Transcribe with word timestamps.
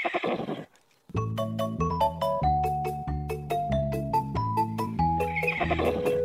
thank 0.00 1.18
you 6.08 6.17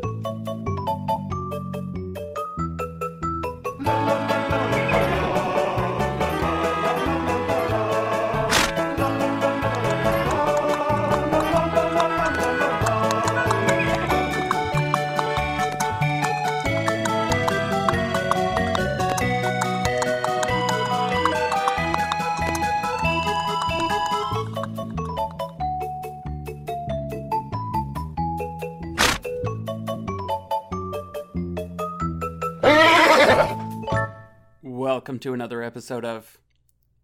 Welcome 35.13 35.29
to 35.29 35.33
another 35.35 35.61
episode 35.61 36.05
of 36.05 36.39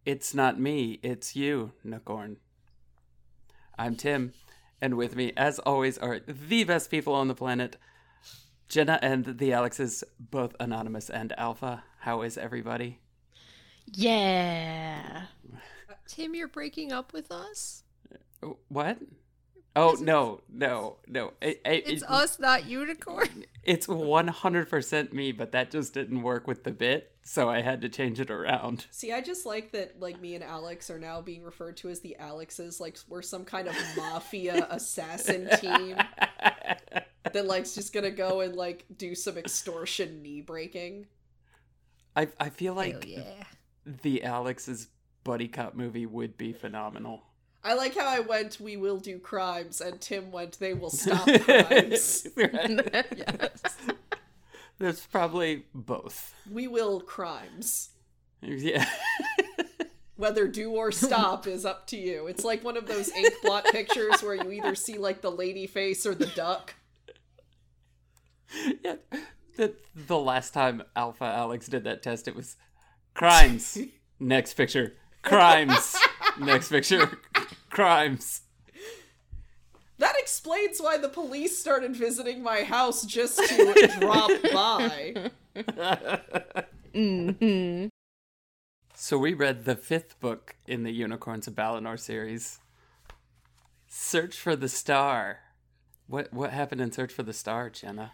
It's 0.04 0.34
Not 0.34 0.60
Me, 0.60 1.00
It's 1.04 1.36
You, 1.36 1.74
Nukorn. 1.86 2.38
I'm 3.78 3.96
Tim, 3.96 4.34
and 4.82 4.96
with 4.98 5.16
me, 5.16 5.32
as 5.38 5.60
always, 5.60 6.00
are 6.00 6.20
the 6.20 6.64
best 6.64 6.90
people 6.90 7.14
on 7.14 7.28
the 7.28 7.36
planet 7.36 7.76
Jenna 8.68 8.98
and 9.04 9.38
the 9.38 9.52
Alexes, 9.52 10.04
both 10.20 10.56
anonymous 10.60 11.12
and 11.12 11.34
alpha. 11.38 11.84
How 12.00 12.24
is 12.24 12.36
everybody? 12.36 13.00
Yeah. 13.86 15.26
Tim, 16.08 16.34
you're 16.34 16.48
breaking 16.48 16.92
up 16.92 17.14
with 17.14 17.32
us? 17.32 17.84
What? 18.70 18.98
Oh, 19.76 19.96
no, 20.02 20.42
no, 20.52 20.98
no. 21.08 21.34
It, 21.44 21.62
it, 21.64 21.84
It's 21.86 22.02
it- 22.02 22.10
us, 22.10 22.40
not 22.40 22.66
unicorn. 22.66 23.46
It's 23.64 23.86
100% 23.86 25.14
me, 25.14 25.32
but 25.32 25.52
that 25.52 25.70
just 25.70 25.94
didn't 25.94 26.24
work 26.24 26.48
with 26.48 26.64
the 26.64 26.72
bit, 26.72 27.12
so 27.30 27.48
I 27.48 27.62
had 27.62 27.82
to 27.82 27.90
change 27.90 28.20
it 28.20 28.32
around. 28.32 28.88
See, 28.90 29.14
I 29.14 29.22
just 29.22 29.46
like 29.46 29.72
that 29.74 30.00
like 30.00 30.20
me 30.20 30.34
and 30.34 30.44
Alex 30.44 30.90
are 30.90 30.98
now 30.98 31.22
being 31.22 31.44
referred 31.44 31.78
to 31.78 31.90
as 31.90 32.00
the 32.00 32.18
Alexes, 32.20 32.80
like 32.80 32.98
we're 33.08 33.22
some 33.22 33.46
kind 33.46 33.68
of 33.68 33.76
mafia 33.96 34.66
assassin 34.72 35.48
team 35.60 35.96
that 37.32 37.46
like's 37.46 37.76
just 37.76 37.94
gonna 37.94 38.10
go 38.10 38.40
and 38.40 38.56
like 38.56 38.86
do 38.98 39.14
some 39.14 39.38
extortion 39.38 40.24
knee 40.24 40.42
breaking. 40.42 41.06
I, 42.16 42.30
I 42.40 42.50
feel 42.50 42.74
like 42.74 43.06
yeah. 43.08 43.44
the 43.86 44.24
Alex's 44.24 44.88
buddy 45.24 45.50
cop 45.50 45.76
movie 45.76 46.08
would 46.08 46.36
be 46.36 46.52
phenomenal. 46.52 47.22
I 47.64 47.76
like 47.76 47.96
how 47.96 48.08
I 48.08 48.22
went 48.22 48.60
we 48.60 48.76
will 48.76 48.98
do 48.98 49.20
crimes 49.20 49.82
and 49.82 50.02
Tim 50.02 50.32
went 50.32 50.58
they 50.58 50.74
will 50.74 50.90
stop 50.90 51.28
crimes. 51.42 52.26
yes. 52.36 53.62
There's 54.80 55.06
probably 55.08 55.66
both. 55.76 56.34
we 56.50 56.68
will 56.68 57.02
crimes. 57.02 57.90
Yeah. 58.42 58.86
Whether 60.16 60.48
do 60.48 60.72
or 60.72 60.92
stop 60.92 61.48
is 61.48 61.66
up 61.66 61.88
to 61.88 61.98
you. 61.98 62.28
It's 62.28 62.44
like 62.44 62.64
one 62.64 62.76
of 62.78 62.88
those 62.88 63.10
ink 63.12 63.34
blot 63.42 63.66
pictures 63.66 64.22
where 64.22 64.36
you 64.36 64.52
either 64.52 64.76
see 64.76 64.98
like 64.98 65.22
the 65.22 65.32
lady 65.32 65.68
face 65.68 66.06
or 66.06 66.16
the 66.16 66.26
duck. 66.28 66.76
yeah. 68.84 68.96
The, 69.56 69.74
the 69.96 70.18
last 70.18 70.54
time 70.54 70.84
Alpha 70.96 71.26
Alex 71.26 71.68
did 71.68 71.84
that 71.84 72.02
test, 72.02 72.28
it 72.28 72.36
was 72.36 72.56
crimes. 73.14 73.78
Next 74.20 74.54
picture. 74.56 74.94
Crimes. 75.22 75.98
Next 76.40 76.70
picture. 76.70 77.20
Crimes. 77.70 78.42
That 80.00 80.16
explains 80.18 80.82
why 80.82 80.98
the 80.98 81.10
police 81.10 81.60
started 81.60 81.96
visiting 81.96 82.42
my 82.42 82.64
house 82.64 83.06
just 83.06 83.38
to 83.38 83.92
drop 84.00 84.32
by. 84.52 85.32
Mm-hmm. 86.94 87.88
So 88.96 89.18
we 89.18 89.34
read 89.34 89.66
the 89.66 89.76
fifth 89.76 90.20
book 90.20 90.56
in 90.68 90.84
the 90.84 90.92
Unicorns 90.92 91.48
of 91.48 91.56
Balinor 91.56 91.98
series. 91.98 92.60
Search 93.88 94.38
for 94.38 94.56
the 94.56 94.70
Star. 94.70 95.40
What 96.08 96.34
what 96.34 96.52
happened 96.52 96.82
in 96.82 96.92
Search 96.92 97.14
for 97.14 97.24
the 97.24 97.34
Star, 97.34 97.70
Jenna? 97.70 98.12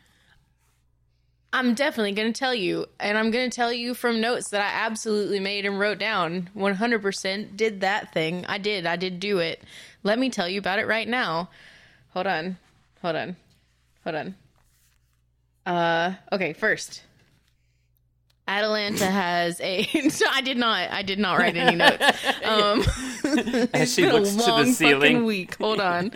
I'm 1.54 1.74
definitely 1.74 2.12
going 2.12 2.34
to 2.34 2.38
tell 2.38 2.54
you. 2.54 2.86
And 3.00 3.18
I'm 3.18 3.32
going 3.32 3.50
to 3.50 3.56
tell 3.56 3.72
you 3.72 3.94
from 3.94 4.20
notes 4.20 4.50
that 4.50 4.62
I 4.62 4.86
absolutely 4.86 5.40
made 5.40 5.66
and 5.66 5.80
wrote 5.80 6.00
down. 6.00 6.50
100% 6.54 7.56
did 7.56 7.80
that 7.80 8.12
thing. 8.12 8.46
I 8.48 8.58
did. 8.58 8.86
I 8.86 8.98
did 8.98 9.22
do 9.22 9.40
it. 9.40 9.64
Let 10.04 10.20
me 10.20 10.30
tell 10.30 10.50
you 10.50 10.60
about 10.60 10.80
it 10.80 10.88
right 10.88 11.08
now. 11.08 11.50
Hold 12.16 12.28
on. 12.28 12.58
Hold 13.02 13.16
on. 13.18 13.36
Hold 14.06 14.16
on. 14.16 14.36
Uh, 15.66 16.16
okay, 16.32 16.54
first. 16.54 17.04
Atalanta 18.48 19.06
has 19.06 19.60
a. 19.60 19.86
I 20.32 20.42
did 20.42 20.58
not. 20.58 20.92
I 20.92 21.02
did 21.02 21.20
not 21.20 21.38
write 21.38 21.58
any 21.58 21.76
notes. 21.76 22.04
Um, 22.46 22.84
she 23.86 24.04
been 24.04 24.14
looks 24.14 24.30
a 24.36 24.38
to 24.40 24.46
the 24.46 24.46
long 24.48 24.72
ceiling. 24.72 25.02
fucking 25.02 25.26
week. 25.26 25.56
Hold 25.58 25.82
on. 25.82 26.12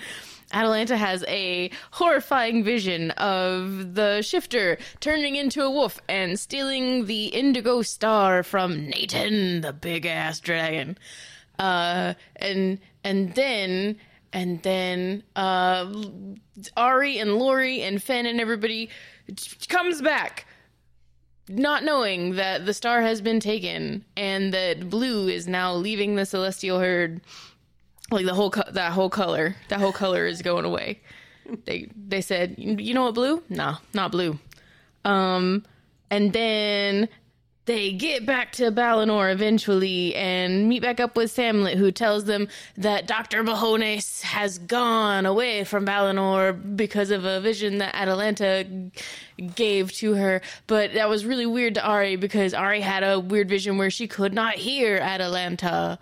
Atalanta 0.53 0.95
has 0.95 1.25
a 1.27 1.69
horrifying 1.91 2.63
vision 2.63 3.11
of 3.11 3.95
the 3.95 4.21
shifter 4.21 4.77
turning 4.99 5.35
into 5.35 5.63
a 5.63 5.69
wolf 5.71 5.99
and 6.07 6.39
stealing 6.39 7.07
the 7.07 7.25
indigo 7.25 7.81
star 7.81 8.41
from 8.43 8.87
Nathan, 8.87 9.61
the 9.61 9.73
big 9.73 10.05
ass 10.05 10.39
dragon. 10.39 10.97
Uh, 11.57 12.13
and 12.37 12.79
and 13.03 13.33
then 13.35 13.97
and 14.33 14.61
then 14.63 15.23
uh, 15.35 15.91
Ari 16.77 17.17
and 17.19 17.35
Lori 17.35 17.81
and 17.81 18.01
Finn 18.01 18.25
and 18.25 18.39
everybody 18.39 18.89
comes 19.67 20.01
back 20.01 20.45
not 21.49 21.83
knowing 21.83 22.35
that 22.35 22.65
the 22.65 22.73
star 22.73 23.01
has 23.01 23.21
been 23.21 23.39
taken 23.39 24.05
and 24.15 24.53
that 24.53 24.89
blue 24.89 25.27
is 25.27 25.47
now 25.47 25.73
leaving 25.73 26.15
the 26.15 26.25
celestial 26.25 26.79
herd. 26.79 27.21
Like 28.11 28.25
the 28.25 28.33
whole 28.33 28.51
co- 28.51 28.71
that 28.71 28.91
whole 28.91 29.09
color 29.09 29.55
that 29.69 29.79
whole 29.79 29.91
color 29.91 30.25
is 30.25 30.41
going 30.41 30.65
away. 30.65 30.99
They 31.65 31.89
they 31.95 32.21
said 32.21 32.55
you 32.57 32.93
know 32.93 33.03
what 33.05 33.15
blue? 33.15 33.43
Nah 33.49 33.77
not 33.93 34.11
blue. 34.11 34.39
Um 35.05 35.65
and 36.09 36.33
then 36.33 37.09
they 37.69 37.91
get 37.91 38.25
back 38.25 38.51
to 38.51 38.71
Balinor 38.71 39.31
eventually 39.31 40.15
and 40.15 40.67
meet 40.67 40.81
back 40.81 40.99
up 40.99 41.15
with 41.15 41.31
Samlet, 41.31 41.75
who 41.75 41.91
tells 41.91 42.25
them 42.25 42.47
that 42.77 43.05
Dr. 43.05 43.43
Mahones 43.43 44.21
has 44.21 44.57
gone 44.57 45.27
away 45.27 45.63
from 45.63 45.85
Balinor 45.85 46.51
because 46.75 47.11
of 47.11 47.25
a 47.25 47.39
vision 47.39 47.77
that 47.77 47.93
Atalanta 47.93 48.65
gave 49.53 49.91
to 49.93 50.15
her. 50.15 50.41
But 50.65 50.93
that 50.93 51.09
was 51.09 51.27
really 51.27 51.45
weird 51.45 51.75
to 51.75 51.85
Ari 51.85 52.15
because 52.15 52.55
Ari 52.55 52.81
had 52.81 53.03
a 53.03 53.19
weird 53.19 53.49
vision 53.49 53.77
where 53.77 53.91
she 53.91 54.07
could 54.07 54.33
not 54.33 54.55
hear 54.55 54.97
Atalanta. 54.97 55.99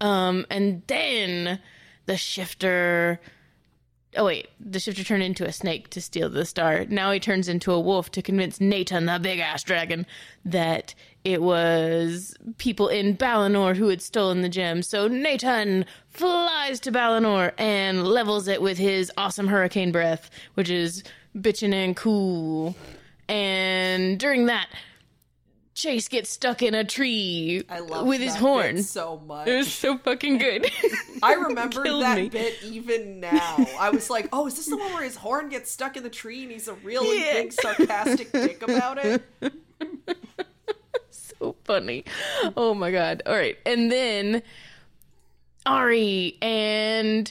Um, 0.00 0.44
and 0.50 0.82
then 0.88 1.60
the 2.06 2.16
shifter. 2.16 3.20
Oh 4.16 4.24
wait, 4.24 4.48
the 4.58 4.80
shifter 4.80 5.04
turned 5.04 5.22
into 5.22 5.44
a 5.44 5.52
snake 5.52 5.90
to 5.90 6.00
steal 6.00 6.28
the 6.28 6.44
star. 6.44 6.84
Now 6.86 7.10
he 7.10 7.20
turns 7.20 7.48
into 7.48 7.72
a 7.72 7.80
wolf 7.80 8.10
to 8.12 8.22
convince 8.22 8.60
Nathan, 8.60 9.06
the 9.06 9.18
big 9.20 9.40
ass 9.40 9.62
dragon, 9.62 10.06
that 10.44 10.94
it 11.24 11.42
was 11.42 12.34
people 12.58 12.88
in 12.88 13.16
Balinor 13.16 13.74
who 13.76 13.88
had 13.88 14.00
stolen 14.00 14.42
the 14.42 14.48
gem. 14.48 14.82
So 14.82 15.08
Nathan 15.08 15.84
flies 16.08 16.80
to 16.80 16.92
Balinor 16.92 17.52
and 17.58 18.06
levels 18.06 18.48
it 18.48 18.62
with 18.62 18.78
his 18.78 19.12
awesome 19.16 19.48
hurricane 19.48 19.92
breath, 19.92 20.30
which 20.54 20.70
is 20.70 21.02
bitchin' 21.36 21.74
and 21.74 21.96
cool. 21.96 22.74
And 23.28 24.18
during 24.18 24.46
that, 24.46 24.68
Chase 25.76 26.08
gets 26.08 26.30
stuck 26.30 26.62
in 26.62 26.74
a 26.74 26.84
tree 26.84 27.62
I 27.68 27.80
love 27.80 28.06
with 28.06 28.22
his 28.22 28.32
that 28.32 28.40
horn. 28.40 28.76
bit 28.76 28.84
so 28.86 29.18
much. 29.26 29.46
It 29.46 29.56
was 29.56 29.70
so 29.72 29.98
fucking 29.98 30.38
good. 30.46 30.70
I 31.22 31.34
remember 31.34 31.84
that 32.00 32.16
me. 32.16 32.30
bit 32.30 32.54
even 32.64 33.20
now. 33.20 33.58
I 33.78 33.90
was 33.90 34.08
like, 34.08 34.28
"Oh, 34.32 34.46
is 34.46 34.56
this 34.56 34.66
the 34.68 34.76
one 34.78 34.90
where 34.94 35.02
his 35.04 35.16
horn 35.16 35.50
gets 35.50 35.70
stuck 35.70 35.98
in 35.98 36.02
the 36.02 36.08
tree 36.08 36.44
and 36.44 36.50
he's 36.50 36.66
a 36.66 36.72
really 36.76 37.20
Yeah. 37.20 37.34
big 37.34 37.52
sarcastic 37.52 38.32
dick 38.32 38.62
about 38.62 38.98
it?" 39.04 39.22
so 41.10 41.54
funny. 41.64 42.04
Oh 42.56 42.72
my 42.72 42.90
god. 42.90 43.22
All 43.26 43.34
right. 43.34 43.58
And 43.66 43.92
then 43.92 44.42
Ari 45.66 46.38
and 46.40 47.30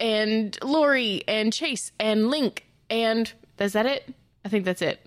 and 0.00 0.58
Lori 0.62 1.22
and 1.28 1.52
Chase 1.52 1.92
and 2.00 2.30
Link 2.30 2.64
and 2.88 3.30
is 3.58 3.74
that 3.74 3.84
it? 3.86 4.14
I 4.46 4.48
think 4.48 4.64
that's 4.64 4.80
it. 4.82 5.04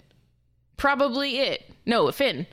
Probably 0.77 1.39
it. 1.39 1.69
No, 1.85 2.11
Finn. 2.11 2.45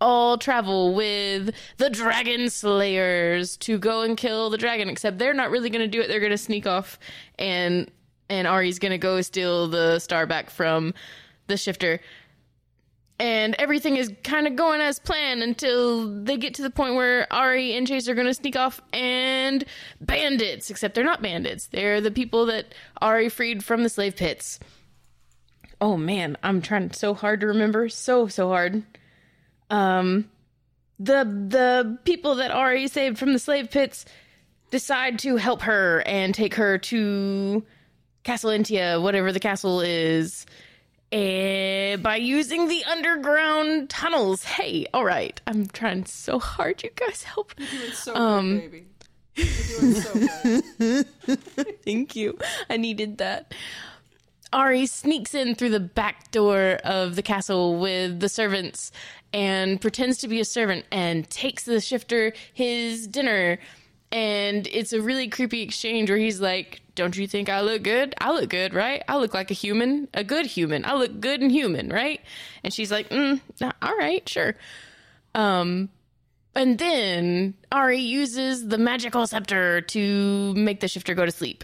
All 0.00 0.38
travel 0.38 0.94
with 0.94 1.54
the 1.76 1.90
Dragon 1.90 2.48
Slayers 2.48 3.56
to 3.58 3.78
go 3.78 4.00
and 4.02 4.16
kill 4.16 4.48
the 4.50 4.56
dragon. 4.58 4.88
Except 4.88 5.18
they're 5.18 5.34
not 5.34 5.50
really 5.50 5.68
going 5.70 5.82
to 5.82 5.88
do 5.88 6.00
it. 6.00 6.08
They're 6.08 6.20
going 6.20 6.30
to 6.30 6.38
sneak 6.38 6.66
off, 6.66 6.98
and 7.38 7.90
and 8.28 8.46
Ari's 8.46 8.78
going 8.78 8.92
to 8.92 8.98
go 8.98 9.20
steal 9.20 9.68
the 9.68 9.98
star 9.98 10.26
back 10.26 10.50
from 10.50 10.94
the 11.48 11.56
shifter. 11.56 12.00
and 13.18 13.54
everything 13.58 13.96
is 13.96 14.10
kind 14.24 14.46
of 14.46 14.56
going 14.56 14.80
as 14.80 14.98
planned 14.98 15.42
until 15.42 16.22
they 16.24 16.38
get 16.38 16.54
to 16.54 16.62
the 16.62 16.70
point 16.70 16.94
where 16.94 17.30
Ari 17.30 17.76
and 17.76 17.86
Chase 17.86 18.08
are 18.08 18.14
going 18.14 18.26
to 18.26 18.32
sneak 18.34 18.56
off 18.56 18.80
and 18.94 19.62
bandits, 20.00 20.70
except 20.70 20.94
they're 20.94 21.04
not 21.04 21.20
bandits. 21.20 21.66
They're 21.66 22.00
the 22.00 22.10
people 22.10 22.46
that 22.46 22.74
Ari 23.02 23.28
freed 23.28 23.62
from 23.62 23.82
the 23.82 23.90
slave 23.90 24.16
pits. 24.16 24.58
Oh 25.82 25.96
man, 25.98 26.38
I'm 26.42 26.62
trying 26.62 26.92
so 26.92 27.12
hard 27.12 27.40
to 27.40 27.46
remember. 27.46 27.88
So 27.90 28.26
so 28.26 28.48
hard. 28.48 28.84
Um 29.70 30.28
the 30.98 31.24
the 31.24 31.98
people 32.04 32.34
that 32.36 32.50
Ari 32.50 32.88
saved 32.88 33.18
from 33.18 33.32
the 33.32 33.38
slave 33.38 33.70
pits 33.70 34.04
decide 34.70 35.18
to 35.20 35.36
help 35.36 35.62
her 35.62 36.02
and 36.06 36.34
take 36.34 36.54
her 36.54 36.78
to 36.78 37.64
Castle 38.22 38.50
Intia, 38.50 39.00
whatever 39.02 39.32
the 39.32 39.40
castle 39.40 39.80
is, 39.80 40.44
eh, 41.10 41.96
by 41.96 42.16
using 42.16 42.68
the 42.68 42.84
underground 42.84 43.88
tunnels. 43.90 44.44
Hey, 44.44 44.86
all 44.92 45.04
right, 45.04 45.40
I'm 45.46 45.66
trying 45.66 46.04
so 46.04 46.38
hard. 46.38 46.82
You 46.82 46.90
guys 46.94 47.22
help. 47.22 47.54
Doing 47.56 47.92
so 47.92 48.14
Um, 48.14 48.58
good, 48.60 48.70
baby. 48.70 48.86
You're 49.36 49.46
doing 49.80 49.94
so 49.94 50.64
good. 51.26 51.38
Thank 51.84 52.14
you. 52.14 52.38
I 52.68 52.76
needed 52.76 53.18
that. 53.18 53.54
Ari 54.52 54.86
sneaks 54.86 55.32
in 55.32 55.54
through 55.54 55.70
the 55.70 55.80
back 55.80 56.30
door 56.32 56.78
of 56.84 57.14
the 57.16 57.22
castle 57.22 57.78
with 57.78 58.18
the 58.20 58.28
servants 58.28 58.90
and 59.32 59.80
pretends 59.80 60.18
to 60.18 60.28
be 60.28 60.40
a 60.40 60.44
servant 60.44 60.84
and 60.90 61.28
takes 61.30 61.64
the 61.64 61.80
shifter 61.80 62.32
his 62.52 63.06
dinner. 63.06 63.58
And 64.12 64.66
it's 64.66 64.92
a 64.92 65.00
really 65.00 65.28
creepy 65.28 65.62
exchange 65.62 66.10
where 66.10 66.18
he's 66.18 66.40
like, 66.40 66.80
Don't 66.94 67.16
you 67.16 67.26
think 67.28 67.48
I 67.48 67.60
look 67.60 67.82
good? 67.82 68.14
I 68.20 68.32
look 68.32 68.50
good, 68.50 68.74
right? 68.74 69.02
I 69.08 69.18
look 69.18 69.34
like 69.34 69.50
a 69.50 69.54
human, 69.54 70.08
a 70.14 70.24
good 70.24 70.46
human. 70.46 70.84
I 70.84 70.94
look 70.94 71.20
good 71.20 71.40
and 71.40 71.50
human, 71.50 71.90
right? 71.90 72.20
And 72.64 72.74
she's 72.74 72.90
like, 72.90 73.08
mm, 73.10 73.40
All 73.80 73.96
right, 73.96 74.28
sure. 74.28 74.56
Um, 75.34 75.90
and 76.54 76.78
then 76.78 77.54
Ari 77.70 77.98
uses 77.98 78.66
the 78.68 78.78
magical 78.78 79.26
scepter 79.26 79.80
to 79.82 80.54
make 80.54 80.80
the 80.80 80.88
shifter 80.88 81.14
go 81.14 81.24
to 81.24 81.30
sleep 81.30 81.62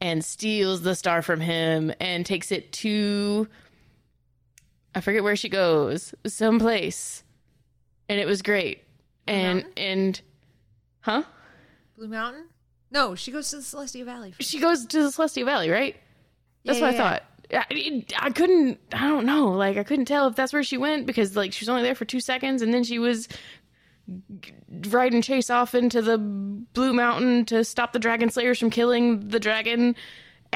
and 0.00 0.22
steals 0.24 0.82
the 0.82 0.94
star 0.94 1.22
from 1.22 1.40
him 1.40 1.92
and 2.00 2.26
takes 2.26 2.52
it 2.52 2.70
to 2.72 3.48
I 4.96 5.00
forget 5.00 5.22
where 5.22 5.36
she 5.36 5.48
goes, 5.50 6.14
someplace. 6.26 7.22
And 8.08 8.18
it 8.18 8.26
was 8.26 8.40
great. 8.42 8.82
And 9.26 9.58
Mountain? 9.64 9.72
and 9.76 10.20
huh? 11.00 11.22
Blue 11.96 12.08
Mountain? 12.08 12.46
No, 12.90 13.14
she 13.14 13.30
goes 13.30 13.50
to 13.50 13.56
the 13.56 13.62
Celestia 13.62 14.04
Valley. 14.04 14.32
She 14.40 14.58
goes 14.58 14.86
to 14.86 15.02
the 15.02 15.08
Celestia 15.10 15.44
Valley, 15.44 15.68
right? 15.70 15.96
That's 16.64 16.78
Yeah, 16.78 16.84
what 16.86 16.90
I 16.90 16.96
yeah, 16.96 17.10
thought. 17.10 17.22
I, 17.52 17.64
it- 17.70 18.12
I 18.18 18.30
couldn't. 18.30 18.80
I 18.92 19.06
don't 19.06 19.26
know. 19.26 19.48
Like 19.48 19.76
I 19.76 19.84
couldn't 19.84 20.06
tell 20.06 20.26
if 20.28 20.34
that's 20.34 20.52
where 20.52 20.64
she 20.64 20.78
went 20.78 21.06
because 21.06 21.36
like 21.36 21.52
she 21.52 21.62
was 21.64 21.68
only 21.68 21.82
there 21.82 21.94
for 21.94 22.04
two 22.06 22.20
seconds, 22.20 22.62
and 22.62 22.72
then 22.72 22.82
she 22.82 22.98
was 22.98 23.28
riding 24.88 25.20
Chase 25.22 25.50
off 25.50 25.74
into 25.74 26.00
the 26.02 26.16
Blue 26.18 26.92
Mountain 26.92 27.44
to 27.46 27.64
stop 27.64 27.92
the 27.92 27.98
Dragon 27.98 28.30
Slayers 28.30 28.58
from 28.58 28.70
killing 28.70 29.28
the 29.28 29.40
dragon. 29.40 29.94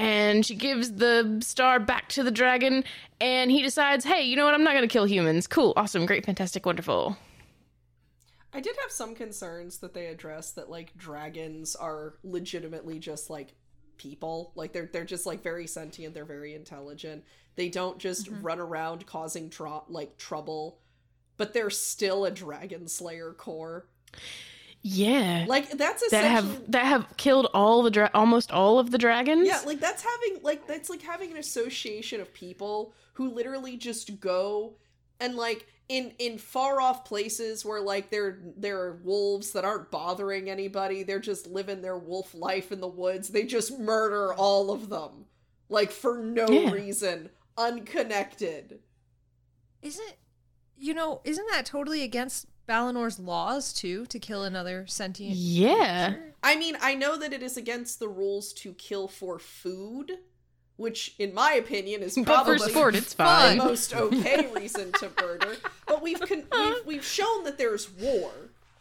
And 0.01 0.47
she 0.47 0.55
gives 0.55 0.95
the 0.95 1.41
star 1.43 1.79
back 1.79 2.09
to 2.11 2.23
the 2.23 2.31
dragon, 2.31 2.85
and 3.21 3.51
he 3.51 3.61
decides, 3.61 4.05
"Hey, 4.05 4.23
you 4.23 4.35
know 4.35 4.47
what? 4.47 4.55
I'm 4.55 4.65
not 4.65 4.73
going 4.73 4.89
to 4.89 4.93
kill 4.93 5.05
humans. 5.05 5.47
Cool, 5.47 5.75
awesome, 5.77 6.07
great, 6.07 6.25
fantastic, 6.25 6.65
wonderful." 6.65 7.19
I 8.53 8.61
did 8.61 8.77
have 8.83 8.91
some 8.91 9.15
concerns 9.15 9.79
that 9.79 9.95
they 9.95 10.07
addressed 10.07 10.57
that 10.57 10.71
like 10.71 10.97
dragons 10.97 11.77
are 11.77 12.15
legitimately 12.25 12.99
just 12.99 13.31
like 13.31 13.55
people. 13.97 14.53
Like 14.55 14.73
they're 14.73 14.89
they're 14.93 15.05
just 15.05 15.27
like 15.27 15.43
very 15.43 15.67
sentient, 15.67 16.15
they're 16.15 16.25
very 16.25 16.55
intelligent. 16.55 17.25
They 17.57 17.69
don't 17.69 17.99
just 17.99 18.27
mm-hmm. 18.27 18.43
run 18.43 18.59
around 18.59 19.07
causing 19.07 19.51
tro- 19.51 19.85
like 19.89 20.17
trouble, 20.17 20.81
but 21.37 21.53
they're 21.53 21.71
still 21.71 22.25
a 22.25 22.31
dragon 22.31 22.89
slayer 22.89 23.33
core. 23.33 23.87
Yeah, 24.83 25.45
Like 25.47 25.71
that's 25.73 26.09
that 26.11 26.25
have 26.25 26.71
that 26.73 26.87
have 26.87 27.17
killed 27.19 27.49
all 27.53 27.83
the 27.83 27.91
dra- 27.91 28.11
almost 28.15 28.51
all 28.51 28.79
of 28.79 28.91
the 28.91 28.97
dragons. 28.97 29.47
Yeah, 29.47 29.61
like 29.67 29.79
that's 29.79 30.03
having 30.03 30.43
like 30.43 30.67
that's 30.67 30.89
like 30.89 31.03
having 31.03 31.31
an 31.31 31.37
association 31.37 32.21
of 32.21 32.33
people 32.33 32.95
who 33.15 33.29
literally 33.29 33.77
just 33.77 34.21
go 34.21 34.77
and 35.21 35.37
like 35.37 35.67
in 35.91 36.13
in 36.19 36.39
far 36.39 36.81
off 36.81 37.05
places 37.05 37.63
where 37.63 37.83
like 37.83 38.09
there 38.11 38.39
there 38.57 38.81
are 38.81 39.01
wolves 39.05 39.51
that 39.53 39.67
aren't 39.67 39.91
bothering 39.91 40.49
anybody. 40.49 41.03
They're 41.03 41.19
just 41.21 41.47
living 41.47 41.83
their 41.83 41.99
wolf 41.99 42.35
life 42.35 42.73
in 42.73 42.81
the 42.81 42.89
woods. 42.89 43.29
They 43.29 43.45
just 43.45 43.79
murder 43.79 44.33
all 44.33 44.71
of 44.71 44.89
them. 44.89 45.27
Like 45.69 45.91
for 45.91 46.17
no 46.17 46.49
Yeah. 46.49 46.71
reason, 46.71 47.29
unconnected. 47.59 48.81
Isn't 49.83 50.15
you 50.79 50.95
know, 50.95 51.21
isn't 51.25 51.47
that 51.51 51.67
totally 51.67 52.03
against 52.03 52.47
Balinor's 52.71 53.19
laws 53.19 53.73
too 53.73 54.07
to 54.07 54.19
kill 54.19 54.45
another 54.45 54.87
sentient 54.87 55.35
Yeah. 55.37 56.13
creature? 56.13 56.35
I 56.43 56.57
mean, 56.57 56.77
I 56.81 56.95
know 56.95 57.19
that 57.19 57.33
it 57.33 57.43
is 57.43 57.57
against 57.57 57.99
the 57.99 58.09
rules 58.09 58.53
to 58.55 58.73
kill 58.75 59.09
for 59.09 59.39
food, 59.39 60.13
which 60.77 61.15
in 61.19 61.35
my 61.35 61.53
opinion 61.55 62.03
is 62.03 62.15
But 62.17 62.25
probably 62.27 62.59
for 62.59 62.69
sport, 62.71 62.95
it's 62.95 63.15
the 63.15 63.55
most 63.59 63.95
okay 63.95 64.49
reason 64.57 64.93
to 64.93 65.11
murder. 65.21 65.57
But 65.87 66.01
we've 66.01 66.21
con- 66.21 66.45
we've 66.53 66.87
we've 66.87 67.05
shown 67.05 67.45
that 67.45 67.59
there's 67.59 67.91
war, 67.91 68.31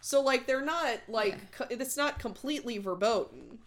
so 0.02 0.22
like 0.22 0.46
they're 0.46 0.62
not 0.64 1.00
like 1.08 1.52
co- 1.52 1.66
it's 1.70 1.98
not 1.98 2.20
completely 2.20 2.78
verboten. 2.78 3.58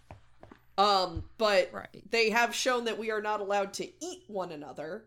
Um, 0.78 1.24
but 1.36 1.68
Right. 1.72 2.02
they 2.10 2.30
have 2.30 2.54
shown 2.54 2.84
that 2.86 2.96
we 2.98 3.10
are 3.10 3.20
not 3.20 3.40
allowed 3.40 3.74
to 3.74 3.84
eat 4.02 4.22
one 4.28 4.50
another. 4.52 5.04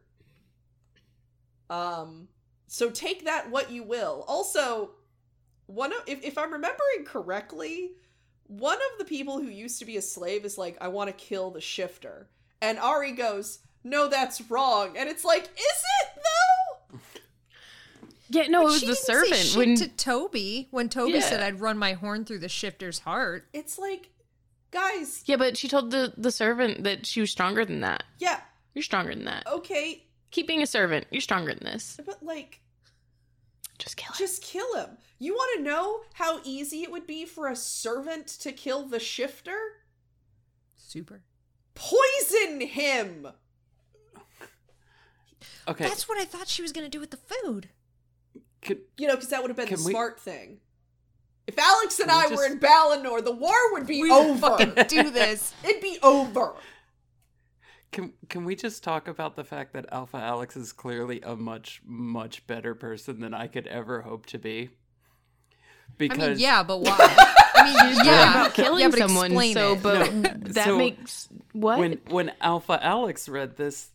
Um, 1.70 2.28
so 2.68 2.90
take 2.92 3.26
that 3.26 3.50
what 3.50 3.72
you 3.72 3.82
will. 3.84 4.24
Also, 4.28 4.92
one 5.68 5.92
of 5.94 6.00
if 6.08 6.24
if 6.24 6.38
I'm 6.38 6.52
remembering 6.54 7.06
correctly, 7.06 7.92
one 8.48 8.78
of 8.78 9.00
the 9.00 9.06
people 9.06 9.40
who 9.40 9.48
used 9.48 9.80
to 9.80 9.86
be 9.86 9.98
a 9.98 10.02
slave 10.02 10.46
is 10.46 10.58
like, 10.58 10.78
I 10.82 10.88
want 10.90 11.08
to 11.10 11.14
kill 11.14 11.52
the 11.52 11.62
shifter. 11.62 12.28
And 12.62 12.78
Ari 12.80 13.12
goes, 13.14 13.60
No, 13.84 14.08
that's 14.08 14.42
wrong. 14.50 14.96
And 14.98 15.10
it's 15.10 15.26
like, 15.26 15.44
Is 15.44 15.50
it 16.04 16.10
though? 16.16 17.00
Yeah, 18.30 18.48
no, 18.48 18.62
But 18.64 18.64
it 18.64 18.72
was 18.72 18.80
she 18.80 18.86
the 18.88 18.94
didn't 18.94 19.06
say 19.06 19.14
servant 19.14 19.36
shit 19.36 19.58
when 19.58 19.76
to 19.76 19.88
Toby 19.88 20.68
when 20.72 20.90
Toby 20.90 21.14
Yeah. 21.14 21.20
said 21.22 21.42
I'd 21.44 21.60
run 21.60 21.78
my 21.78 21.94
horn 21.94 22.26
through 22.26 22.40
the 22.40 22.50
shifter's 22.50 23.00
heart. 23.00 23.46
It's 23.54 23.78
like, 23.78 24.10
guys, 24.72 25.22
Yeah, 25.26 25.36
but 25.38 25.58
she 25.58 25.68
told 25.68 25.92
the 25.92 26.14
the 26.18 26.32
servant 26.32 26.84
that 26.84 27.06
she 27.06 27.22
was 27.22 27.30
stronger 27.32 27.66
than 27.66 27.82
that. 27.82 28.04
yeah, 28.20 28.40
You're 28.74 28.84
stronger 28.84 29.14
than 29.14 29.26
that. 29.26 29.46
okay, 29.48 30.02
Keep 30.32 30.48
being 30.48 30.62
a 30.64 30.68
servant. 30.68 31.06
You're 31.12 31.22
stronger 31.22 31.54
than 31.54 31.64
this. 31.64 31.98
but 32.06 32.22
like, 32.24 32.60
Just 33.78 33.98
kill 33.98 34.08
him. 34.14 34.16
just 34.18 34.42
kill 34.42 34.76
him. 34.76 34.98
You 35.20 35.34
want 35.34 35.58
to 35.58 35.64
know 35.64 36.02
how 36.14 36.40
easy 36.44 36.84
it 36.84 36.92
would 36.92 37.06
be 37.08 37.26
for 37.26 37.48
a 37.48 37.56
servant 37.56 38.28
to 38.42 38.52
kill 38.52 38.86
the 38.88 39.00
shifter? 39.00 39.58
Super. 40.78 41.22
Poison 41.74 42.62
him! 42.62 43.28
Okay. 45.68 45.84
That's 45.84 46.08
what 46.08 46.20
I 46.20 46.26
thought 46.26 46.48
she 46.48 46.62
was 46.62 46.72
gonna 46.72 46.90
do 46.90 47.00
with 47.00 47.12
the 47.12 47.18
food. 47.18 47.70
Can, 48.62 48.78
You 48.98 49.08
know, 49.08 49.16
because 49.16 49.30
that 49.30 49.42
would 49.42 49.50
have 49.50 49.58
been 49.58 49.68
Can 49.68 49.78
the 49.80 49.84
we- 49.86 49.92
smart 49.92 50.20
thing. 50.20 50.60
If 51.48 51.60
Alex 51.60 52.00
and 52.00 52.10
Can 52.10 52.30
we 52.32 52.34
I 52.34 52.36
were 52.38 52.46
in 52.46 52.60
Balinor, 52.60 53.24
the 53.24 53.32
war 53.32 53.54
would 53.74 53.86
be 53.86 54.02
We 54.02 54.12
over. 54.12 54.40
fucking 54.40 54.86
do 54.88 55.12
this. 55.12 55.54
It'd 55.64 55.82
be 55.82 56.00
over. 56.02 56.56
Can 57.92 58.14
can 58.30 58.46
we 58.46 58.56
just 58.56 58.84
talk 58.84 59.08
about 59.08 59.36
the 59.36 59.44
fact 59.44 59.74
that 59.74 59.86
Alpha 59.92 60.18
Alex 60.18 60.58
is 60.58 60.72
clearly 60.74 61.22
a 61.22 61.36
much 61.36 61.82
much 61.86 62.46
better 62.48 62.76
person 62.76 63.20
than 63.20 63.34
I 63.34 63.48
could 63.48 63.68
ever 63.68 64.02
hope 64.02 64.26
to 64.28 64.38
be? 64.40 64.70
Because 65.98 66.20
I 66.20 66.28
mean, 66.32 66.40
yeah, 66.40 66.64
but 66.64 66.82
why? 66.82 66.96
I 67.56 67.64
mean, 67.64 67.96
She's 67.96 68.06
yeah, 68.06 68.12
talking 68.26 68.42
about 68.42 68.54
killing 68.54 68.80
yeah, 68.82 68.90
but 68.90 69.00
someone. 69.00 69.26
explain 69.28 69.54
So, 69.54 69.74
it. 69.74 69.84
but 69.84 70.14
No, 70.14 70.30
that 70.54 70.66
so 70.66 70.78
makes 70.78 71.30
what? 71.54 71.80
when 71.80 72.00
when 72.10 72.32
Alpha 72.42 72.84
Alex 72.84 73.30
read 73.30 73.56
this, 73.56 73.92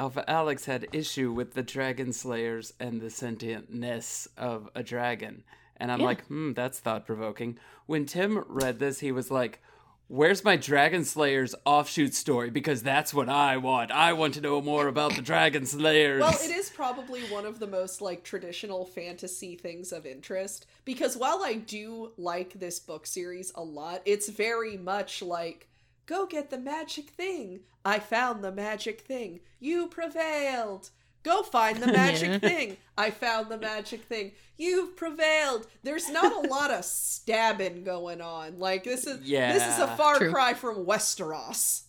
Alpha 0.00 0.28
Alex 0.30 0.64
had 0.64 0.86
issue 0.92 1.32
with 1.32 1.52
the 1.54 1.62
dragon 1.62 2.12
slayers 2.12 2.72
and 2.80 3.00
the 3.00 3.08
sentientness 3.08 4.26
of 4.38 4.70
a 4.74 4.82
dragon. 4.82 5.44
And 5.76 5.92
I'm 5.92 6.00
Yeah. 6.00 6.06
like, 6.06 6.24
hmm, 6.26 6.52
that's 6.52 6.78
thought 6.80 7.04
provoking. 7.04 7.58
When 7.86 8.06
Tim 8.06 8.44
read 8.48 8.78
this, 8.78 9.00
he 9.00 9.12
was 9.12 9.30
like, 9.30 9.60
Where's 10.08 10.44
my 10.44 10.56
Dragon 10.56 11.02
Slayers 11.04 11.54
offshoot 11.64 12.12
story? 12.12 12.50
Because 12.50 12.82
that's 12.82 13.14
what 13.14 13.30
I 13.30 13.56
want. 13.56 13.90
I 13.90 14.12
want 14.12 14.34
to 14.34 14.42
know 14.42 14.60
more 14.60 14.86
about 14.86 15.16
the 15.16 15.22
Dragon 15.22 15.64
Slayers. 15.64 16.20
Well, 16.20 16.38
it 16.42 16.50
is 16.50 16.68
probably 16.68 17.22
one 17.22 17.46
of 17.46 17.58
the 17.58 17.66
most 17.66 18.02
like 18.02 18.22
traditional 18.22 18.84
fantasy 18.84 19.56
things 19.56 19.92
of 19.92 20.04
interest 20.04 20.66
because 20.84 21.16
while 21.16 21.40
I 21.42 21.54
do 21.54 22.12
like 22.18 22.52
this 22.52 22.78
book 22.78 23.06
series 23.06 23.50
a 23.54 23.62
lot, 23.62 24.02
it's 24.04 24.28
very 24.28 24.76
much 24.76 25.22
like 25.22 25.68
go 26.04 26.26
get 26.26 26.50
the 26.50 26.58
magic 26.58 27.08
thing. 27.08 27.60
I 27.82 27.98
found 27.98 28.44
the 28.44 28.52
magic 28.52 29.00
thing. 29.00 29.40
You 29.58 29.86
prevailed. 29.86 30.90
Go 31.24 31.42
find 31.42 31.78
the 31.78 31.86
magic 31.88 32.28
Yeah. 32.28 32.38
thing. 32.38 32.76
I 32.96 33.10
found 33.10 33.48
the 33.50 33.58
magic 33.58 34.04
thing. 34.04 34.32
You've 34.56 34.94
prevailed. 34.94 35.66
There's 35.82 36.08
not 36.08 36.32
a 36.44 36.48
lot 36.48 36.70
of 36.70 36.84
stabbing 36.84 37.82
going 37.82 38.20
on. 38.20 38.58
Like 38.60 38.84
this 38.84 39.06
is 39.06 39.20
yeah, 39.22 39.52
this 39.52 39.66
is 39.66 39.78
a 39.80 39.88
far 39.96 40.18
True. 40.18 40.30
cry 40.30 40.54
from 40.54 40.84
Westeros. 40.86 41.82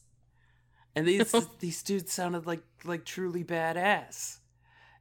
And 0.96 1.06
these 1.08 1.32
these 1.60 1.84
dudes 1.84 2.12
sounded 2.12 2.48
like 2.48 2.64
like 2.86 3.06
truly 3.06 3.44
badass. 3.44 4.38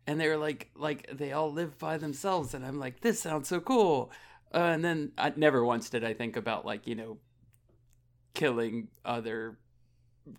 and 0.07 0.21
they're 0.21 0.37
like 0.37 0.71
like 0.77 1.09
they 1.13 1.33
all 1.33 1.51
live 1.53 1.79
by 1.79 1.97
themselves 1.97 2.53
and 2.55 2.65
i'm 2.67 2.79
like 2.79 3.01
this 3.01 3.21
sounds 3.21 3.49
so 3.49 3.59
cool 3.61 4.11
uh, 4.55 4.59
and 4.59 4.85
then 4.85 5.13
I, 5.17 5.33
never 5.37 5.65
once 5.65 5.89
did 5.89 6.05
i 6.05 6.13
think 6.13 6.37
about 6.37 6.67
like 6.67 6.87
you 6.87 6.95
know 6.95 7.17
killing 8.35 8.89
other 9.05 9.57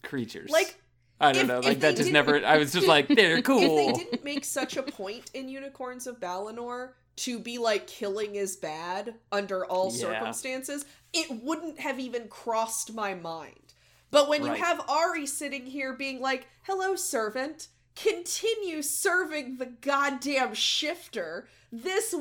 creatures 0.04 0.50
Like, 0.52 0.80
i 1.22 1.32
don't 1.32 1.44
if- 1.44 1.48
know 1.48 1.60
like 1.62 1.80
that 1.80 1.96
just 1.96 2.12
never 2.12 2.46
i 2.46 2.58
was 2.58 2.72
just 2.74 2.88
like 2.88 3.08
they're 3.08 3.42
cool 3.42 3.60
If 3.90 3.96
they 3.98 4.04
didn't 4.04 4.24
make 4.24 4.46
such 4.46 4.78
a 4.78 4.84
point 4.84 5.32
in 5.34 5.48
Unicorns 5.50 6.08
of 6.08 6.20
Balinor 6.20 6.92
to 7.18 7.40
be 7.40 7.58
like 7.58 7.88
killing 7.88 8.36
is 8.36 8.56
bad 8.58 9.16
under 9.32 9.66
all 9.66 9.90
Yeah. 9.94 10.00
circumstances, 10.00 10.84
it 11.14 11.42
wouldn't 11.44 11.80
have 11.80 11.98
even 11.98 12.28
crossed 12.28 12.94
my 12.94 13.14
mind. 13.14 13.74
But 14.12 14.28
when 14.28 14.44
Right. 14.44 14.58
you 14.58 14.64
have 14.66 14.82
Ari 14.90 15.26
sitting 15.26 15.66
here 15.66 15.94
being 15.94 16.20
like, 16.20 16.48
"Hello, 16.64 16.98
servant, 16.98 17.70
continue 17.96 18.82
serving 18.82 19.58
the 19.58 19.68
goddamn 19.68 20.54
shifter. 20.56 21.48
This 21.72 22.14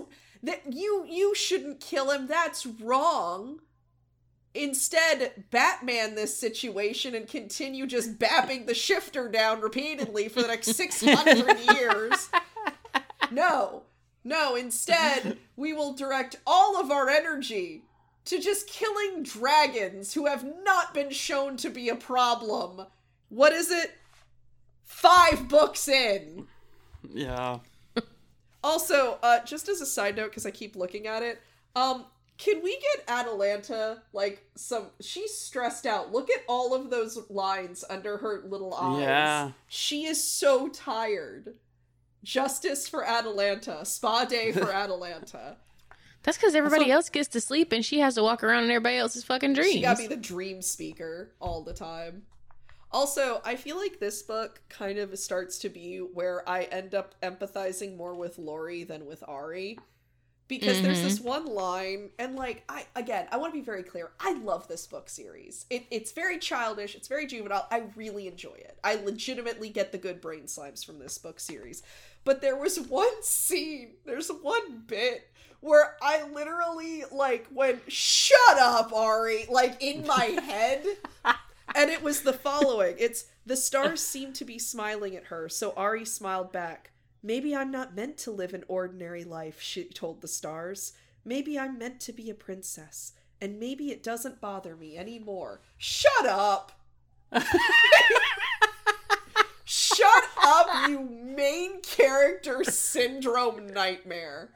that 0.44 0.72
you 0.72 1.04
you 1.08 1.34
shouldn't 1.34 1.80
kill 1.80 2.10
him. 2.12 2.28
That's 2.28 2.64
wrong." 2.64 3.60
Instead, 4.54 5.44
Batman 5.50 6.14
this 6.14 6.37
situation 6.38 7.14
and 7.14 7.26
continue 7.26 7.87
just 7.87 8.18
bapping 8.18 8.66
the 8.66 8.75
shifter 8.75 9.28
down 9.28 9.61
repeatedly 9.61 10.28
for 10.28 10.42
the 10.42 10.49
next 10.49 10.75
600 10.75 11.58
years. 11.75 12.30
No. 13.32 13.82
No, 14.23 14.54
instead, 14.54 15.38
we 15.56 15.73
will 15.73 15.92
direct 15.92 16.37
all 16.46 16.80
of 16.80 16.90
our 16.90 17.11
energy 17.11 17.82
to 18.26 18.38
just 18.40 18.68
killing 18.68 19.23
dragons 19.23 20.14
who 20.14 20.26
have 20.26 20.46
not 20.64 20.94
been 20.94 21.11
shown 21.11 21.56
to 21.58 21.68
be 21.68 21.88
a 21.88 21.96
problem. 21.96 22.87
What 23.28 23.52
is 23.52 23.70
it? 23.70 23.90
Five 24.84 25.49
books 25.49 25.88
in. 25.88 26.46
yeah 27.12 27.58
Also, 28.62 29.18
uh, 29.23 29.44
just 29.44 29.68
as 29.68 29.82
a 29.82 29.87
side 29.87 30.16
note, 30.16 30.30
because 30.30 30.46
I 30.46 30.50
keep 30.50 30.75
looking 30.75 31.06
at 31.06 31.23
it, 31.23 31.42
um, 31.76 32.06
can 32.38 32.62
we 32.62 32.73
get 32.73 33.05
Atalanta 33.09 34.03
like 34.12 34.43
some? 34.57 34.87
She's 35.00 35.37
stressed 35.37 35.87
out. 35.87 36.12
Look 36.12 36.31
at 36.31 36.43
all 36.49 36.75
of 36.75 36.91
those 36.91 37.19
lines 37.31 37.85
under 37.88 38.17
her 38.19 38.43
little 38.47 38.75
eyes. 38.75 39.00
Yeah. 39.00 39.50
she 39.69 40.05
is 40.07 40.23
so 40.23 40.69
tired. 40.69 41.55
Justice 42.23 42.88
for 42.88 43.05
Atalanta. 43.05 43.85
Spa 43.85 44.25
day 44.25 44.50
for 44.53 44.71
Atalanta. 44.73 45.57
That's 46.23 46.38
because 46.38 46.55
everybody 46.55 46.85
Also- 46.85 46.95
else 46.95 47.09
gets 47.11 47.29
to 47.29 47.41
sleep 47.41 47.71
and 47.73 47.85
she 47.85 47.99
has 48.00 48.14
to 48.14 48.23
walk 48.23 48.43
around 48.43 48.64
in 48.64 48.71
everybody 48.71 48.97
else's 48.97 49.25
fucking 49.25 49.53
dreams. 49.53 49.73
She 49.73 49.81
gotta 49.83 49.99
be 50.03 50.07
the 50.07 50.17
dream 50.17 50.62
speaker 50.62 51.33
all 51.41 51.62
the 51.62 51.75
time. 51.75 52.23
Also, 52.91 53.43
I 53.45 53.57
feel 53.57 53.76
like 53.76 53.99
this 54.00 54.23
book 54.23 54.61
kind 54.69 54.99
of 54.99 55.19
starts 55.19 55.59
to 55.59 55.69
be 55.69 55.99
where 55.99 56.49
I 56.49 56.62
end 56.64 56.95
up 56.95 57.14
empathizing 57.23 57.97
more 57.97 58.14
with 58.14 58.38
Lori 58.38 58.85
than 58.85 59.05
with 59.05 59.23
Ari. 59.26 59.79
Because 60.46 60.82
there's 60.82 61.00
this 61.02 61.18
mm-hmm. 61.20 61.28
one 61.28 61.46
line, 61.46 62.10
and 62.18 62.36
like 62.36 62.64
I 62.68 62.84
again, 62.94 63.26
I 63.32 63.38
want 63.38 63.54
to 63.54 63.58
be 63.58 63.64
very 63.64 63.82
clear. 63.82 64.10
I 64.20 64.34
love 64.34 64.68
this 64.68 64.86
book 64.86 65.08
series. 65.08 65.64
It, 65.70 65.86
it's 65.90 66.12
very 66.12 66.38
childish, 66.38 66.94
it's 66.94 67.08
very 67.08 67.26
juvenile. 67.26 67.66
I 67.70 67.84
really 67.96 68.26
enjoy 68.28 68.52
it. 68.52 68.78
I 68.84 68.96
legitimately 68.96 69.70
get 69.70 69.90
the 69.90 69.98
good 69.98 70.20
brain 70.20 70.42
slimes 70.42 70.84
from 70.84 70.98
this 70.98 71.16
book 71.16 71.40
series. 71.40 71.82
But 72.24 72.42
there 72.42 72.56
was 72.56 72.78
one 72.78 73.22
scene, 73.22 73.94
there's 74.04 74.28
one 74.28 74.82
bit 74.86 75.30
where 75.60 75.96
I 76.02 76.24
literally 76.24 77.04
like 77.10 77.46
went, 77.50 77.80
"Shut 77.90 78.58
up, 78.58 78.92
Ari!" 78.92 79.46
like 79.48 79.82
in 79.82 80.06
my 80.06 80.24
head. 80.44 80.84
and 81.74 81.90
it 81.90 82.02
was 82.02 82.20
the 82.20 82.34
following. 82.34 82.96
It's 82.98 83.26
the 83.46 83.56
stars 83.56 84.02
seemed 84.02 84.34
to 84.36 84.44
be 84.44 84.58
smiling 84.58 85.16
at 85.16 85.24
her, 85.24 85.48
so 85.48 85.72
Ari 85.76 86.04
smiled 86.04 86.52
back. 86.52 86.90
Maybe 87.26 87.57
I'm 87.57 87.71
not 87.71 87.97
meant 87.97 88.19
to 88.19 88.31
live 88.31 88.52
an 88.52 88.64
ordinary 88.69 89.25
life, 89.25 89.59
she 89.59 89.85
told 89.85 90.21
the 90.21 90.28
stars. 90.28 90.93
Maybe 91.25 91.59
I'm 91.59 91.78
meant 91.78 91.99
to 92.00 92.12
be 92.12 92.28
a 92.28 92.35
princess, 92.35 93.12
and 93.40 93.59
maybe 93.59 93.90
it 93.90 94.02
doesn't 94.02 94.43
bother 94.43 94.76
me 94.76 94.99
anymore. 94.99 95.62
Shut 95.78 96.26
up! 96.26 96.73
Shut 99.64 100.25
up, 100.43 100.90
you 100.90 101.00
main 101.00 101.81
character 101.81 102.62
syndrome 102.62 103.69
nightmare. 103.69 104.50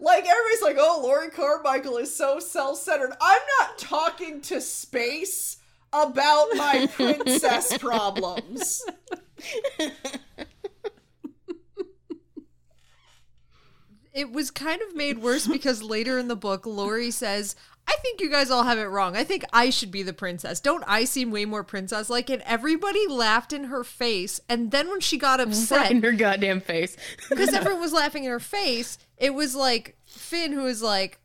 Like 0.00 0.26
everybody's 0.26 0.62
like, 0.62 0.76
oh, 0.78 1.00
Lori 1.02 1.28
Carmichael 1.28 1.98
is 1.98 2.16
so 2.16 2.38
self-centered. 2.38 3.12
I'm 3.20 3.42
not 3.60 3.76
talking 3.76 4.40
to 4.42 4.62
space 4.62 5.58
about 5.92 6.48
my 6.54 6.88
princess 6.90 7.76
problems. 7.76 8.82
It 14.16 14.32
was 14.32 14.50
kind 14.50 14.80
of 14.80 14.96
made 14.96 15.18
worse 15.18 15.46
because 15.46 15.82
later 15.82 16.18
in 16.18 16.28
the 16.28 16.36
book, 16.36 16.64
Lori 16.64 17.10
says, 17.10 17.54
I 17.86 17.96
think 18.00 18.20
you 18.20 18.30
guys 18.30 18.50
all 18.50 18.64
have 18.64 18.78
it 18.78 18.84
wrong. 18.86 19.14
I 19.14 19.24
think 19.24 19.44
I 19.52 19.68
should 19.68 19.90
be 19.90 20.02
the 20.02 20.14
princess. 20.14 20.58
Don't 20.58 20.82
I 20.86 21.04
seem 21.04 21.30
way 21.30 21.44
more 21.44 21.62
princess 21.62 22.08
like? 22.08 22.30
And 22.30 22.40
everybody 22.46 23.06
laughed 23.08 23.52
in 23.52 23.64
her 23.64 23.84
face. 23.84 24.40
And 24.48 24.70
then 24.70 24.88
when 24.88 25.00
she 25.00 25.18
got 25.18 25.38
right 25.38 25.48
upset, 25.48 25.90
in 25.90 26.02
her 26.02 26.12
goddamn 26.12 26.62
face. 26.62 26.96
because 27.28 27.48
everyone 27.52 27.82
was 27.82 27.92
laughing 27.92 28.24
in 28.24 28.30
her 28.30 28.40
face, 28.40 28.96
it 29.18 29.34
was 29.34 29.54
like 29.54 29.98
Finn 30.06 30.52
who 30.52 30.62
was 30.62 30.80
like, 30.80 31.20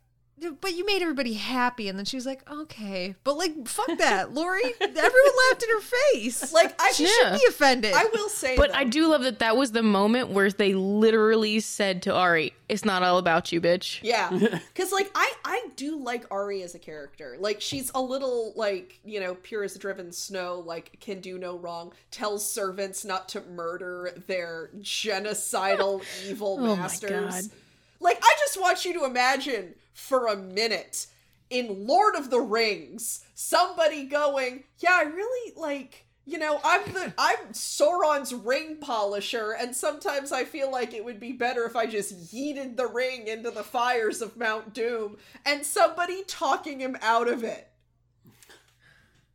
but 0.60 0.74
you 0.74 0.84
made 0.86 1.02
everybody 1.02 1.34
happy. 1.34 1.88
And 1.88 1.98
then 1.98 2.04
she 2.04 2.16
was 2.16 2.26
like, 2.26 2.48
okay. 2.50 3.14
But 3.24 3.36
like, 3.36 3.66
fuck 3.68 3.98
that. 3.98 4.32
Lori, 4.34 4.62
everyone 4.80 5.32
laughed 5.50 5.62
in 5.62 5.68
her 5.70 5.80
face. 5.80 6.52
Like 6.62 6.74
I 6.80 6.92
she 6.92 7.04
Yeah. 7.04 7.32
should 7.32 7.40
be 7.40 7.46
offended. 7.48 7.92
I 7.94 8.04
will 8.12 8.28
say 8.28 8.56
But 8.56 8.72
though, 8.72 8.78
I 8.78 8.84
do 8.84 9.06
love 9.08 9.22
that 9.22 9.38
that 9.38 9.56
was 9.56 9.72
the 9.72 9.82
moment 9.82 10.30
where 10.30 10.50
they 10.50 10.74
literally 10.74 11.60
said 11.60 12.02
to 12.02 12.14
Ari, 12.14 12.52
"It's 12.68 12.84
not 12.84 13.02
all 13.02 13.18
about 13.18 13.52
you, 13.52 13.60
bitch." 13.60 14.00
Yeah, 14.02 14.28
because 14.74 14.92
like 14.92 15.10
I 15.14 15.32
I 15.44 15.66
do 15.76 15.96
like 15.96 16.24
Ari 16.30 16.62
as 16.62 16.74
a 16.74 16.78
character. 16.78 17.36
Like 17.40 17.60
she's 17.60 17.90
a 17.94 18.00
little 18.02 18.52
like 18.56 19.00
you 19.04 19.18
know 19.20 19.34
pure 19.36 19.64
as 19.64 19.74
driven 19.78 20.12
snow. 20.12 20.62
Like 20.64 20.98
can 21.00 21.20
do 21.20 21.38
no 21.38 21.56
wrong. 21.56 21.92
Tells 22.10 22.48
servants 22.48 23.04
not 23.04 23.28
to 23.30 23.40
murder 23.42 24.12
their 24.26 24.70
genocidal 24.80 26.02
evil 26.28 26.56
Oh 26.60 26.66
my 26.76 26.82
masters. 26.82 27.48
God. 27.48 27.56
Like 28.00 28.18
I 28.22 28.34
just 28.40 28.60
want 28.60 28.84
you 28.84 28.92
to 28.94 29.04
imagine 29.04 29.74
for 29.92 30.26
a 30.26 30.36
minute 30.36 31.06
in 31.50 31.86
Lord 31.86 32.14
of 32.16 32.30
the 32.30 32.40
Rings 32.40 33.24
somebody 33.34 34.04
going, 34.04 34.64
yeah, 34.78 34.92
I 34.94 35.02
really 35.02 35.52
like. 35.56 36.06
You 36.24 36.38
know, 36.38 36.60
I'm 36.62 36.84
the 36.92 37.12
I'm 37.18 37.48
Sauron's 37.52 38.32
ring 38.32 38.76
polisher, 38.80 39.56
and 39.58 39.74
sometimes 39.74 40.30
I 40.30 40.44
feel 40.44 40.70
like 40.70 40.94
it 40.94 41.04
would 41.04 41.18
be 41.18 41.32
better 41.32 41.64
if 41.64 41.74
I 41.74 41.86
just 41.86 42.32
yeeted 42.32 42.76
the 42.76 42.86
ring 42.86 43.26
into 43.26 43.50
the 43.50 43.64
fires 43.64 44.22
of 44.22 44.36
Mount 44.36 44.72
Doom, 44.72 45.16
and 45.44 45.66
somebody 45.66 46.22
talking 46.28 46.80
him 46.80 46.96
out 47.02 47.26
of 47.26 47.42
it. 47.42 47.68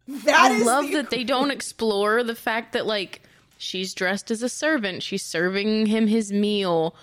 That 0.08 0.52
I 0.52 0.60
love 0.64 0.88
the- 0.88 0.94
that 0.94 1.10
they 1.10 1.26
don't 1.26 1.52
explore 1.58 2.24
the 2.24 2.36
fact 2.36 2.72
that 2.72 2.86
like 2.86 3.22
she's 3.58 3.94
dressed 3.94 4.32
as 4.32 4.42
a 4.42 4.48
servant, 4.50 5.04
she's 5.04 5.24
serving 5.24 5.88
him 5.88 6.08
his 6.08 6.32
meal. 6.32 6.96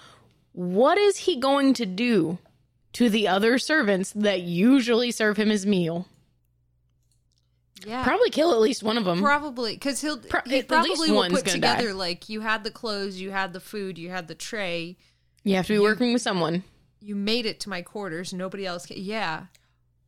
What 0.52 0.96
is 0.96 1.18
he 1.18 1.36
going 1.38 1.74
to 1.74 1.84
do 1.84 2.38
to 2.94 3.08
the 3.10 3.28
other 3.28 3.58
servants 3.58 4.12
that 4.12 4.40
usually 4.42 5.10
serve 5.10 5.36
him 5.36 5.48
his 5.50 5.64
meal? 5.66 6.08
yeah. 7.86 8.02
Probably 8.04 8.30
kill 8.30 8.52
at 8.52 8.60
least 8.60 8.82
one 8.82 8.96
of 8.96 9.04
them. 9.04 9.20
Probably, 9.20 9.74
because 9.74 10.00
he'll 10.00 10.16
Pro- 10.18 10.40
he 10.46 10.58
at 10.60 10.68
least 10.68 10.68
probably 10.68 11.10
will 11.10 11.16
one's 11.18 11.34
put 11.34 11.46
together 11.46 11.88
die. 11.88 11.92
like 11.92 12.28
you 12.28 12.40
had 12.40 12.64
the 12.64 12.70
clothes, 12.70 13.20
you 13.20 13.30
had 13.30 13.52
the 13.52 13.60
food, 13.60 13.98
you 13.98 14.08
had 14.10 14.26
the 14.28 14.34
tray, 14.34 14.96
you 15.42 15.54
have 15.56 15.66
to 15.66 15.74
be 15.74 15.78
working 15.78 16.12
with 16.14 16.22
someone. 16.22 16.64
you 17.00 17.14
made 17.14 17.44
it 17.44 17.60
to 17.60 17.68
my 17.68 17.82
quarters. 17.82 18.32
Nobody 18.32 18.64
else. 18.64 18.86
Can, 18.86 18.96
yeah, 18.98 19.46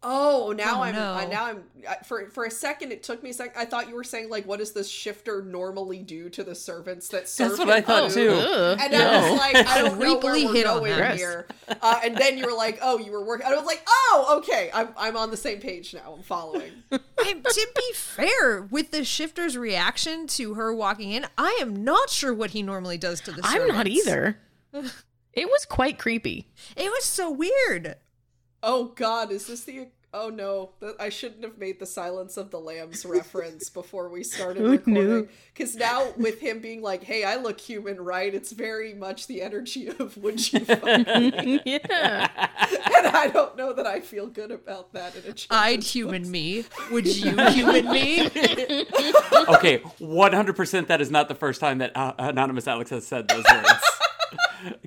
Oh, 0.09 0.55
now 0.57 0.79
Oh, 0.79 0.83
I'm. 0.83 0.95
no. 0.95 1.13
I, 1.15 1.27
now 1.27 1.45
I'm. 1.47 1.65
For 2.05 2.31
for 2.31 2.45
a 2.45 2.51
second, 2.51 2.93
it 2.93 3.03
took 3.03 3.23
me 3.25 3.31
a 3.31 3.35
second. 3.35 3.61
I 3.61 3.65
thought 3.65 3.89
you 3.89 3.97
were 3.97 4.05
saying 4.05 4.31
like, 4.31 4.47
what 4.47 4.61
does 4.61 4.73
this 4.73 4.89
shifter 4.89 5.43
normally 5.43 5.99
do 5.99 6.29
to 6.31 6.45
the 6.45 6.55
servants 6.55 7.09
that 7.09 7.29
serve? 7.29 7.59
what 7.59 7.69
I 7.71 7.81
thought, 7.81 8.13
food? 8.13 8.31
too. 8.31 8.31
Ugh, 8.31 8.79
And 8.81 8.95
I 8.95 9.31
was 9.31 9.39
like, 9.39 9.57
I 9.67 9.83
don't 9.83 9.99
know 9.99 10.19
where 10.19 10.35
we're 10.45 10.53
hit 10.53 10.65
on 10.67 10.79
going 10.85 11.17
here. 11.17 11.47
Uh, 11.83 12.01
and 12.05 12.17
then 12.17 12.39
you 12.39 12.47
were 12.47 12.53
like, 12.57 12.79
oh, 12.83 12.99
you 12.99 13.11
were 13.11 13.25
working. 13.25 13.47
I 13.47 13.55
was 13.57 13.67
like, 13.67 13.83
oh, 13.89 14.37
okay, 14.39 14.71
I'm 14.73 14.91
I'm 14.97 15.17
on 15.17 15.31
the 15.33 15.37
same 15.37 15.59
page 15.61 15.93
now. 15.93 16.15
I'm 16.17 16.23
following. 16.23 16.71
And 17.29 17.43
to 17.45 17.69
be 17.75 17.93
fair, 17.95 18.63
with 18.63 18.93
the 18.93 19.03
shifter's 19.03 19.57
reaction 19.57 20.29
to 20.29 20.55
her 20.55 20.73
walking 20.73 21.11
in, 21.11 21.27
I 21.37 21.59
am 21.61 21.83
not 21.83 22.11
sure 22.11 22.33
what 22.33 22.51
he 22.51 22.63
normally 22.63 22.99
does 22.99 23.21
to 23.23 23.33
the. 23.33 23.41
I'm 23.43 23.67
not 23.67 23.89
either. 23.89 24.39
It 25.33 25.49
was 25.49 25.67
quite 25.67 25.99
creepy. 25.99 26.49
It 26.77 26.89
was 26.91 27.05
so 27.05 27.31
weird. 27.31 27.97
Oh 28.63 28.93
God, 28.97 29.31
is 29.31 29.47
this 29.47 29.65
the? 29.65 29.89
Oh 30.15 30.31
no, 30.31 30.71
I 30.99 31.11
shouldn't 31.11 31.43
have 31.43 31.59
made 31.59 31.79
the 31.79 31.87
Silence 31.87 32.37
of 32.37 32.51
the 32.51 32.59
Lambs 32.59 33.05
reference 33.07 33.69
before 33.69 34.09
we 34.09 34.23
started 34.25 34.63
recording. 34.63 35.29
Because 35.53 35.75
now 35.75 36.13
with 36.17 36.41
him 36.41 36.61
being 36.61 36.81
like, 36.81 37.05
"Hey, 37.05 37.25
I 37.25 37.37
look 37.37 37.61
human, 37.61 38.01
right?" 38.01 38.35
It's 38.35 38.53
very 38.53 38.95
much 38.95 39.27
the 39.27 39.43
energy 39.43 39.89
of 39.89 40.17
"Would 40.23 40.53
you?" 40.53 40.61
fuck 40.65 40.85
me?" 40.85 41.61
yeah. 41.67 42.29
and 42.97 43.07
I 43.09 43.29
don't 43.33 43.57
know 43.57 43.73
that 43.75 43.87
I 43.87 44.01
feel 44.01 44.27
good 44.27 44.51
about 44.51 44.93
that 44.95 45.15
in 45.17 45.31
a 45.31 45.35
children's 45.35 45.47
I'd 45.51 45.81
book. 45.81 45.85
human 45.85 46.31
me. 46.31 46.65
Would 46.91 47.07
you 47.07 47.37
human 47.49 47.91
me? 47.91 48.27
okay, 49.49 49.81
100% 50.01 50.87
that 50.87 51.01
is 51.01 51.11
not 51.11 51.29
the 51.29 51.35
first 51.35 51.61
time 51.61 51.79
that 51.79 51.95
uh, 51.97 52.15
Anonymous 52.19 52.67
Alex 52.67 52.91
has 52.91 53.07
said 53.07 53.29
those 53.29 53.45
words. 53.51 53.96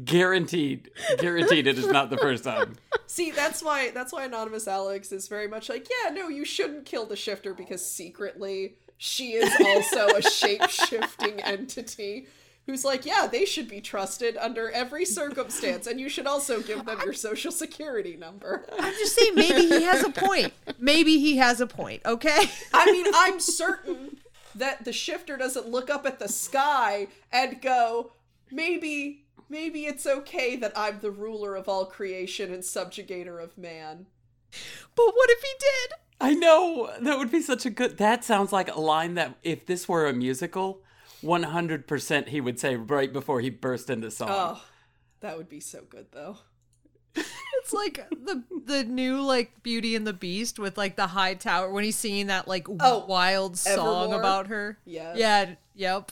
Guaranteed. 0.03 0.89
Guaranteed 1.17 1.67
it 1.67 1.77
is 1.77 1.87
not 1.87 2.09
the 2.09 2.17
first 2.17 2.43
time. 2.43 2.75
See, 3.07 3.31
that's 3.31 3.61
why 3.61 3.91
that's 3.91 4.13
why 4.13 4.25
Anonymous 4.25 4.67
Alex 4.67 5.11
is 5.11 5.27
very 5.27 5.47
much 5.47 5.69
like, 5.69 5.87
yeah, 5.89 6.11
no, 6.11 6.27
you 6.29 6.45
shouldn't 6.45 6.85
kill 6.85 7.05
the 7.05 7.15
shifter 7.15 7.53
because 7.53 7.85
secretly 7.85 8.75
she 8.97 9.33
is 9.33 9.49
also 9.65 10.07
a 10.17 10.21
shape-shifting 10.21 11.39
entity 11.43 12.27
who's 12.65 12.85
like, 12.85 13.05
yeah, 13.05 13.25
they 13.25 13.45
should 13.45 13.67
be 13.67 13.81
trusted 13.81 14.37
under 14.37 14.69
every 14.69 15.05
circumstance, 15.05 15.87
and 15.87 15.99
you 15.99 16.07
should 16.07 16.27
also 16.27 16.61
give 16.61 16.85
them 16.85 16.99
your 17.03 17.13
social 17.13 17.51
security 17.51 18.15
number. 18.15 18.65
I'm 18.77 18.93
just 18.93 19.15
saying, 19.15 19.33
maybe 19.33 19.61
he 19.67 19.83
has 19.83 20.03
a 20.03 20.11
point. 20.11 20.53
Maybe 20.77 21.17
he 21.17 21.37
has 21.37 21.61
a 21.61 21.65
point. 21.67 22.01
Okay. 22.05 22.45
I 22.73 22.91
mean, 22.91 23.07
I'm 23.15 23.39
certain 23.39 24.17
that 24.53 24.85
the 24.85 24.93
shifter 24.93 25.37
doesn't 25.37 25.67
look 25.67 25.89
up 25.89 26.05
at 26.05 26.19
the 26.19 26.27
sky 26.27 27.07
and 27.31 27.61
go, 27.61 28.11
maybe 28.51 29.23
maybe 29.49 29.85
it's 29.85 30.05
okay 30.05 30.55
that 30.57 30.73
I'm 30.77 30.99
the 30.99 31.11
ruler 31.11 31.55
of 31.55 31.67
all 31.67 31.85
creation 31.85 32.53
and 32.53 32.63
subjugator 32.63 33.41
of 33.43 33.57
man. 33.57 34.05
But 34.95 35.05
what 35.15 35.29
if 35.29 35.41
he 35.41 35.49
did? 35.59 35.93
I 36.21 36.33
know. 36.33 36.91
That 37.01 37.17
would 37.17 37.31
be 37.31 37.41
such 37.41 37.65
a 37.65 37.69
good. 37.69 37.97
That 37.97 38.23
sounds 38.23 38.51
like 38.51 38.73
a 38.73 38.79
line 38.79 39.15
that 39.15 39.35
if 39.43 39.65
this 39.65 39.87
were 39.87 40.05
a 40.07 40.13
musical, 40.13 40.81
100% 41.23 42.27
he 42.27 42.41
would 42.41 42.59
say 42.59 42.75
right 42.75 43.11
before 43.11 43.41
he 43.41 43.49
burst 43.49 43.89
into 43.89 44.11
song. 44.11 44.29
Oh, 44.31 44.65
that 45.21 45.37
would 45.37 45.49
be 45.49 45.59
so 45.59 45.81
good 45.89 46.07
though. 46.11 46.37
It's 47.15 47.73
like 47.73 48.07
the 48.09 48.43
the 48.65 48.83
new 48.83 49.21
like 49.21 49.61
Beauty 49.63 49.95
and 49.95 50.07
the 50.07 50.13
Beast 50.13 50.59
with 50.59 50.77
like 50.77 50.95
the 50.95 51.07
high 51.07 51.33
tower 51.33 51.71
when 51.71 51.83
he's 51.83 51.97
singing 51.97 52.27
that 52.27 52.47
like 52.47 52.67
Oh, 52.79 53.05
wild 53.05 53.57
song 53.57 54.03
Evermore? 54.05 54.19
about 54.19 54.47
her. 54.47 54.77
Yeah. 54.85 55.13
Yeah. 55.15 55.55
Yep. 55.75 56.11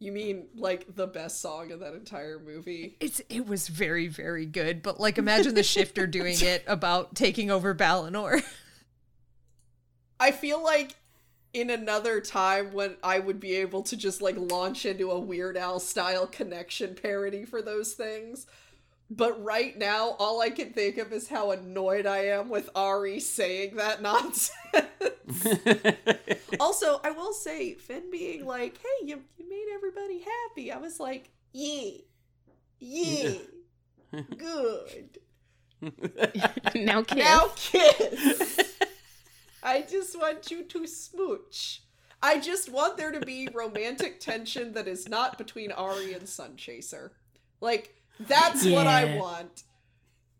You 0.00 0.12
mean 0.12 0.46
like 0.54 0.94
the 0.94 1.08
best 1.08 1.40
song 1.40 1.72
of 1.72 1.80
that 1.80 1.94
entire 1.94 2.38
movie? 2.38 2.96
It's 3.00 3.20
it 3.28 3.46
was 3.46 3.66
very 3.68 4.06
very 4.06 4.46
good, 4.46 4.82
but 4.82 5.00
like 5.00 5.18
imagine 5.18 5.54
the 5.54 5.64
shifter 5.64 6.06
doing 6.08 6.36
it 6.40 6.62
about 6.66 7.16
taking 7.16 7.50
over 7.50 7.74
Balinor. 7.74 8.42
I 10.20 10.30
feel 10.30 10.62
like 10.62 10.96
in 11.52 11.70
another 11.70 12.20
time 12.20 12.72
when 12.72 12.96
I 13.02 13.18
would 13.18 13.40
be 13.40 13.56
able 13.56 13.82
to 13.84 13.96
just 13.96 14.22
like 14.22 14.36
launch 14.36 14.86
into 14.86 15.10
a 15.10 15.18
Weird 15.18 15.56
Al 15.56 15.80
style 15.80 16.26
connection 16.26 16.94
parody 16.94 17.44
for 17.44 17.62
those 17.62 17.94
things. 17.94 18.46
But 19.10 19.42
right 19.42 19.76
now, 19.78 20.16
all 20.18 20.40
I 20.40 20.50
can 20.50 20.72
think 20.72 20.98
of 20.98 21.12
is 21.12 21.28
how 21.28 21.50
annoyed 21.50 22.04
I 22.04 22.26
am 22.26 22.50
with 22.50 22.68
Ari 22.74 23.20
saying 23.20 23.76
that 23.76 24.02
nonsense. 24.02 24.50
also, 26.60 27.00
I 27.02 27.10
will 27.10 27.32
say, 27.32 27.74
Finn 27.74 28.10
being 28.10 28.44
like, 28.44 28.76
hey, 28.76 29.06
you, 29.06 29.20
you 29.38 29.48
made 29.48 29.66
everybody 29.74 30.20
happy. 30.20 30.70
I 30.70 30.76
was 30.76 31.00
like, 31.00 31.30
yeah, 31.52 31.90
yeah, 32.80 33.34
good. 34.36 35.18
now 36.74 37.02
kiss. 37.02 37.16
Now 37.16 37.46
kiss. 37.56 38.74
I 39.62 39.82
just 39.82 40.18
want 40.18 40.50
you 40.50 40.64
to 40.64 40.86
smooch. 40.86 41.82
I 42.22 42.38
just 42.38 42.70
want 42.70 42.96
there 42.96 43.12
to 43.12 43.20
be 43.20 43.48
romantic 43.54 44.20
tension 44.20 44.72
that 44.72 44.88
is 44.88 45.08
not 45.08 45.38
between 45.38 45.72
Ari 45.72 46.12
and 46.14 46.24
Sunchaser. 46.24 47.10
Like, 47.60 47.94
that's 48.20 48.64
what 48.66 48.86
I 48.86 49.16
want. 49.18 49.64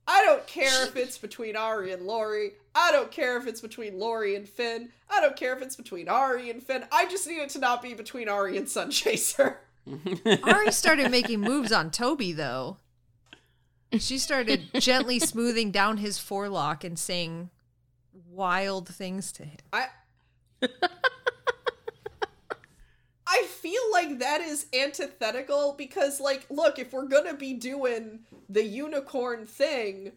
I 0.07 0.25
don't 0.25 0.47
care 0.47 0.87
if 0.87 0.97
it's 0.97 1.19
between 1.19 1.55
Ari 1.55 1.93
and 1.93 2.07
Lori. 2.07 2.53
I 2.75 2.93
don't 2.93 3.11
care 3.11 3.37
if 3.37 3.47
it's 3.47 3.61
between 3.61 3.99
Lori 3.99 4.37
and 4.37 4.49
Finn. 4.49 4.89
I 5.11 5.21
don't 5.21 5.37
care 5.37 5.55
if 5.55 5.61
it's 5.61 5.77
between 5.77 6.09
Ari 6.09 6.49
and 6.49 6.63
Finn. 6.63 6.85
I 6.91 7.07
just 7.07 7.27
need 7.27 7.41
it 7.41 7.51
to 7.51 7.59
not 7.59 7.83
be 7.83 7.93
between 7.93 8.29
Ari 8.29 8.57
and 8.57 8.67
Sunchaser. 8.67 9.57
Ari 10.45 10.73
started 10.73 11.11
making 11.11 11.41
moves 11.41 11.73
on 11.73 11.91
Toby 11.91 12.33
though. 12.33 12.79
She 13.99 14.19
started 14.19 14.69
gently 14.75 15.19
smoothing 15.19 15.71
down 15.71 15.99
his 15.99 16.19
forelock 16.19 16.85
and 16.85 16.99
saying 16.99 17.51
wild 18.31 18.89
things 18.89 19.31
to 19.33 19.45
him. 19.45 19.59
I 19.73 19.89
I 23.39 23.47
feel 23.47 23.83
like 23.93 24.19
that 24.19 24.41
is 24.41 24.67
antithetical 24.73 25.75
because 25.77 26.21
like 26.21 26.47
look, 26.51 26.79
if 26.79 26.93
we're 26.93 27.07
to 27.27 27.35
be 27.35 27.55
doing 27.55 28.21
the 28.49 28.65
unicorn 28.65 29.47
thing, 29.47 30.13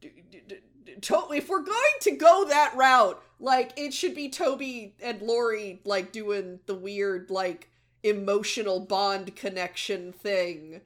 d- 0.00 0.10
d- 0.30 0.42
d- 0.46 0.56
d- 0.84 0.94
to- 1.00 1.32
if 1.32 1.48
we're 1.48 1.62
going 1.62 1.98
to 2.02 2.10
go 2.12 2.44
that 2.48 2.74
route, 2.76 3.22
like 3.40 3.72
it 3.76 3.94
should 3.94 4.14
be 4.14 4.28
Toby 4.28 4.94
and 5.00 5.22
Lori 5.22 5.80
like 5.84 6.12
doing 6.12 6.60
the 6.66 6.74
weird 6.74 7.30
like 7.30 7.70
emotional 8.02 8.80
bond 8.80 9.34
connection 9.36 10.12
thing. 10.12 10.82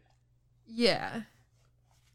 Yeah. 0.66 1.22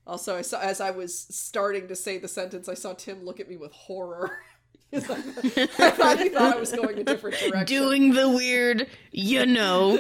Also, 0.08 0.36
I 0.36 0.42
saw 0.42 0.60
as 0.60 0.82
I 0.82 0.92
was 0.92 1.18
starting 1.18 1.88
to 1.88 1.96
say 1.96 2.18
the 2.18 2.28
sentence, 2.28 2.68
I 2.68 2.74
saw 2.74 2.94
Tim 2.94 3.24
look 3.24 3.40
at 3.40 3.50
me 3.50 3.58
with 3.58 3.72
horror. 3.74 4.40
I, 4.94 4.98
I 4.98 5.90
thought 5.92 6.20
he 6.20 6.30
thought 6.30 6.56
I 6.56 6.60
was 6.60 6.74
going 6.74 7.00
a 7.00 7.04
different 7.04 7.38
direction. 7.38 7.66
Doing 7.66 8.14
the 8.14 8.28
weird, 8.28 8.88
you 9.12 9.46
know, 9.46 9.98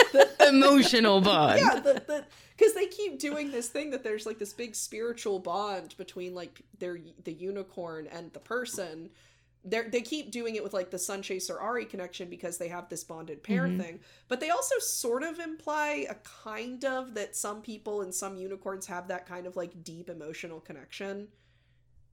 emotional 0.48 1.22
bond. 1.22 1.60
yeah, 1.60 1.80
the 1.80 1.94
the 2.06 2.24
because 2.56 2.74
they 2.74 2.86
keep 2.86 3.18
doing 3.18 3.50
this 3.50 3.68
thing 3.68 3.90
that 3.90 4.04
there's 4.04 4.26
like 4.26 4.38
this 4.38 4.52
big 4.52 4.74
spiritual 4.74 5.38
bond 5.38 5.96
between 5.96 6.34
like 6.34 6.62
their 6.78 6.98
the 7.24 7.32
unicorn 7.32 8.06
and 8.06 8.32
the 8.32 8.40
person. 8.40 9.10
They 9.64 9.82
they 9.82 10.02
keep 10.02 10.30
doing 10.30 10.56
it 10.56 10.62
with 10.62 10.74
like 10.74 10.90
the 10.90 10.98
Sunchaser 10.98 11.58
Ari 11.60 11.86
connection 11.86 12.28
because 12.28 12.58
they 12.58 12.68
have 12.68 12.90
this 12.90 13.02
bonded 13.02 13.42
pair 13.42 13.62
mm-hmm. 13.62 13.80
thing, 13.80 14.00
but 14.28 14.40
they 14.40 14.50
also 14.50 14.78
sort 14.78 15.22
of 15.22 15.38
imply 15.38 16.06
a 16.10 16.16
kind 16.42 16.84
of 16.84 17.14
that 17.14 17.34
some 17.34 17.62
people 17.62 18.02
and 18.02 18.14
some 18.14 18.36
unicorns 18.36 18.84
have 18.86 19.08
that 19.08 19.26
kind 19.26 19.46
of 19.46 19.56
like 19.56 19.82
deep 19.82 20.10
emotional 20.10 20.60
connection, 20.60 21.28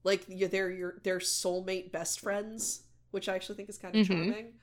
like 0.03 0.25
you- 0.27 0.47
they're 0.47 0.71
your 0.71 0.99
their 1.03 1.19
soulmate 1.19 1.91
best 1.91 2.19
friends, 2.19 2.83
which 3.11 3.27
I 3.29 3.35
actually 3.35 3.55
think 3.55 3.69
is 3.69 3.77
kind 3.77 3.95
of 3.95 4.05
Mhm. 4.05 4.07
charming. 4.07 4.53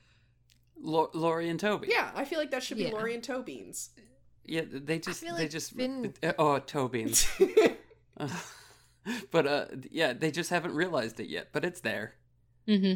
Lo- 0.81 1.09
Lori 1.13 1.49
and 1.49 1.59
Toby. 1.59 1.87
Yeah, 1.91 2.11
I 2.15 2.23
feel 2.25 2.39
like 2.39 2.51
that 2.51 2.63
should 2.63 2.77
be 2.77 2.83
Yeah. 2.83 2.91
Lori 2.91 3.13
and 3.13 3.23
Tobeans. 3.23 3.89
Yeah, 4.45 4.63
they 4.65 4.97
just 4.99 5.21
feel 5.21 5.35
they 5.35 5.47
just 5.47 5.73
Finn- 5.73 6.13
oh 6.39 6.59
Tobeans. 6.59 7.27
but 9.31 9.47
uh 9.47 9.65
yeah, 9.91 10.13
they 10.13 10.31
just 10.31 10.49
haven't 10.49 10.73
realized 10.73 11.19
it 11.19 11.27
yet, 11.29 11.49
but 11.51 11.65
it's 11.65 11.81
there. 11.81 12.15
hmm 12.65 12.93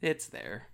It's 0.00 0.26
there. 0.26 0.68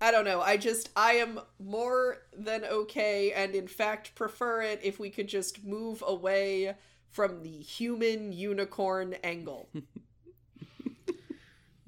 I 0.00 0.10
don't 0.12 0.24
know. 0.24 0.40
I 0.40 0.56
just 0.56 0.88
I 0.96 1.14
am 1.14 1.40
more 1.58 2.18
than 2.32 2.64
okay 2.64 3.32
and 3.32 3.54
in 3.54 3.66
fact 3.68 4.14
prefer 4.14 4.62
it 4.62 4.80
if 4.82 4.98
we 4.98 5.10
could 5.10 5.28
just 5.28 5.64
move 5.64 6.02
away 6.06 6.74
from 7.10 7.42
the 7.42 7.58
human 7.60 8.32
unicorn 8.32 9.14
angle. 9.24 9.68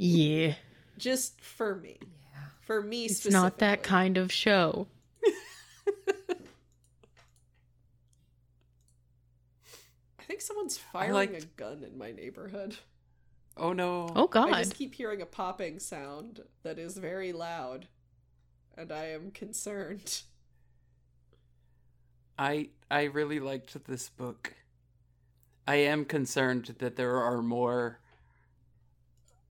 Yeah. 0.03 0.55
just 0.99 1.41
for 1.41 1.77
me. 1.77 1.99
For 2.63 2.83
me 2.83 3.09
specifically. 3.09 3.29
It's 3.29 3.33
not 3.33 3.59
that 3.59 3.83
kind 3.83 4.19
of 4.19 4.33
show. 4.33 4.89
I 10.19 10.23
think 10.25 10.41
someone's 10.41 10.77
firing 10.79 11.13
liked- 11.13 11.43
a 11.43 11.47
gun 11.57 11.85
in 11.85 11.97
my 11.97 12.11
neighborhood. 12.11 12.77
Oh 13.57 13.73
no. 13.73 14.09
Oh, 14.17 14.27
God. 14.27 14.51
I 14.53 14.63
just 14.63 14.75
keep 14.75 14.95
hearing 14.95 15.21
a 15.21 15.27
popping 15.27 15.79
sound 15.79 16.41
that 16.63 16.79
is 16.79 16.97
very 16.97 17.33
loud 17.33 17.87
and 18.77 18.91
I 18.91 19.11
am 19.11 19.31
concerned. 19.31 20.23
I 22.39 22.71
I 22.91 23.05
really 23.05 23.39
liked 23.41 23.85
this 23.87 24.09
book. 24.09 24.55
I 25.69 25.77
am 25.77 26.05
concerned 26.07 26.77
that 26.79 26.97
there 26.97 27.17
are 27.17 27.43
more 27.43 28.01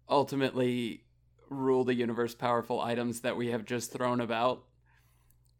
ultimately 0.08 1.04
rule 1.48 1.84
the 1.84 1.94
universe 1.94 2.34
powerful 2.34 2.80
items 2.80 3.20
that 3.20 3.36
we 3.36 3.48
have 3.48 3.64
just 3.64 3.92
thrown 3.92 4.20
about. 4.20 4.64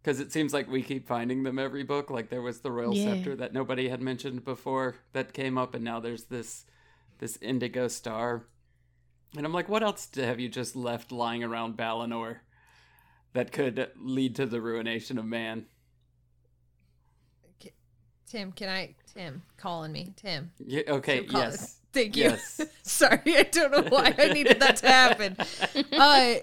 Because 0.02 0.18
it 0.18 0.32
seems 0.32 0.52
like 0.52 0.68
we 0.68 0.82
keep 0.82 1.06
finding 1.06 1.42
them 1.44 1.58
every 1.58 1.84
book. 1.84 2.10
Like 2.10 2.28
there 2.28 2.42
was 2.42 2.60
the 2.60 2.72
royal 2.72 2.94
Yeah. 2.94 3.04
scepter 3.14 3.36
that 3.36 3.52
nobody 3.52 3.88
had 3.88 4.00
mentioned 4.00 4.44
before 4.44 4.96
that 5.12 5.32
came 5.32 5.56
up, 5.56 5.74
and 5.74 5.84
now 5.84 6.00
there's 6.00 6.24
this 6.24 6.64
this 7.18 7.38
indigo 7.40 7.86
star. 7.86 8.46
And 9.36 9.46
I'm 9.46 9.52
like, 9.52 9.68
what 9.68 9.82
else 9.84 10.08
have 10.16 10.40
you 10.40 10.48
just 10.48 10.74
left 10.74 11.12
lying 11.12 11.44
around 11.44 11.76
Balinor 11.76 12.38
that 13.32 13.52
could 13.52 13.90
lead 13.96 14.34
to 14.36 14.46
the 14.46 14.60
ruination 14.60 15.18
of 15.18 15.24
man? 15.24 15.66
Tim, 18.26 18.50
can 18.52 18.68
I? 18.70 18.94
Tim, 19.12 19.42
calling 19.58 19.92
me. 19.92 20.14
Tim. 20.16 20.50
Yeah, 20.58 20.82
okay, 20.88 21.26
yes. 21.30 21.78
Thank 21.92 22.16
you. 22.16 22.24
Yes. 22.24 22.60
Sorry, 22.82 23.20
I 23.26 23.42
don't 23.44 23.70
know 23.72 23.82
why 23.88 24.14
I 24.16 24.28
needed 24.32 24.60
that 24.60 24.76
to 24.78 24.86
happen. 24.88 25.36
Uh, 25.92 26.34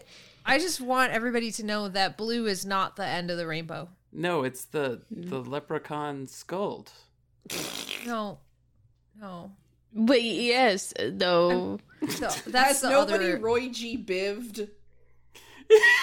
I 0.45 0.57
just 0.57 0.79
want 0.81 1.11
everybody 1.11 1.51
to 1.53 1.63
know 1.65 1.89
that 1.89 2.17
blue 2.17 2.45
is 2.47 2.65
not 2.65 2.95
the 2.95 3.05
end 3.05 3.29
of 3.29 3.37
the 3.37 3.45
rainbow. 3.45 3.89
No, 4.11 4.43
it's 4.43 4.65
the 4.65 5.01
the 5.11 5.41
Mm-hmm. 5.41 5.49
leprechaun 5.51 6.27
scold. 6.27 6.91
No, 8.05 8.39
no. 9.19 9.51
But 9.93 10.21
yes, 10.23 10.93
though. 10.99 11.79
So 12.09 12.25
Has 12.27 12.41
that's 12.43 12.81
the 12.81 12.89
nobody 12.89 13.25
other. 13.33 13.37
Roy 13.39 13.69
G. 13.69 13.97
Bived? 13.97 14.69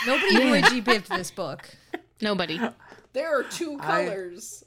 nobody 0.07 0.37
Roy 0.51 0.63
G. 0.63 0.81
biffed 0.81 1.09
this 1.09 1.31
book. 1.31 1.69
Nobody. 2.21 2.61
There 3.13 3.39
are 3.39 3.43
two 3.45 3.79
I- 3.81 4.05
colors. 4.07 4.65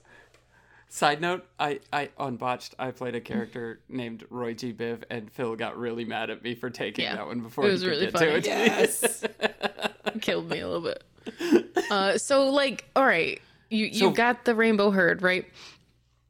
Side 0.91 1.21
note, 1.21 1.45
I, 1.59 1.79
I 1.93 2.09
on 2.17 2.37
botched 2.37 2.73
I 2.79 2.89
played 2.91 3.13
a 3.13 3.21
character 3.21 3.79
named 3.87 4.25
Roy 4.31 4.55
G. 4.55 4.73
Biv 4.73 5.03
and 5.11 5.31
Phil 5.31 5.55
got 5.55 5.77
really 5.77 6.03
mad 6.03 6.31
at 6.31 6.41
me 6.43 6.55
for 6.55 6.71
taking 6.71 7.05
Yeah. 7.05 7.15
that 7.17 7.27
one 7.27 7.41
before 7.41 7.67
It 7.67 7.71
was 7.71 7.81
he 7.81 7.87
could 7.87 7.91
really 7.91 8.05
get 8.07 8.13
funny. 8.13 8.31
to 8.31 8.37
it. 8.37 8.45
Yes. 8.47 9.23
Killed 10.21 10.49
me 10.49 10.59
a 10.61 10.67
little 10.67 10.81
bit. 10.81 11.77
Uh, 11.91 12.17
so, 12.17 12.49
like, 12.49 12.85
all 12.95 13.05
right. 13.05 13.39
You, 13.69 13.85
you 13.85 13.93
So- 13.99 14.09
got 14.11 14.45
the 14.45 14.55
rainbow 14.55 14.89
herd, 14.89 15.21
right? 15.21 15.45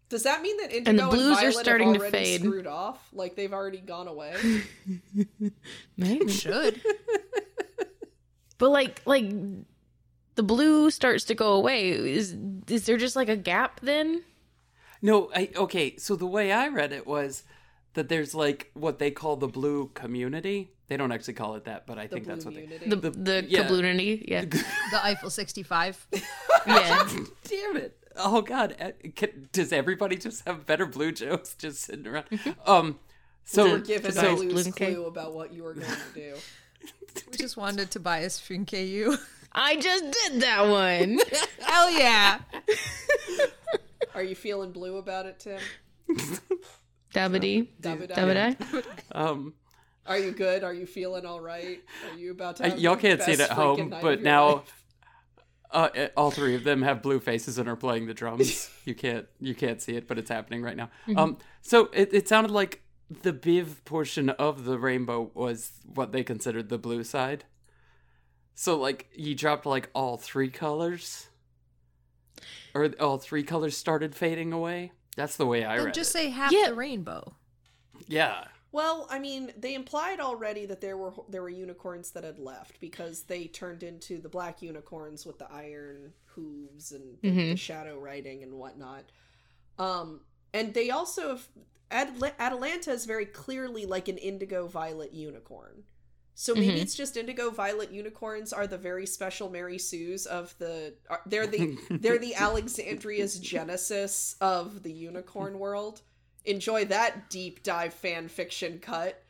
Does 0.10 0.24
that 0.24 0.42
mean 0.42 0.58
that 0.58 0.72
Indigo 0.74 0.90
And 0.90 1.00
the 1.00 1.06
blues 1.08 1.38
are 1.42 1.52
starting 1.54 1.94
to 1.94 2.00
fade. 2.10 2.42
screwed 2.42 2.68
off? 2.68 3.08
Like 3.14 3.36
they've 3.36 3.54
already 3.54 3.78
gone 3.78 4.08
away? 4.10 4.36
Maybe. 5.98 6.28
Should 6.32 6.82
But 8.58 8.72
like 8.72 9.02
like 9.06 9.32
the 10.36 10.44
blue 10.44 10.90
starts 10.90 11.26
to 11.26 11.36
go 11.36 11.54
away. 11.54 11.90
Is 11.92 12.36
is 12.68 12.86
there 12.88 12.98
just 12.98 13.16
like 13.16 13.30
a 13.30 13.38
gap 13.38 13.80
then? 13.82 14.24
No, 15.02 15.30
I 15.36 15.50
okay, 15.56 15.96
so 15.98 16.16
the 16.16 16.26
way 16.28 16.52
I 16.52 16.68
read 16.68 16.92
it 16.94 17.08
was 17.08 17.44
that 17.94 18.10
there's 18.10 18.36
like 18.36 18.70
what 18.74 19.00
they 19.00 19.12
call 19.12 19.36
the 19.38 19.48
blue 19.48 19.88
community. 19.94 20.72
They 20.88 20.98
don't 20.98 21.12
actually 21.12 21.36
call 21.36 21.56
it 21.56 21.66
that, 21.66 21.86
but 21.86 21.98
I 22.00 22.08
The 22.08 22.16
think 22.16 22.26
that's 22.28 22.46
what 22.46 22.56
they 22.56 22.62
unity. 22.62 22.90
The 22.90 22.96
The- 22.96 23.10
the, 23.12 23.46
yeah. 23.48 23.64
kablunity, 23.68 24.26
yeah, 24.28 24.46
the 24.46 25.00
Eiffel 25.04 25.30
65. 25.30 26.08
yeah. 26.68 27.08
Damn 27.44 27.78
it. 27.78 27.96
Oh 28.16 28.42
god, 28.42 28.76
uh, 28.82 28.92
can, 29.16 29.48
does 29.54 29.72
everybody 29.72 30.18
just 30.18 30.46
have 30.48 30.66
better 30.66 30.86
blue 30.86 31.12
jokes 31.12 31.54
just 31.56 31.82
sitting 31.84 32.08
around? 32.08 32.26
Um 32.66 33.00
so 33.46 33.66
You 33.66 33.72
were 33.74 33.80
given 33.80 34.12
so 34.12 34.34
a 34.34 34.36
loose 34.36 34.52
Balloon 34.54 34.72
cake. 34.74 34.96
clue 34.96 35.06
about 35.06 35.34
what 35.34 35.54
you 35.54 35.64
were 35.64 35.74
going 35.74 35.88
to 36.14 36.20
do. 36.20 36.36
We 37.32 37.38
just 37.38 37.56
wanted 37.58 37.92
to 37.92 38.00
buy 38.00 38.20
Tobias 38.20 38.40
Funke 38.40 39.18
I 39.52 39.76
just 39.78 40.04
did 40.04 40.42
that 40.42 40.68
one. 40.68 41.20
Hell 41.60 41.90
yeah. 41.92 42.40
Are 44.20 44.24
you 44.24 44.36
feeling 44.36 44.74
blue 44.74 44.98
about 44.98 45.28
it, 45.28 45.40
Tim? 45.40 45.62
Dabba-dee. 47.14 47.72
Dabba-da? 47.80 48.54
Um 49.14 49.54
Are 50.06 50.18
you 50.18 50.32
good? 50.32 50.62
Are 50.62 50.74
you 50.74 50.86
feeling 50.86 51.26
all 51.26 51.40
right? 51.40 51.80
Are 52.12 52.20
you 52.20 52.32
about 52.32 52.58
to? 52.58 52.64
Have 52.64 52.80
y'all 52.80 52.98
can't 52.98 53.22
see 53.22 53.32
it 53.32 53.40
at 53.40 53.52
home, 53.52 53.96
but 54.02 54.22
now 54.22 54.64
uh, 55.72 55.88
all 56.18 56.32
three 56.32 56.54
of 56.54 56.66
them 56.66 56.82
have 56.82 57.02
blue 57.02 57.22
faces 57.22 57.58
and 57.58 57.70
are 57.70 57.78
playing 57.78 58.08
the 58.08 58.14
drums. 58.14 58.70
you 58.84 58.94
can't 58.94 59.26
you 59.40 59.56
can't 59.56 59.82
see 59.82 59.96
it, 59.96 60.06
but 60.06 60.18
it's 60.18 60.30
happening 60.30 60.64
right 60.64 60.76
now. 60.76 60.90
Um, 61.16 61.38
so 61.62 61.90
it, 61.94 62.14
it 62.14 62.28
sounded 62.28 62.52
like 62.52 62.82
the 63.22 63.32
Biv 63.32 63.86
portion 63.86 64.30
of 64.32 64.66
the 64.66 64.78
rainbow 64.78 65.32
was 65.34 65.72
what 65.86 66.12
they 66.12 66.24
considered 66.26 66.68
the 66.68 66.78
blue 66.78 67.06
side. 67.06 67.46
So 68.54 68.78
like 68.78 69.08
you 69.16 69.34
dropped 69.34 69.66
like 69.66 69.90
all 69.96 70.18
three 70.18 70.50
colors, 70.50 71.29
or 72.74 72.90
all 73.00 73.18
three 73.18 73.44
colors 73.44 73.76
started 73.78 74.16
fading 74.16 74.54
away. 74.54 74.92
That's 75.16 75.36
the 75.38 75.46
way 75.46 75.66
I 75.66 75.78
Then 75.78 75.86
read 75.88 75.94
just 75.94 76.12
it. 76.12 76.14
say 76.14 76.30
half 76.30 76.52
Yeah. 76.52 76.68
the 76.70 76.76
rainbow. 76.76 77.34
yeah. 78.08 78.46
Well, 78.72 79.08
I 79.10 79.18
mean, 79.18 79.52
they 79.58 79.74
implied 79.74 80.20
already 80.20 80.68
that 80.68 80.80
there 80.80 80.96
were 80.96 81.12
there 81.28 81.42
were 81.42 81.50
unicorns 81.50 82.12
that 82.12 82.24
had 82.24 82.38
left 82.38 82.80
because 82.80 83.24
they 83.24 83.46
turned 83.48 83.82
into 83.82 84.20
the 84.20 84.30
black 84.30 84.62
unicorns 84.62 85.26
with 85.26 85.40
the 85.40 85.52
iron 85.52 86.14
hooves 86.26 86.92
and 86.92 87.18
the, 87.24 87.32
the 87.32 87.56
shadow 87.56 87.98
writing 87.98 88.44
and 88.44 88.54
whatnot. 88.54 89.06
Um, 89.80 90.22
and 90.54 90.74
they 90.76 90.92
also 90.92 91.30
have 91.30 91.48
Ad- 91.92 92.34
Atalanta 92.38 92.92
is 92.92 93.06
very 93.06 93.26
clearly 93.26 93.88
like 93.88 94.08
an 94.08 94.18
indigo 94.20 94.68
violet 94.68 95.14
unicorn. 95.14 95.84
So 96.42 96.56
maybe 96.56 96.78
Mhm. 96.80 96.84
it's 96.84 96.96
just 96.96 97.18
indigo 97.18 97.50
violet 97.50 97.92
unicorns 97.92 98.54
are 98.54 98.66
the 98.66 98.78
very 98.78 99.06
special 99.06 99.50
Mary 99.50 99.78
Sues 99.78 100.26
of 100.26 100.58
the. 100.58 100.94
They're 101.26 101.46
the 101.46 101.78
they're 101.90 102.18
the 102.18 102.34
Alexandria's 102.48 103.38
genesis 103.40 104.38
of 104.40 104.84
the 104.84 104.92
unicorn 104.94 105.60
world. 105.60 106.02
Enjoy 106.46 106.86
that 106.86 107.30
deep 107.30 107.62
dive 107.62 107.94
fan 107.94 108.30
fiction 108.30 108.80
cut. 108.80 109.22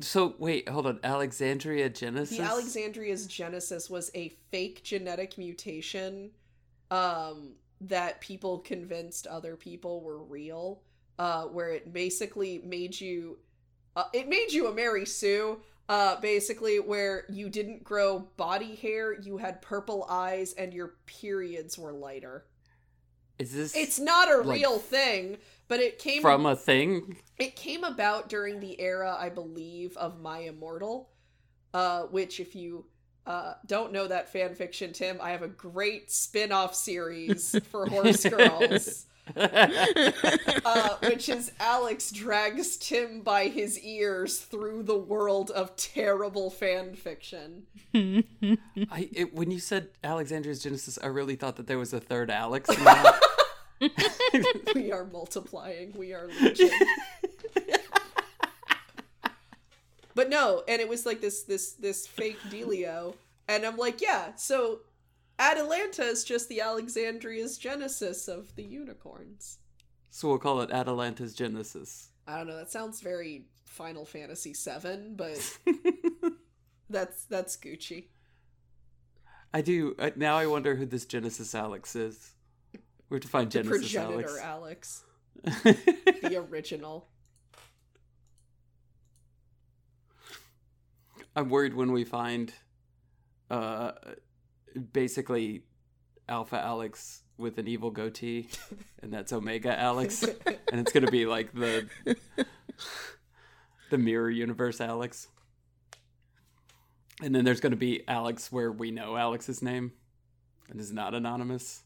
So 0.00 0.34
wait, 0.38 0.68
hold 0.68 0.86
on. 0.86 1.00
Alexandria 1.02 1.88
Genesis. 1.88 2.36
The 2.36 2.44
Alexandria's 2.44 3.26
genesis 3.26 3.88
was 3.88 4.10
a 4.14 4.28
fake 4.50 4.82
genetic 4.82 5.38
mutation 5.38 6.30
um, 6.90 7.54
that 7.80 8.20
people 8.20 8.58
convinced 8.58 9.26
other 9.26 9.56
people 9.56 10.02
were 10.02 10.22
real, 10.22 10.82
uh, 11.18 11.44
where 11.44 11.70
it 11.70 11.90
basically 11.90 12.58
made 12.58 13.00
you. 13.00 13.38
Uh, 13.96 14.04
it 14.12 14.28
made 14.28 14.52
you 14.52 14.66
a 14.68 14.74
Mary 14.74 15.04
Sue, 15.06 15.60
uh, 15.88 16.20
basically, 16.20 16.78
where 16.78 17.24
you 17.28 17.48
didn't 17.48 17.82
grow 17.84 18.20
body 18.36 18.74
hair, 18.76 19.12
you 19.12 19.38
had 19.38 19.62
purple 19.62 20.06
eyes, 20.08 20.52
and 20.54 20.72
your 20.72 20.94
periods 21.06 21.76
were 21.78 21.92
lighter. 21.92 22.46
Is 23.38 23.52
this 23.52 23.74
It's 23.74 23.98
not 23.98 24.30
a 24.30 24.42
Like, 24.42 24.60
real 24.60 24.78
thing, 24.78 25.38
but 25.68 25.80
it 25.80 25.98
came 25.98 26.22
from 26.22 26.46
a 26.46 26.56
thing? 26.56 27.16
it 27.38 27.56
came 27.56 27.84
about 27.84 28.28
during 28.28 28.60
the 28.60 28.80
era, 28.80 29.16
I 29.18 29.28
believe, 29.30 29.96
of 29.96 30.20
My 30.20 30.40
Immortal, 30.40 31.10
uh, 31.74 32.02
which, 32.04 32.40
if 32.40 32.54
you 32.54 32.86
uh, 33.26 33.54
don't 33.66 33.92
know 33.92 34.06
that 34.08 34.30
fan 34.30 34.54
fiction, 34.54 34.92
Tim, 34.92 35.18
I 35.20 35.30
have 35.32 35.42
a 35.42 35.48
great 35.48 36.10
spin 36.10 36.52
off 36.52 36.74
series 36.74 37.58
for 37.70 37.86
Horse 37.90 38.24
Girls, 38.26 39.06
uh, 39.36 40.96
which 41.02 41.28
is 41.28 41.52
Alex 41.60 42.10
drags 42.10 42.76
Tim 42.76 43.20
by 43.20 43.48
his 43.48 43.78
ears 43.80 44.38
through 44.38 44.82
the 44.84 44.98
world 44.98 45.50
of 45.50 45.76
terrible 45.76 46.50
fan 46.50 46.94
fiction. 46.94 47.66
I 47.94 49.08
it, 49.12 49.34
when 49.34 49.50
you 49.50 49.58
said 49.58 49.88
Alexandria's 50.02 50.62
Genesis, 50.62 50.98
I 51.02 51.06
really 51.06 51.36
thought 51.36 51.56
that 51.56 51.66
there 51.66 51.78
was 51.78 51.92
a 51.92 52.00
third 52.00 52.30
Alex. 52.30 52.70
We 54.74 54.92
are 54.92 55.06
multiplying, 55.06 55.94
we 55.96 56.12
are 56.12 56.28
legion. 56.42 56.70
but 60.14 60.28
no, 60.28 60.62
and 60.68 60.82
it 60.82 60.88
was 60.88 61.06
like 61.06 61.22
this 61.22 61.42
this 61.44 61.72
this 61.72 62.06
fake 62.06 62.38
dealio, 62.50 63.14
and 63.48 63.64
I'm 63.64 63.78
like, 63.78 64.02
yeah, 64.02 64.34
so 64.36 64.80
Atalanta 65.40 66.02
is 66.02 66.22
just 66.22 66.48
the 66.48 66.60
Alexandria's 66.60 67.56
genesis 67.56 68.28
of 68.28 68.54
the 68.56 68.62
unicorns. 68.62 69.58
so 70.10 70.28
we'll 70.28 70.38
call 70.38 70.60
it 70.60 70.70
Atalanta's 70.70 71.34
Genesis. 71.34 72.10
I 72.26 72.36
don't 72.36 72.46
know, 72.48 72.56
that 72.56 72.70
sounds 72.70 73.00
very 73.00 73.46
Final 73.64 74.04
Fantasy 74.04 74.52
VII, 74.52 75.14
but 75.16 75.58
that's 76.90 77.24
that's 77.24 77.56
Gucci. 77.56 78.08
I 79.54 79.62
do 79.62 79.96
uh, 79.98 80.10
now. 80.14 80.36
I 80.36 80.46
wonder 80.46 80.76
who 80.76 80.86
this 80.86 81.06
Genesis 81.06 81.54
Alex 81.54 81.96
is. 81.96 82.34
We 83.08 83.16
have 83.16 83.22
to 83.22 83.28
find 83.28 83.50
The 83.50 83.62
Genesis 83.62 83.92
progenitor 83.92 84.38
Alex. 84.38 85.02
Alex, 85.44 85.64
the 86.22 86.36
original. 86.50 87.08
I'm 91.34 91.48
worried 91.48 91.74
when 91.74 91.92
we 91.92 92.04
find, 92.04 92.52
uh, 93.50 93.92
basically, 94.92 95.62
Alpha 96.28 96.58
Alex 96.58 97.22
with 97.36 97.58
an 97.58 97.66
evil 97.66 97.90
goatee, 97.90 98.48
and 99.02 99.12
that's 99.12 99.32
Omega 99.32 99.78
Alex, 99.78 100.22
and 100.22 100.80
it's 100.80 100.92
gonna 100.92 101.10
be 101.10 101.26
like 101.26 101.52
the 101.52 101.88
the 103.90 103.98
mirror 103.98 104.30
universe 104.30 104.80
Alex. 104.80 105.28
And 107.22 107.34
then 107.34 107.44
there's 107.44 107.60
gonna 107.60 107.76
be 107.76 108.02
Alex 108.08 108.50
where 108.52 108.70
we 108.72 108.90
know 108.90 109.16
Alex's 109.16 109.62
name, 109.62 109.92
and 110.68 110.80
is 110.80 110.92
not 110.92 111.14
anonymous. 111.14 111.82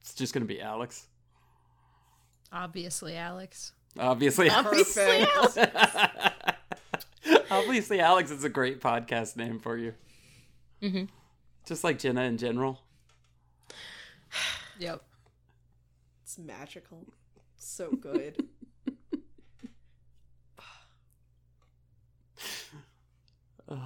It's 0.00 0.14
just 0.14 0.32
gonna 0.34 0.46
be 0.46 0.60
Alex. 0.60 1.06
Obviously, 2.52 3.16
Alex. 3.16 3.72
Obviously, 3.98 4.48
Obviously, 4.50 5.26
Perfect. 5.26 5.76
Obviously, 7.50 8.00
Alex 8.00 8.30
is 8.30 8.44
a 8.44 8.48
great 8.48 8.80
podcast 8.80 9.36
name 9.36 9.58
for 9.58 9.76
you. 9.76 9.94
hmm 10.80 11.04
Just 11.68 11.84
like 11.84 11.98
Jenna 11.98 12.22
in 12.22 12.38
general. 12.38 12.80
Yep. 14.80 15.02
It's 16.22 16.38
magical. 16.38 17.04
So 17.56 17.90
good. 17.90 18.46
Ugh. 23.68 23.78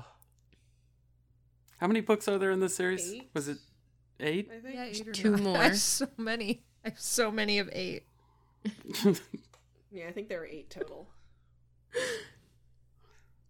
How 1.79 1.87
many 1.87 2.01
books 2.03 2.29
are 2.29 2.37
there 2.39 2.51
in 2.51 2.61
this 2.61 2.77
series? 2.77 3.11
Eight? 3.11 3.31
Was 3.35 3.49
it 3.49 3.57
eight? 4.21 4.51
I 4.55 4.61
think. 4.61 4.75
Yeah, 4.75 4.85
eight 4.85 5.09
or 5.09 5.13
Two 5.13 5.31
nine. 5.33 5.43
more. 5.43 5.57
I 5.61 5.63
have 5.65 5.79
so 5.79 6.07
many. 6.19 6.63
I 6.85 6.91
have 6.91 7.01
so 7.01 7.31
many 7.31 7.59
of 7.59 7.69
eight. 7.73 8.05
Yeah, 9.95 10.09
I 10.09 10.13
think 10.13 10.31
there 10.31 10.41
are 10.41 10.47
eight 10.47 10.71
total. 10.71 11.11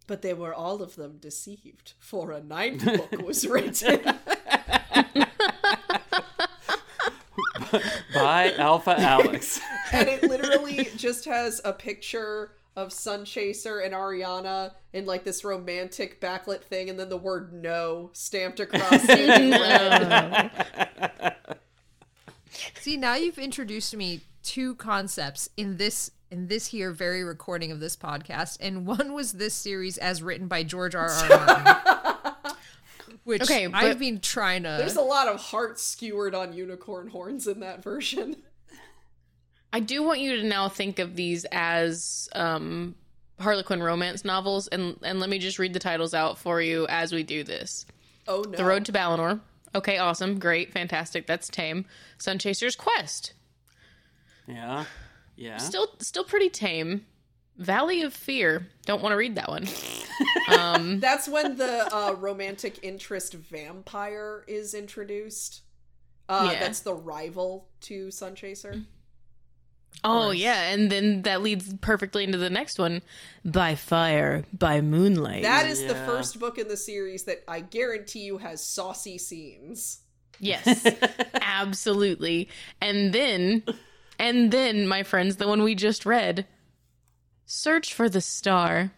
But 0.09 0.23
they 0.23 0.35
were 0.35 0.53
all 0.53 0.83
of 0.83 0.97
them 0.97 1.19
deceived, 1.21 1.93
for 2.01 2.33
a 2.33 2.41
ninth 2.43 2.85
book 2.85 3.13
was 3.23 3.47
written. 3.47 4.01
By 8.15 8.53
Alpha 8.59 8.99
Alex. 8.99 9.61
and 9.93 10.09
it 10.09 10.23
literally 10.23 10.89
just 10.97 11.25
has 11.25 11.61
a 11.65 11.73
picture 11.73 12.53
of 12.77 12.89
Sunchaser 12.89 13.85
and 13.85 13.95
Arianna 13.95 14.73
in 14.93 15.07
like 15.07 15.25
this 15.25 15.45
romantic 15.45 16.21
backlit 16.21 16.63
thing, 16.63 16.91
and 16.91 16.99
then 16.99 17.09
the 17.09 17.17
word 17.17 17.53
no 17.53 18.11
stamped 18.13 18.61
across 18.61 19.09
it 19.09 19.41
in 19.41 19.51
red. 19.61 21.37
See, 22.81 22.97
now 22.97 23.15
you've 23.15 23.39
introduced 23.39 23.97
me 23.97 24.21
two 24.43 24.75
concepts 24.77 25.49
in 25.57 25.77
this 25.77 26.11
in 26.31 26.49
this 26.49 26.69
here 26.69 26.93
very 26.93 27.23
recording 27.23 27.71
of 27.71 27.81
this 27.81 27.97
podcast, 27.97 28.57
and 28.61 28.87
one 28.87 29.13
was 29.13 29.33
this 29.33 29.55
series 29.55 29.99
as 29.99 30.23
written 30.23 30.49
by 30.49 30.63
George 30.63 30.95
R. 30.95 31.11
R. 31.11 31.83
Martin, 33.25 33.41
which 33.41 33.43
Okay, 33.43 33.67
I've 33.73 33.99
been 33.99 34.21
trying 34.21 34.63
to. 34.65 34.77
There's 34.79 34.97
a 34.97 35.03
lot 35.03 35.29
of 35.29 35.41
hearts 35.41 35.83
skewered 35.83 36.35
on 36.35 36.53
unicorn 36.53 37.09
horns 37.09 37.47
in 37.47 37.61
that 37.61 37.83
version. 37.83 38.37
I 39.73 39.81
do 39.81 40.03
want 40.03 40.21
you 40.21 40.37
to 40.37 40.43
now 40.43 40.69
think 40.69 40.99
of 40.99 41.17
these 41.17 41.47
as 41.51 42.29
um, 42.35 42.95
Harlequin 43.41 43.83
romance 43.83 44.25
novels, 44.25 44.69
and 44.69 44.99
and 45.03 45.19
let 45.21 45.31
me 45.31 45.39
just 45.39 45.59
read 45.59 45.73
the 45.73 45.81
titles 45.81 46.15
out 46.15 46.39
for 46.39 46.61
you 46.61 46.87
as 46.89 47.13
we 47.13 47.23
do 47.23 47.43
this. 47.43 47.87
Oh 48.29 48.45
no. 48.49 48.57
The 48.57 48.65
Road 48.65 48.85
to 48.87 48.93
Balinor. 48.93 49.41
Okay, 49.75 49.97
awesome, 49.97 50.39
great, 50.39 50.73
fantastic. 50.73 51.27
That's 51.27 51.49
tame. 51.49 51.87
Sunchaser's 52.19 52.77
Quest. 52.77 53.33
Yeah. 54.47 54.85
Yeah. 55.35 55.57
Still, 55.57 55.89
still 55.99 56.25
pretty 56.25 56.51
tame. 56.51 57.07
Valley 57.63 58.03
of 58.03 58.13
Fear. 58.13 58.67
Don't 58.87 59.03
want 59.03 59.13
to 59.13 59.17
read 59.17 59.37
that 59.37 59.49
one. 59.49 59.67
That's 61.01 61.29
when 61.29 61.57
the 61.57 61.89
uh, 61.95 62.13
romantic 62.19 62.81
interest 62.83 63.35
vampire 63.35 64.45
is 64.47 64.75
introduced. 64.75 65.63
Uh, 66.29 66.51
Yeah. 66.53 66.61
That's 66.61 66.81
the 66.81 66.95
rival 66.95 67.69
to 67.83 68.09
Sunchaser. 68.09 68.85
Oh 70.05 70.31
yeah, 70.31 70.73
and 70.73 70.91
then 70.91 71.23
that 71.23 71.43
leads 71.43 71.73
perfectly 71.81 72.25
into 72.25 72.39
the 72.39 72.51
next 72.51 72.79
one. 72.79 73.03
By 73.45 73.75
Fire, 73.75 74.45
by 74.53 74.81
Moonlight. 74.81 75.43
That 75.43 75.67
is 75.67 75.85
the 75.85 75.95
first 75.95 76.41
book 76.41 76.59
in 76.59 76.67
the 76.69 76.77
series 76.77 77.25
that 77.25 77.45
I 77.47 77.61
guarantee 77.61 78.21
you 78.21 78.39
has 78.39 78.65
saucy 78.65 79.19
scenes. 79.19 80.01
Yes, 80.41 80.87
absolutely. 81.35 82.49
And 82.81 83.13
then, 83.13 83.63
and 84.19 84.51
then, 84.51 84.89
my 84.89 85.03
friends, 85.05 85.37
the 85.37 85.47
one 85.47 85.63
we 85.63 85.75
just 85.77 86.05
read, 86.05 86.47
Search 87.55 87.93
for 87.93 88.09
the 88.09 88.23
Star. 88.23 88.93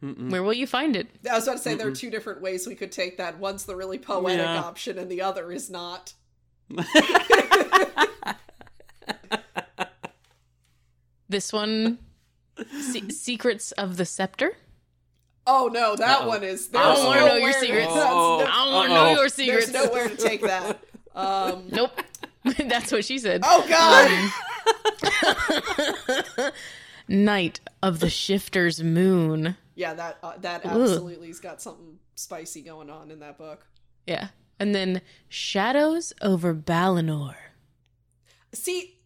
Where 0.00 0.42
will 0.42 0.54
you 0.54 0.66
find 0.66 0.96
it? 0.96 1.06
I 1.30 1.34
was 1.34 1.44
about 1.44 1.58
to 1.58 1.62
say 1.62 1.74
there 1.74 1.86
are 1.88 1.92
two 1.92 2.08
different 2.10 2.40
ways 2.40 2.66
we 2.66 2.74
could 2.74 2.90
take 2.90 3.18
that. 3.18 3.38
One's 3.38 3.66
the 3.66 3.76
really 3.76 3.98
poetic 3.98 4.38
Yeah. 4.38 4.60
option, 4.60 4.96
and 4.98 5.10
the 5.10 5.20
other 5.20 5.52
is 5.52 5.68
not. 5.68 6.14
This 11.28 11.52
one, 11.52 11.98
Se- 12.80 13.08
Secrets 13.08 13.72
of 13.72 13.96
the 13.96 14.04
Scepter. 14.04 14.56
Oh 15.46 15.68
no, 15.72 15.96
that 15.96 16.20
Uh-oh. 16.20 16.28
one 16.28 16.44
is. 16.44 16.68
I 16.74 16.94
don't 16.94 17.04
wanna 17.06 17.20
know 17.20 17.26
your 17.34 17.38
nowhere- 17.50 17.60
secrets. 17.60 17.94
that's- 17.94 18.12
Oh. 18.14 18.38
there's- 18.38 18.52
I 18.54 18.64
don't 18.64 18.74
want 18.74 18.88
to 18.88 18.94
know 18.94 19.10
your 19.20 19.28
secrets. 19.28 19.70
There's 19.70 19.86
nowhere 19.86 20.08
to 20.08 20.16
take 20.16 20.42
that. 20.42 20.80
Um, 21.14 21.64
Nope. 21.70 22.00
That's 22.68 22.92
what 22.92 23.04
she 23.04 23.18
said. 23.18 23.40
oh 23.44 23.64
god. 23.68 24.32
Night 27.08 27.60
of 27.82 28.00
the 28.00 28.08
Shifter's 28.10 28.82
Moon. 28.82 29.56
yeah, 29.74 29.94
that 29.94 30.18
uh, 30.22 30.34
that 30.38 30.64
absolutely's 30.64 31.40
got 31.40 31.60
something 31.60 31.98
spicy 32.14 32.62
going 32.62 32.90
on 32.90 33.10
in 33.10 33.20
that 33.20 33.38
book. 33.38 33.66
Yeah. 34.06 34.28
And 34.60 34.74
then 34.74 35.02
Shadows 35.28 36.12
over 36.22 36.54
Balinor. 36.54 37.34
See, 38.52 38.98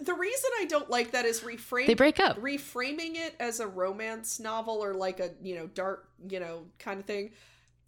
the 0.00 0.14
reason 0.14 0.50
I 0.58 0.64
don't 0.64 0.88
like 0.88 1.12
that 1.12 1.24
is 1.26 1.40
reframe 1.40 1.86
They 1.86 1.94
break 1.94 2.18
up. 2.18 2.40
reframing 2.40 3.16
it 3.16 3.34
as 3.38 3.60
a 3.60 3.66
romance 3.66 4.40
novel 4.40 4.82
or 4.82 4.94
like 4.94 5.20
a 5.20 5.30
you 5.42 5.54
know 5.54 5.66
dark 5.68 6.08
you 6.28 6.40
know 6.40 6.64
kind 6.78 6.98
of 6.98 7.06
thing. 7.06 7.30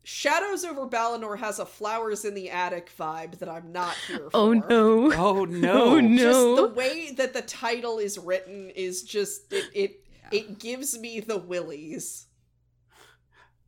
Shadows 0.09 0.64
over 0.64 0.87
Balinor 0.87 1.37
has 1.37 1.59
a 1.59 1.66
flowers 1.66 2.25
in 2.25 2.35
the 2.35 2.49
attic 2.49 2.92
vibe 2.97 3.40
that 3.40 3.49
I'm 3.49 3.73
not 3.73 3.97
here 4.07 4.19
for. 4.31 4.37
Oh 4.37 4.53
no. 4.53 5.12
Oh 5.12 5.45
no. 5.45 5.97
Oh, 5.97 6.01
no. 6.01 6.16
Just 6.16 6.62
the 6.62 6.69
way 6.69 7.11
that 7.16 7.33
the 7.33 7.42
title 7.42 7.99
is 7.99 8.16
written 8.16 8.71
is 8.71 9.03
just 9.03 9.53
it 9.53 9.64
it, 9.75 10.05
it 10.31 10.61
gives 10.61 10.97
me 10.97 11.19
the 11.19 11.37
willies. 11.37 12.27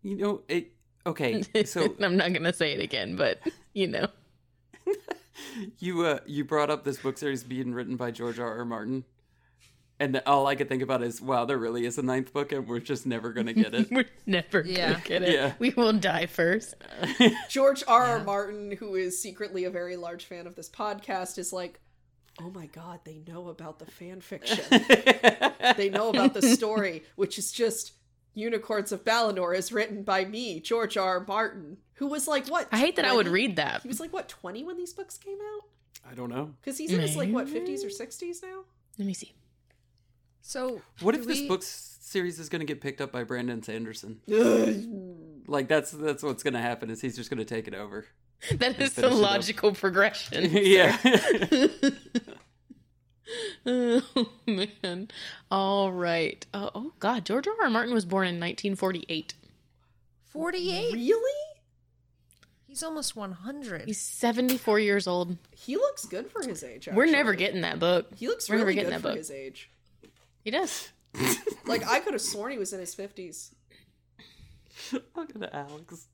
You 0.03 0.16
know, 0.16 0.42
it 0.46 0.74
okay, 1.05 1.42
so 1.64 1.92
I'm 2.01 2.16
not 2.16 2.33
gonna 2.33 2.53
say 2.53 2.72
it 2.72 2.81
again, 2.81 3.16
but 3.16 3.40
you 3.72 3.88
know. 3.88 4.07
you 5.81 6.07
uh 6.07 6.20
you 6.24 6.44
brought 6.44 6.70
up 6.70 6.85
this 6.85 6.98
book 6.98 7.18
series 7.18 7.42
being 7.42 7.74
written 7.74 7.96
by 7.96 8.12
George 8.12 8.38
R. 8.38 8.59
R. 8.59 8.64
Martin. 8.64 9.05
And 10.01 10.15
the, 10.15 10.29
all 10.29 10.47
I 10.47 10.55
could 10.55 10.69
think 10.69 10.83
about 10.83 11.03
is, 11.03 11.21
wow, 11.21 11.45
there 11.45 11.59
really 11.59 11.85
is 11.85 11.99
a 11.99 12.03
ninth 12.03 12.33
book, 12.33 12.53
and 12.53 12.69
we're 12.69 12.79
just 12.79 13.05
never 13.05 13.33
gonna 13.33 13.53
get 13.53 13.75
it. 13.75 13.89
We're 13.91 14.05
never 14.27 14.61
Yeah. 14.65 14.93
gonna 14.93 15.05
get 15.05 15.23
it. 15.23 15.33
Yeah. 15.33 15.53
We 15.59 15.71
will 15.71 15.93
die 15.93 16.27
first. 16.27 16.75
George 17.49 17.83
R. 17.89 18.05
R. 18.05 18.25
Martin, 18.25 18.71
who 18.79 18.95
is 18.95 19.21
secretly 19.21 19.65
a 19.65 19.71
very 19.71 19.97
large 19.97 20.25
fan 20.27 20.47
of 20.47 20.55
this 20.55 20.69
podcast, 20.71 21.37
is 21.37 21.53
like, 21.53 21.81
oh 22.41 22.51
my 22.51 22.67
god, 22.67 23.01
they 23.05 23.23
know 23.27 23.49
about 23.49 23.81
the 23.81 23.87
fan 23.87 24.21
fiction. 24.21 24.65
they 25.77 25.89
know 25.91 26.11
about 26.11 26.33
the 26.35 26.43
story, 26.43 27.03
which 27.17 27.37
is 27.37 27.51
just 27.51 27.93
Unicorns 28.35 28.93
of 28.93 29.05
Balinor 29.05 29.53
is 29.57 29.73
written 29.73 30.05
by 30.05 30.25
me, 30.25 30.61
George 30.61 30.97
R. 30.97 31.19
R. 31.19 31.25
Martin, 31.27 31.79
who 31.95 32.07
was 32.07 32.29
like 32.29 32.47
what? 32.47 32.69
I 32.71 32.79
hate 32.79 32.95
that 32.97 33.05
I 33.05 33.17
would 33.17 33.27
read 33.27 33.57
that. 33.57 33.83
He 33.83 33.89
was 33.89 33.99
like 33.99 34.13
what 34.13 34.29
twenty 34.29 34.63
when 34.63 34.77
these 34.77 34.93
books 34.93 35.19
came 35.19 35.39
out? 35.57 35.65
I 36.09 36.15
don't 36.15 36.31
know. 36.31 36.55
Because 36.61 36.79
he's 36.79 36.93
in 36.93 37.01
his 37.01 37.17
like 37.17 37.31
what 37.31 37.49
fifties 37.49 37.85
or 37.85 37.91
sixties 37.91 38.41
now. 38.45 38.61
Let 38.97 39.07
me 39.07 39.15
see. 39.15 39.35
So 40.42 40.81
What 41.01 41.14
do 41.14 41.20
if 41.20 41.27
this 41.27 41.40
we- 41.40 41.48
book 41.48 41.62
series 41.62 42.38
is 42.38 42.48
gonna 42.48 42.64
get 42.64 42.81
picked 42.81 43.01
up 43.01 43.12
by 43.12 43.24
Brandon 43.24 43.62
Sanderson? 43.62 44.20
Like 45.51 45.66
that's 45.66 45.92
that's 45.92 46.22
what's 46.22 46.42
gonna 46.42 46.61
happen 46.61 46.90
is 46.90 47.01
he's 47.01 47.16
just 47.16 47.31
gonna 47.31 47.44
take 47.44 47.66
it 47.68 47.74
over. 47.74 48.07
That 48.59 48.79
is 48.81 48.92
the 48.94 49.03
finish 49.03 49.18
it 49.18 49.24
up. 49.24 49.31
logical 49.33 49.72
progression. 49.72 50.44
yeah. 50.53 50.96
oh 53.66 54.03
man. 54.46 55.09
All 55.51 55.92
right. 55.92 56.44
Uh, 56.55 56.70
oh 56.74 56.92
god, 56.98 57.24
George 57.24 57.46
R. 57.48 57.55
R. 57.62 57.70
Martin 57.70 57.94
was 57.94 58.05
born 58.05 58.27
in 58.27 58.35
1948. 58.35 59.35
48? 60.27 60.92
Really? 60.94 61.33
He's 62.66 62.83
almost 62.83 63.16
100. 63.16 63.87
He's 63.87 64.01
74 64.01 64.79
years 64.81 65.07
old. 65.07 65.37
He 65.57 65.77
looks 65.77 66.05
good 66.05 66.31
for 66.31 66.46
his 66.46 66.62
age. 66.62 66.88
We're 66.92 67.07
never 67.07 67.35
getting 67.35 67.62
that 67.62 67.79
book. 67.79 68.12
He 68.14 68.29
looks 68.29 68.48
We're 68.48 68.57
never 68.57 68.66
really 68.66 68.74
getting 68.77 68.90
good 68.90 68.96
that 68.98 69.03
for 69.03 69.09
book. 69.09 69.16
his 69.18 69.31
age. 69.31 69.70
He 70.49 70.53
does. 70.53 70.89
Like 71.67 71.87
I 71.87 72.01
could 72.01 72.15
have 72.15 72.23
sworn 72.23 72.53
he 72.53 72.57
was 72.57 72.73
in 72.73 72.81
his 72.81 72.95
fifties. 72.95 73.55
Look 75.15 75.33
at 75.39 75.53
Alex. 75.55 76.07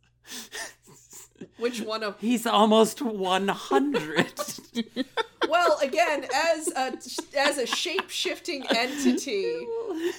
Which 1.58 1.80
one 1.82 2.02
of 2.02 2.18
He's 2.18 2.44
almost 2.44 3.00
100. 3.00 4.32
well, 5.48 5.78
again, 5.80 6.26
as 6.34 6.66
a 6.72 6.98
as 7.38 7.58
a 7.58 7.66
shape 7.66 8.10
shifting 8.10 8.64
entity, 8.68 9.64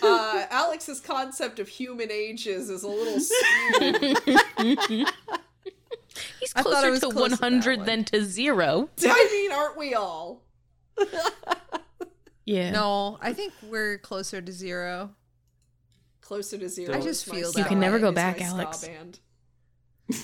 uh, 0.01 0.45
Alex's 0.49 1.01
concept 1.01 1.59
of 1.59 1.67
human 1.67 2.09
ages 2.09 2.69
is 2.69 2.83
a 2.83 2.87
little 2.87 3.19
skewed. 3.19 4.17
He's 6.39 6.53
I 6.55 6.59
I 6.59 6.61
closer 6.61 6.91
was 6.91 7.01
to 7.01 7.09
close 7.09 7.31
100 7.31 7.79
one. 7.79 7.85
than 7.85 8.05
to 8.05 8.23
zero. 8.23 8.87
I 9.03 9.29
mean, 9.33 9.51
aren't 9.51 9.77
we 9.77 9.93
all? 9.93 10.43
Yeah. 12.45 12.71
no, 12.71 13.17
I 13.21 13.33
think 13.33 13.53
we're 13.63 13.97
closer 13.97 14.41
to 14.41 14.51
zero. 14.51 15.11
Closer 16.21 16.57
to 16.59 16.69
zero. 16.69 16.95
I 16.95 17.01
just 17.01 17.25
feel 17.25 17.49
ska- 17.51 17.57
that 17.57 17.63
You 17.63 17.69
can 17.69 17.79
never 17.79 17.97
go 17.99 18.11
back, 18.11 18.39
Alex. 18.41 18.87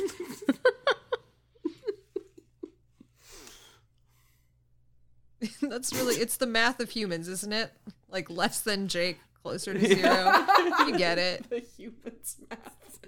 That's 5.62 5.92
really, 5.94 6.16
it's 6.16 6.38
the 6.38 6.46
math 6.46 6.80
of 6.80 6.92
humans, 6.92 7.28
isn't 7.28 7.52
it? 7.54 7.72
Like 8.10 8.30
less 8.30 8.62
than 8.62 8.88
Jake, 8.88 9.20
closer 9.42 9.74
to 9.74 9.80
zero. 9.80 10.46
you 10.88 10.98
get 10.98 11.18
it. 11.18 11.46
The 11.50 11.64
human's 11.78 12.38
math. 12.50 13.00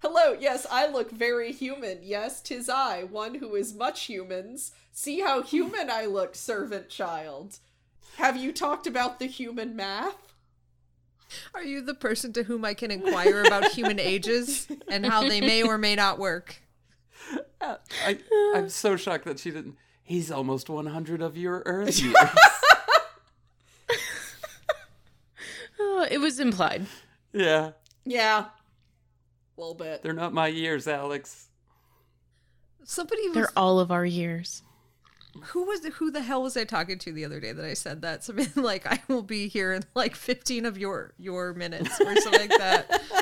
Hello, 0.00 0.36
yes, 0.38 0.66
I 0.70 0.86
look 0.86 1.10
very 1.10 1.50
human. 1.50 1.98
Yes, 2.02 2.42
tis 2.42 2.68
I, 2.68 3.04
one 3.04 3.36
who 3.36 3.54
is 3.54 3.74
much 3.74 4.02
humans. 4.04 4.72
See 4.92 5.20
how 5.20 5.42
human 5.42 5.88
I 5.90 6.04
look, 6.04 6.34
servant 6.36 6.90
child. 6.90 7.58
Have 8.16 8.36
you 8.36 8.52
talked 8.52 8.86
about 8.86 9.18
the 9.18 9.26
human 9.26 9.74
math? 9.76 10.14
Are 11.54 11.62
you 11.64 11.80
the 11.80 11.94
person 11.94 12.32
to 12.34 12.44
whom 12.44 12.64
I 12.64 12.74
can 12.74 12.90
inquire 12.90 13.42
about 13.42 13.72
human 13.72 13.98
ages 13.98 14.68
and 14.88 15.04
how 15.04 15.22
they 15.28 15.40
may 15.40 15.62
or 15.62 15.76
may 15.78 15.96
not 15.96 16.18
work? 16.18 16.56
Uh, 17.60 17.76
I, 18.06 18.18
I'm 18.54 18.68
so 18.68 18.96
shocked 18.96 19.24
that 19.24 19.38
she 19.40 19.50
didn't. 19.50 19.76
He's 20.02 20.30
almost 20.30 20.68
100 20.68 21.22
of 21.22 21.36
your 21.36 21.62
Earth 21.66 21.98
years. 22.02 22.14
Oh, 25.80 26.06
it 26.10 26.18
was 26.18 26.38
implied. 26.38 26.86
Yeah, 27.32 27.72
Yeah. 28.04 28.46
A 29.56 29.60
little 29.60 29.74
bit. 29.74 30.02
they're 30.02 30.12
not 30.12 30.32
my 30.32 30.48
years, 30.48 30.86
Alex. 30.88 31.48
Somebody 32.84 33.28
was 33.28 33.34
They're 33.34 33.52
all 33.56 33.78
of 33.80 33.90
our 33.92 34.04
years. 34.04 34.62
Who 35.42 35.64
was 35.64 35.80
the, 35.80 35.90
who 35.90 36.10
the 36.10 36.22
hell 36.22 36.42
was 36.42 36.56
I 36.56 36.64
talking 36.64 36.98
to 37.00 37.12
the 37.12 37.24
other 37.24 37.40
day 37.40 37.52
that 37.52 37.64
I 37.64 37.74
said 37.74 38.02
that? 38.02 38.22
Something 38.24 38.62
like 38.62 38.86
I 38.86 39.00
will 39.08 39.22
be 39.22 39.48
here 39.48 39.72
in 39.72 39.82
like 39.94 40.14
15 40.14 40.64
of 40.66 40.78
your 40.78 41.12
your 41.18 41.52
minutes 41.54 42.00
or 42.00 42.14
something 42.16 42.48
like 42.48 42.58
that. 42.58 43.02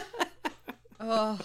Oh, 1.05 1.37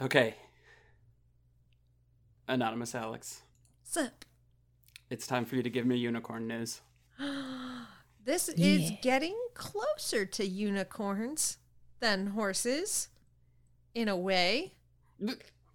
Okay. 0.00 0.34
Anonymous 2.48 2.94
Alex, 2.94 3.42
sup. 3.84 4.24
it's 5.08 5.26
time 5.26 5.44
for 5.44 5.56
you 5.56 5.62
to 5.62 5.70
give 5.70 5.86
me 5.86 5.96
unicorn 5.96 6.46
news. 6.48 6.80
This 8.24 8.48
is 8.48 8.90
Yeah. 8.90 8.96
getting 9.02 9.36
closer 9.54 10.24
to 10.24 10.46
unicorns 10.46 11.56
than 11.98 12.28
horses, 12.28 13.08
in 13.96 14.06
a 14.08 14.16
way. 14.16 14.74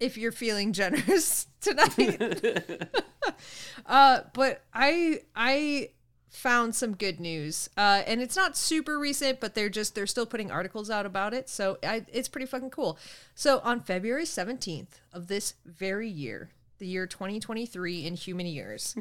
If 0.00 0.16
you're 0.16 0.32
feeling 0.32 0.72
generous 0.72 1.46
tonight, 1.60 2.86
uh, 3.86 4.20
but 4.32 4.62
I 4.72 5.22
I 5.34 5.90
found 6.30 6.74
some 6.74 6.94
good 6.94 7.18
news, 7.18 7.68
uh, 7.76 8.02
and 8.06 8.20
it's 8.20 8.36
not 8.36 8.56
super 8.56 8.98
recent, 8.98 9.40
but 9.40 9.54
they're 9.54 9.68
just 9.68 9.94
they're 9.94 10.06
still 10.06 10.26
putting 10.26 10.50
articles 10.50 10.90
out 10.90 11.06
about 11.06 11.34
it, 11.34 11.48
so 11.48 11.78
I, 11.82 12.04
it's 12.12 12.28
pretty 12.28 12.46
fucking 12.46 12.70
cool. 12.70 12.98
So 13.34 13.60
on 13.64 13.80
February 13.80 14.26
seventeenth 14.26 15.00
of 15.12 15.26
this 15.26 15.54
very 15.66 16.08
year, 16.08 16.50
the 16.78 16.86
year 16.86 17.06
2023 17.06 18.06
in 18.06 18.14
human 18.14 18.46
years, 18.46 18.96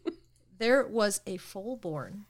there 0.58 0.86
was 0.86 1.20
a 1.26 1.36
foal 1.36 1.76
born 1.76 2.24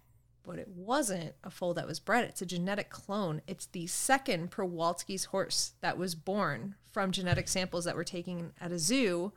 but 0.48 0.58
it 0.58 0.68
wasn't 0.68 1.34
a 1.44 1.50
foal 1.50 1.74
that 1.74 1.86
was 1.86 2.00
bred. 2.00 2.24
It's 2.24 2.40
a 2.40 2.46
genetic 2.46 2.88
clone. 2.88 3.42
It's 3.46 3.66
the 3.66 3.86
second 3.86 4.50
Przewalski's 4.50 5.26
horse 5.26 5.74
that 5.82 5.98
was 5.98 6.14
born 6.14 6.74
from 6.98 7.12
genetic 7.12 7.46
samples 7.46 7.84
that 7.84 7.94
were 7.94 8.02
taken 8.02 8.50
at 8.60 8.72
a 8.72 8.78
zoo 8.78 9.30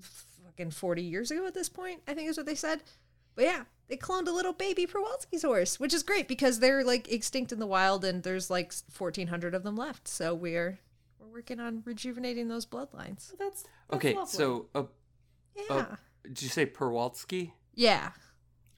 fucking 0.00 0.72
40 0.72 1.00
years 1.00 1.30
ago 1.30 1.46
at 1.46 1.54
this 1.54 1.68
point, 1.68 2.00
I 2.08 2.12
think 2.14 2.28
is 2.28 2.36
what 2.36 2.44
they 2.44 2.56
said. 2.56 2.82
But 3.36 3.44
yeah, 3.44 3.62
they 3.86 3.96
cloned 3.96 4.26
a 4.26 4.32
little 4.32 4.52
baby 4.52 4.84
Przewalski's 4.84 5.44
horse, 5.44 5.78
which 5.78 5.94
is 5.94 6.02
great 6.02 6.26
because 6.26 6.58
they're 6.58 6.82
like 6.82 7.08
extinct 7.12 7.52
in 7.52 7.60
the 7.60 7.68
wild 7.68 8.04
and 8.04 8.24
there's 8.24 8.50
like 8.50 8.72
1400 8.98 9.54
of 9.54 9.62
them 9.62 9.76
left. 9.76 10.08
So 10.08 10.34
we're 10.34 10.80
we're 11.20 11.28
working 11.32 11.60
on 11.60 11.82
rejuvenating 11.84 12.48
those 12.48 12.66
bloodlines. 12.66 13.30
That's, 13.38 13.62
that's 13.62 13.64
okay, 13.92 14.14
lovely. 14.14 14.36
so 14.36 14.66
uh, 14.74 14.82
Yeah. 15.56 15.76
uh, 15.76 15.96
did 16.24 16.42
you 16.42 16.48
say 16.48 16.66
Perwalski? 16.66 17.54
yeah. 17.74 18.10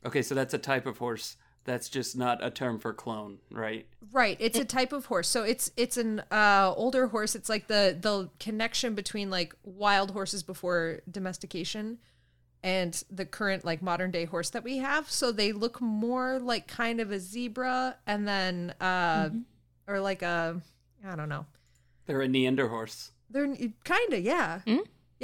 Okay, 0.04 0.20
so 0.20 0.34
that's 0.34 0.52
a 0.52 0.58
type 0.58 0.84
of 0.84 0.98
horse. 0.98 1.38
That's 1.64 1.88
just 1.88 2.16
not 2.16 2.44
a 2.44 2.50
term 2.50 2.78
for 2.78 2.92
clone, 2.92 3.38
right? 3.50 3.86
Right, 4.12 4.36
it's 4.38 4.58
a 4.58 4.64
type 4.64 4.92
of 4.92 5.06
horse. 5.06 5.28
So 5.28 5.44
it's 5.44 5.70
it's 5.76 5.96
an 5.96 6.20
uh, 6.30 6.72
older 6.76 7.06
horse. 7.08 7.34
It's 7.34 7.48
like 7.48 7.68
the 7.68 7.96
the 7.98 8.28
connection 8.38 8.94
between 8.94 9.30
like 9.30 9.54
wild 9.64 10.10
horses 10.10 10.42
before 10.42 11.00
domestication 11.10 11.98
and 12.62 13.02
the 13.10 13.24
current 13.24 13.64
like 13.64 13.82
modern 13.82 14.10
day 14.10 14.24
horse 14.24 14.50
that 14.50 14.62
we 14.62 14.78
have. 14.78 15.10
So 15.10 15.32
they 15.32 15.52
look 15.52 15.80
more 15.80 16.38
like 16.38 16.66
kind 16.66 17.00
of 17.00 17.12
a 17.12 17.18
zebra 17.18 17.96
and 18.06 18.28
then 18.28 18.74
uh 18.80 19.30
or 19.86 20.00
like 20.00 20.22
a 20.22 20.60
I 21.06 21.16
don't 21.16 21.28
know. 21.28 21.46
They're 22.06 22.22
a 22.22 22.28
Neander 22.28 22.68
horse. 22.68 23.12
They're 23.30 23.54
kind 23.84 24.12
of 24.12 24.20
yeah. 24.20 24.60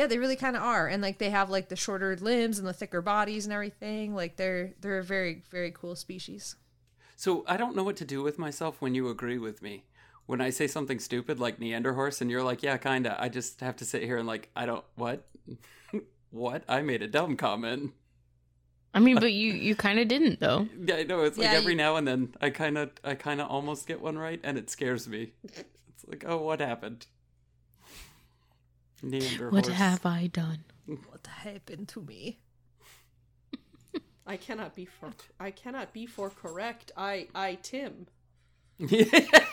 Yeah, 0.00 0.06
they 0.06 0.16
really 0.16 0.34
kind 0.36 0.56
of 0.56 0.62
are, 0.62 0.88
and 0.88 1.02
like 1.02 1.18
they 1.18 1.28
have 1.28 1.50
like 1.50 1.68
the 1.68 1.76
shorter 1.76 2.16
limbs 2.16 2.58
and 2.58 2.66
the 2.66 2.72
thicker 2.72 3.02
bodies 3.02 3.44
and 3.44 3.52
everything. 3.52 4.14
Like 4.14 4.36
they're 4.36 4.72
they're 4.80 4.96
a 4.96 5.02
very 5.04 5.42
very 5.50 5.70
cool 5.70 5.94
species. 5.94 6.56
So 7.16 7.44
I 7.46 7.58
don't 7.58 7.76
know 7.76 7.82
what 7.84 7.96
to 7.98 8.06
do 8.06 8.22
with 8.22 8.38
myself 8.38 8.80
when 8.80 8.94
you 8.94 9.10
agree 9.10 9.36
with 9.36 9.60
me. 9.60 9.84
When 10.24 10.40
I 10.40 10.48
say 10.48 10.66
something 10.68 11.00
stupid 11.00 11.38
like 11.38 11.58
Neander 11.60 11.92
horse 11.92 12.22
and 12.22 12.30
you're 12.30 12.42
like, 12.42 12.62
yeah, 12.62 12.78
kinda, 12.78 13.14
I 13.20 13.28
just 13.28 13.60
have 13.60 13.76
to 13.76 13.84
sit 13.84 14.02
here 14.02 14.16
and 14.16 14.26
like, 14.26 14.48
I 14.56 14.64
don't, 14.64 14.82
what? 14.94 15.28
what? 16.30 16.64
I 16.66 16.80
made 16.80 17.02
a 17.02 17.06
dumb 17.06 17.36
comment. 17.36 17.92
I 18.94 19.00
mean, 19.00 19.16
but 19.20 19.34
you 19.34 19.52
you 19.52 19.76
kind 19.76 19.98
of 19.98 20.08
didn't 20.08 20.40
though. 20.40 20.66
Yeah, 20.82 20.94
I 20.94 21.02
know. 21.02 21.24
It's 21.24 21.36
like 21.36 21.44
Yeah, 21.44 21.58
every 21.58 21.72
you- 21.72 21.76
now 21.76 21.96
and 21.96 22.08
then 22.08 22.34
I 22.40 22.48
kind 22.48 22.78
of, 22.78 22.90
I 23.04 23.16
kind 23.16 23.42
of 23.42 23.50
almost 23.50 23.86
get 23.86 24.00
one 24.00 24.16
right, 24.16 24.40
and 24.42 24.56
it 24.56 24.70
scares 24.70 25.06
me. 25.06 25.32
It's 25.44 26.06
like, 26.06 26.24
oh, 26.26 26.38
what 26.38 26.60
happened? 26.60 27.04
Neander 29.02 29.50
What 29.50 29.66
horse. 29.66 29.76
have 29.78 30.04
I 30.06 30.26
done? 30.26 30.64
What 30.86 31.26
happened 31.26 31.88
to 31.88 32.02
me? 32.02 32.40
I 34.26 34.36
cannot 34.36 34.74
be 34.74 34.84
for 34.84 35.10
I 35.40 35.50
cannot 35.50 35.92
be 35.92 36.06
for 36.06 36.30
correct. 36.30 36.92
I 36.96 37.28
I 37.34 37.58
Tim. 37.62 38.06
that 38.78 39.44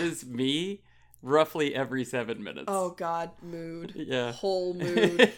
is 0.00 0.24
me, 0.26 0.82
roughly 1.22 1.74
every 1.74 2.04
seven 2.04 2.42
minutes. 2.42 2.66
Oh 2.68 2.90
God, 2.90 3.30
mood. 3.42 3.92
Yeah. 3.96 4.32
Whole 4.32 4.74
mood. 4.84 5.32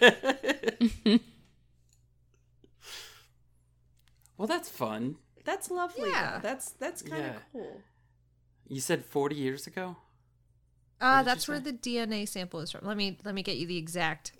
well, 4.36 4.46
that's 4.46 4.68
fun. 4.68 5.16
That's 5.44 5.70
lovely. 5.70 6.10
Yeah. 6.10 6.34
though. 6.36 6.40
That's 6.42 6.70
that's 6.72 7.02
kind 7.02 7.22
of 7.24 7.32
Yeah. 7.34 7.38
cool. 7.52 7.80
You 8.68 8.80
said 8.80 9.04
forty 9.04 9.36
years 9.36 9.66
ago. 9.66 9.96
Uh, 11.00 11.22
that's 11.22 11.46
where 11.46 11.60
the 11.60 11.72
DNA 11.72 12.28
sample 12.28 12.60
is 12.60 12.72
from. 12.72 12.86
Let 12.86 12.96
me 12.96 13.18
let 13.24 13.34
me 13.34 13.42
get 13.42 13.56
you 13.56 13.66
the 13.66 13.76
exact 13.76 14.32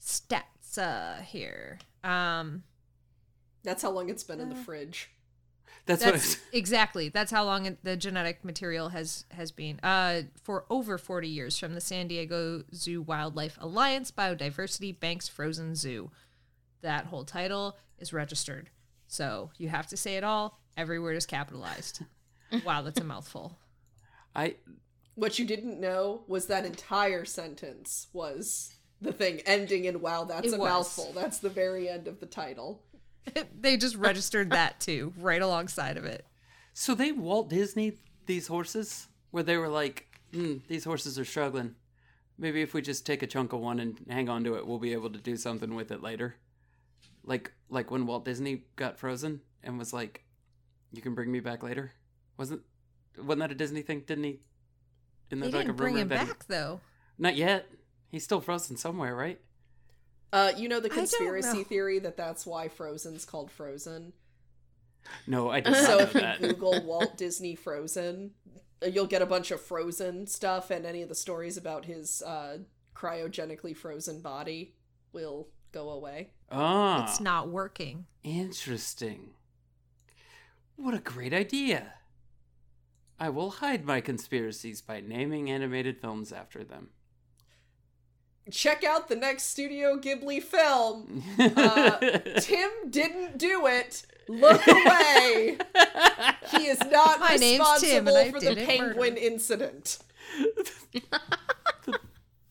stats 0.00 0.78
uh 0.78 1.20
here. 1.22 1.78
Um 2.02 2.62
That's 3.62 3.82
how 3.82 3.90
long 3.90 4.08
it's 4.08 4.24
been 4.24 4.40
in 4.40 4.48
the 4.48 4.54
fridge. 4.54 5.10
That's, 5.86 6.04
what. 6.04 6.14
that's 6.14 6.38
exactly. 6.52 7.08
That's 7.08 7.30
how 7.30 7.44
long 7.44 7.76
the 7.82 7.96
genetic 7.96 8.44
material 8.44 8.90
has 8.90 9.24
has 9.32 9.50
been. 9.50 9.80
Uh 9.82 10.22
for 10.42 10.64
over 10.70 10.96
40 10.98 11.28
years 11.28 11.58
from 11.58 11.74
the 11.74 11.80
San 11.80 12.08
Diego 12.08 12.62
Zoo 12.74 13.02
Wildlife 13.02 13.58
Alliance 13.60 14.10
Biodiversity 14.10 14.98
Banks 14.98 15.28
Frozen 15.28 15.74
Zoo. 15.74 16.10
That 16.80 17.06
whole 17.06 17.24
title 17.24 17.76
is 17.98 18.12
registered. 18.12 18.70
So, 19.08 19.50
you 19.56 19.68
have 19.70 19.86
to 19.88 19.96
say 19.96 20.16
it 20.16 20.22
all. 20.22 20.60
Every 20.76 21.00
word 21.00 21.16
is 21.16 21.26
capitalized. 21.26 22.02
wow, 22.64 22.82
that's 22.82 23.00
a 23.00 23.04
mouthful. 23.04 23.58
I 24.36 24.56
What 25.18 25.38
you 25.38 25.44
didn't 25.44 25.80
know 25.80 26.22
was 26.28 26.46
that 26.46 26.64
entire 26.64 27.24
sentence 27.24 28.06
was 28.12 28.72
the 29.00 29.12
thing 29.12 29.40
ending 29.46 29.84
in 29.84 30.00
wow, 30.00 30.22
that's 30.24 30.46
It 30.46 30.54
a 30.54 30.58
was. 30.58 30.68
mouthful. 30.68 31.12
That's 31.12 31.38
the 31.38 31.50
very 31.50 31.88
end 31.88 32.06
of 32.06 32.20
the 32.20 32.26
title. 32.26 32.84
they 33.60 33.76
just 33.76 33.96
registered 33.96 34.50
that 34.50 34.78
too, 34.78 35.12
right 35.18 35.42
alongside 35.42 35.96
of 35.96 36.04
it. 36.04 36.24
so 36.72 36.94
they 36.94 37.10
Walt 37.12 37.50
Disney 37.50 37.94
these 38.26 38.46
horses 38.46 39.08
where 39.32 39.42
they 39.42 39.56
were 39.56 39.68
like, 39.68 40.06
hmm, 40.32 40.58
these 40.68 40.84
horses 40.84 41.18
are 41.18 41.24
struggling. 41.24 41.74
Maybe 42.38 42.62
if 42.62 42.72
we 42.72 42.80
just 42.80 43.04
take 43.04 43.22
a 43.24 43.26
chunk 43.26 43.52
of 43.52 43.58
one 43.60 43.80
and 43.80 43.98
hang 44.08 44.28
on 44.28 44.44
to 44.44 44.54
it, 44.54 44.66
we'll 44.66 44.78
be 44.78 44.92
able 44.92 45.10
to 45.10 45.18
do 45.18 45.36
something 45.36 45.74
with 45.74 45.90
it 45.90 46.00
later. 46.02 46.36
Like 47.24 47.52
like 47.68 47.90
when 47.90 48.06
Walt 48.06 48.24
Disney 48.24 48.62
got 48.76 48.98
frozen 48.98 49.40
and 49.64 49.78
was 49.78 49.92
like, 49.92 50.24
"You 50.92 51.02
can 51.02 51.14
bring 51.16 51.32
me 51.32 51.40
back 51.40 51.62
later." 51.64 51.90
Wasn't 52.36 52.62
wasn't 53.18 53.40
that 53.40 53.50
a 53.50 53.54
Disney 53.56 53.82
thing? 53.82 54.04
Didn't 54.06 54.24
he? 54.24 54.40
Isn't 55.30 55.40
They 55.40 55.50
that 55.50 55.58
didn't 55.58 55.70
a 55.70 55.74
bring 55.74 55.94
rumor 55.94 56.02
him 56.02 56.08
that 56.08 56.20
he- 56.20 56.26
back 56.26 56.46
though. 56.46 56.80
Not 57.18 57.36
yet. 57.36 57.66
He's 58.10 58.24
still 58.24 58.40
frozen 58.40 58.76
somewhere, 58.76 59.14
right? 59.14 59.40
Uh, 60.32 60.52
you 60.56 60.68
know 60.68 60.78
the 60.80 60.86
I 60.86 60.94
don't 60.94 60.98
conspiracy 60.98 61.58
know. 61.58 61.64
theory 61.64 61.98
that 62.00 62.16
that's 62.16 62.46
why 62.46 62.68
Frozen's 62.68 63.24
called 63.24 63.50
Frozen. 63.50 64.12
No, 65.26 65.50
I 65.50 65.60
did 65.60 65.72
not 65.72 65.84
So 65.84 65.96
know 65.98 66.02
if 66.04 66.14
you 66.14 66.20
that. 66.20 66.40
Google 66.40 66.82
Walt 66.84 67.16
Disney 67.16 67.54
Frozen, 67.54 68.32
uh, 68.82 68.86
you'll 68.86 69.06
get 69.06 69.22
a 69.22 69.26
bunch 69.26 69.50
of 69.50 69.60
Frozen 69.60 70.26
stuff, 70.26 70.70
and 70.70 70.84
any 70.84 71.00
of 71.02 71.08
the 71.08 71.14
stories 71.14 71.56
about 71.56 71.86
his 71.86 72.20
uh, 72.22 72.58
cryogenically 72.94 73.74
frozen 73.76 74.20
body 74.20 74.74
will 75.12 75.48
go 75.72 75.88
away. 75.90 76.30
Ah, 76.50 77.04
It's 77.08 77.20
not 77.20 77.48
working. 77.48 78.04
interesting. 78.22 79.30
What 80.76 80.94
a 80.94 80.98
great 80.98 81.32
idea. 81.34 81.94
I 83.20 83.28
will 83.30 83.50
hide 83.50 83.84
my 83.84 84.00
conspiracies 84.00 84.80
by 84.80 85.00
naming 85.00 85.50
animated 85.50 86.00
films 86.00 86.32
after 86.32 86.62
them. 86.62 86.90
Check 88.50 88.82
out 88.84 89.08
the 89.08 89.16
next 89.16 89.44
Studio 89.44 89.98
Ghibli 89.98 90.42
film. 90.42 91.22
Uh, 91.38 91.98
Tim 92.40 92.70
didn't 92.88 93.36
do 93.38 93.66
it. 93.66 94.06
Look 94.28 94.66
away. 94.66 95.58
He 96.50 96.66
is 96.66 96.80
not 96.90 97.20
My 97.20 97.36
name's 97.36 97.80
Tim, 97.80 98.04
responsible 98.06 98.30
for 98.32 98.40
the 98.40 98.56
penguin 98.56 99.14
murder. 99.14 99.26
incident. 99.26 99.98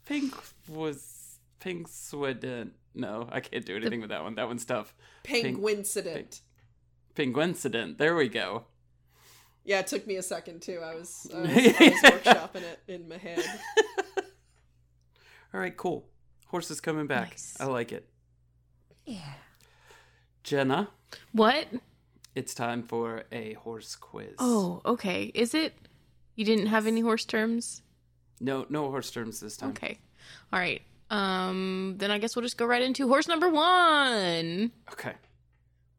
Pink 0.06 0.34
was 0.68 1.40
Pink 1.60 1.88
Sweden. 1.88 2.72
No, 2.94 3.28
I 3.32 3.40
can't 3.40 3.66
do 3.66 3.76
anything 3.76 4.02
with 4.02 4.10
that 4.10 4.24
one. 4.24 4.36
That 4.36 4.48
one's 4.48 4.66
tough. 4.66 4.94
Penguin 5.24 5.80
incident. 5.80 6.42
Penguincident. 7.16 7.98
There 7.98 8.16
we 8.16 8.28
go. 8.28 8.66
Yeah, 9.68 9.80
it 9.80 9.88
took 9.88 10.08
me 10.08 10.16
a 10.16 10.24
second 10.24 10.62
too. 10.64 10.80
I 10.84 10.96
was 10.96 11.30
I 11.36 11.40
was, 11.42 11.50
I 11.50 11.54
was 11.54 12.02
workshopping 12.02 12.64
it 12.64 12.80
in 12.88 13.08
my 13.08 13.18
head. 13.18 13.44
All 15.54 15.60
right, 15.60 15.76
cool. 15.76 16.06
Horse 16.48 16.72
is 16.72 16.80
coming 16.82 17.08
back. 17.08 17.32
Nice. 17.32 17.58
I 17.60 17.66
like 17.66 17.92
it. 17.92 18.08
Yeah. 19.06 19.34
Jenna, 20.44 20.90
What? 21.34 21.68
it's 22.36 22.54
time 22.54 22.84
for 22.84 23.24
a 23.32 23.54
horse 23.54 23.96
quiz. 23.96 24.36
Oh, 24.40 24.82
okay. 24.86 25.32
Is 25.34 25.54
it? 25.54 25.74
You 26.36 26.46
didn't 26.46 26.68
have 26.68 26.88
any 26.88 27.02
horse 27.02 27.26
terms? 27.26 27.82
No, 28.40 28.66
no 28.70 28.90
horse 28.90 29.12
terms 29.12 29.40
this 29.42 29.58
time. 29.58 29.72
Okay. 29.72 29.98
All 30.54 30.60
right. 30.60 30.82
Um. 31.10 31.96
Then 31.98 32.12
I 32.12 32.18
guess 32.20 32.36
we'll 32.36 32.44
just 32.44 32.58
go 32.58 32.66
right 32.66 32.82
into 32.82 33.08
horse 33.08 33.28
number 33.28 33.50
one. 33.50 34.72
Okay. 34.94 35.14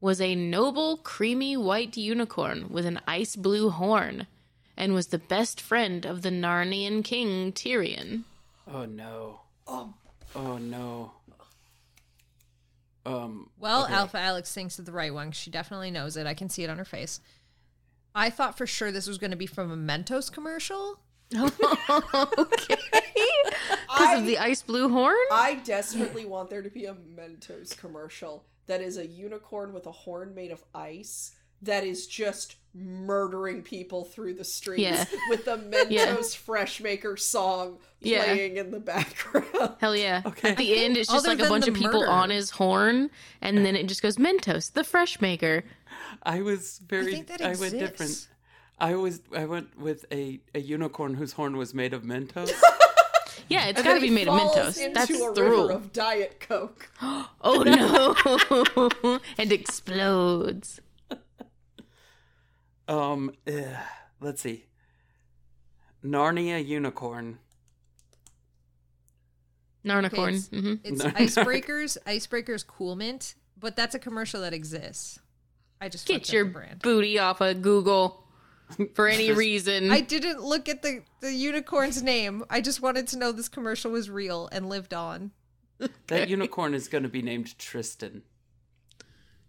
Was 0.01 0.21
a 0.21 0.35
noble, 0.35 0.99
creamy 0.99 1.57
white 1.57 1.97
unicorn 1.97 2.69
with 2.71 2.87
an 2.87 3.01
ice 3.07 3.35
blue 3.35 3.71
horn, 3.71 4.27
and 4.77 4.95
was 4.95 5.09
the 5.09 5.19
best 5.19 5.61
friend 5.61 6.07
of 6.07 6.23
the 6.23 6.31
Narnian 6.31 7.03
king 7.03 7.53
Tirian. 7.53 8.23
Oh 8.67 8.85
no. 8.85 9.41
Oh. 9.67 9.95
Oh 10.37 10.59
no. 10.59 11.13
Um. 13.05 13.51
Well, 13.59 13.85
okay. 13.85 13.95
Alpha 13.95 14.19
Alex 14.19 14.53
thinks 14.53 14.79
it's 14.79 14.87
the 14.87 14.93
right 14.93 15.13
one. 15.13 15.33
She 15.33 15.51
definitely 15.51 15.91
knows 15.91 16.17
it. 16.17 16.27
I 16.27 16.35
can 16.35 16.49
see 16.49 16.63
it 16.63 16.71
on 16.71 16.79
her 16.79 16.85
face. 16.85 17.21
I 18.15 18.31
thought 18.31 18.57
for 18.57 18.67
sure 18.67 18.93
this 18.93 19.07
was 19.07 19.19
going 19.19 19.31
to 19.31 19.37
be 19.37 19.47
from 19.47 19.71
a 19.71 19.77
Mentos 19.77 20.31
commercial. 20.31 21.01
okay. 21.37 22.77
Because 23.89 24.21
of 24.21 24.27
the 24.27 24.39
ice 24.39 24.63
blue 24.63 24.89
horn? 24.91 25.17
I 25.33 25.57
desperately 25.65 26.25
want 26.25 26.51
there 26.51 26.63
to 26.63 26.71
be 26.71 26.85
a 26.85 26.95
Mentos 26.95 27.77
commercial 27.77 28.45
that 28.69 28.81
is 28.81 28.97
a 28.97 29.07
unicorn 29.07 29.73
with 29.73 29.87
a 29.87 29.93
horn 29.93 30.35
made 30.35 30.51
of 30.53 30.63
ice 30.75 31.35
that 31.63 31.83
is 31.83 32.07
just 32.07 32.55
murdering 32.73 33.63
people 33.63 34.05
through 34.05 34.33
the 34.35 34.45
streets 34.45 34.81
Yeah. 34.83 35.05
with 35.31 35.45
the 35.45 35.57
Mentos 35.57 35.91
Yeah. 35.91 36.15
Fresh 36.23 36.81
Maker 36.81 37.17
song 37.17 37.79
Yeah. 38.01 38.23
playing 38.25 38.59
in 38.59 38.71
the 38.71 38.79
background. 38.79 39.75
Hell 39.81 39.97
yeah. 39.97 40.23
Okay. 40.27 40.51
At 40.51 40.57
the 40.57 40.85
end, 40.85 40.97
it's 40.97 41.11
just 41.11 41.27
Other 41.27 41.37
like 41.37 41.45
a 41.45 41.49
bunch 41.49 41.67
of 41.67 41.75
people 41.75 42.01
murder. 42.01 42.13
on 42.13 42.31
his 42.31 42.51
horn, 42.51 43.11
and 43.41 43.65
then 43.67 43.75
it 43.75 43.89
just 43.89 44.03
goes 44.03 44.17
Mentos, 44.19 44.73
the 44.73 44.83
Freshmaker. 44.83 45.65
I 46.23 46.43
was 46.43 46.81
very. 46.87 47.11
think 47.13 47.27
that 47.27 47.43
I 47.43 47.57
went 47.57 47.73
different. 47.79 48.29
I 48.79 48.95
was. 48.95 49.21
I 49.37 49.47
went 49.47 49.77
with 49.77 50.05
a 50.13 50.39
a 50.55 50.61
unicorn 50.61 51.15
whose 51.15 51.33
horn 51.33 51.57
was 51.57 51.75
made 51.75 51.93
of 51.93 52.05
Mentos. 52.05 52.53
Yeah, 53.49 53.67
it's 53.69 53.83
got 53.83 53.95
to 53.95 54.01
be 54.01 54.09
he 54.09 54.15
made 54.15 54.29
of 54.29 54.39
falls 54.39 54.57
Mentos. 54.57 54.81
Into 54.81 54.95
That's 54.95 55.11
a 55.11 55.33
the 55.35 55.43
river 55.43 55.51
rule. 55.51 55.71
of 55.71 55.93
Diet 55.93 56.41
Coke. 56.41 56.91
Oh 57.41 57.63
no! 57.63 59.21
and 59.39 59.53
explodes. 59.53 60.81
um. 62.89 63.33
ugh, 63.47 63.65
let's 64.21 64.43
see. 64.43 64.65
Narnia 66.05 66.65
unicorn. 66.65 67.39
Narnicorn. 69.85 70.29
it's- 70.29 70.49
hmm 70.49 70.75
It's 70.85 71.03
No. 71.03 71.11
Icebreakers. 71.11 71.97
Icebreakers 72.07 72.67
Cool 72.67 72.97
Mint, 72.97 73.35
but 73.59 73.77
that's 73.77 73.95
a 73.95 73.99
commercial 73.99 74.41
that 74.43 74.53
exists. 74.53 75.19
I 75.81 75.89
just 75.89 76.07
Get 76.09 76.33
your 76.33 76.45
brand. 76.45 76.81
booty 76.83 77.19
off 77.19 77.41
of 77.41 77.63
Google 77.63 78.25
for 78.95 79.09
any 79.09 79.33
reason. 79.33 79.91
I 79.91 80.01
didn't 80.01 80.43
look 80.43 80.69
at 80.69 80.83
the 80.83 81.03
the 81.21 81.33
unicorn's 81.33 82.03
name. 82.03 82.45
I 82.51 82.61
just 82.61 82.81
wanted 82.83 83.07
to 83.09 83.19
know 83.19 83.33
this 83.33 83.49
commercial 83.49 83.91
was 83.91 84.09
real 84.11 84.49
and 84.53 84.69
lived 84.69 84.95
on. 84.95 85.33
That 86.09 86.29
unicorn 86.29 86.75
is 86.75 86.89
going 86.89 87.05
to 87.05 87.09
be 87.09 87.23
named 87.23 87.57
Tristan. 87.59 88.23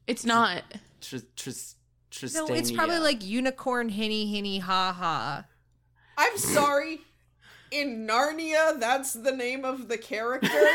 it's 0.05 0.25
not. 0.25 0.63
Tris, 1.01 1.25
Tris, 1.35 1.75
No, 2.35 2.47
it's 2.47 2.71
probably 2.71 2.99
like 2.99 3.25
unicorn 3.25 3.89
hinny 3.89 4.31
hinny 4.31 4.59
ha 4.59 4.93
ha. 4.93 5.45
I'm 6.17 6.37
sorry. 6.37 7.01
In 7.71 8.07
Narnia, 8.07 8.79
that's 8.79 9.13
the 9.13 9.31
name 9.31 9.63
of 9.63 9.87
the 9.87 9.97
character. 9.97 10.65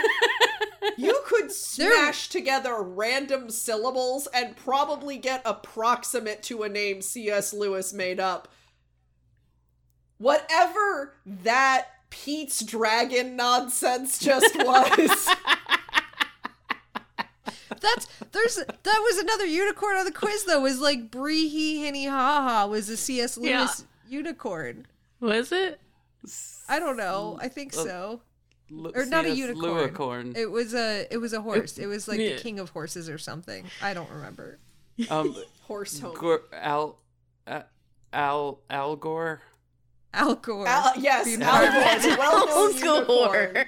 you 0.97 1.21
could 1.27 1.51
smash 1.51 2.29
together 2.29 2.81
random 2.83 3.51
syllables 3.51 4.29
and 4.33 4.57
probably 4.57 5.19
get 5.19 5.43
approximate 5.45 6.43
to 6.45 6.63
a 6.63 6.69
name 6.69 7.03
C.S. 7.03 7.53
Lewis 7.53 7.93
made 7.93 8.21
up. 8.21 8.49
Whatever 10.19 11.15
that 11.27 11.89
Pete's 12.11 12.63
Dragon 12.63 13.35
nonsense 13.37 14.19
just 14.19 14.57
was. 14.57 15.29
That's 17.81 18.07
there's 18.33 18.57
that 18.57 18.77
was 18.85 19.19
another 19.19 19.45
unicorn 19.45 19.97
on 19.97 20.07
the 20.07 20.13
quiz 20.13 20.45
though. 20.45 20.61
Was 20.61 20.81
like 20.81 21.11
Bree 21.11 21.49
hee 21.49 21.83
hinny 21.83 22.07
ha 22.07 22.43
ha 22.43 22.67
was 22.67 22.89
a 22.89 22.97
C.S. 22.97 23.37
Yeah. 23.37 23.61
Lewis 23.61 23.85
unicorn. 24.09 24.87
Was 25.21 25.53
it? 25.53 25.81
I 26.69 26.79
don't 26.79 26.97
know. 26.97 27.39
I 27.41 27.49
think 27.49 27.73
so. 27.73 28.21
Lu- 28.71 28.93
Or 28.95 29.05
not 29.05 29.25
a 29.27 29.29
CS 29.29 29.39
unicorn. 29.39 29.73
Luicorn. 29.93 30.37
It 30.37 30.51
was 30.51 30.75
a 30.75 31.07
it 31.11 31.19
was 31.19 31.33
a 31.35 31.41
horse. 31.43 31.77
It 31.79 31.87
was 31.87 32.09
like 32.09 32.19
Yeah. 32.19 32.37
the 32.37 32.41
king 32.41 32.59
of 32.59 32.71
horses 32.71 33.09
or 33.11 33.19
something. 33.19 33.67
I 33.83 33.93
don't 33.95 34.11
remember. 34.11 34.59
Um, 35.11 35.35
Horse 35.63 35.99
home. 35.99 36.15
Gor, 36.15 36.43
Al, 36.53 36.99
uh, 37.47 37.63
Al, 38.13 38.61
Al 38.71 38.97
Gore. 38.97 39.43
Alcor. 40.15 40.67
Al- 40.67 40.93
yes, 40.99 41.25
Being 41.25 41.43
Al 41.43 41.51
part 41.51 41.67
of 41.69 41.75
Gore, 41.75 42.13
it. 42.13 42.19
well-known 42.19 42.75
unicorn. 42.79 43.07
Gore. 43.55 43.64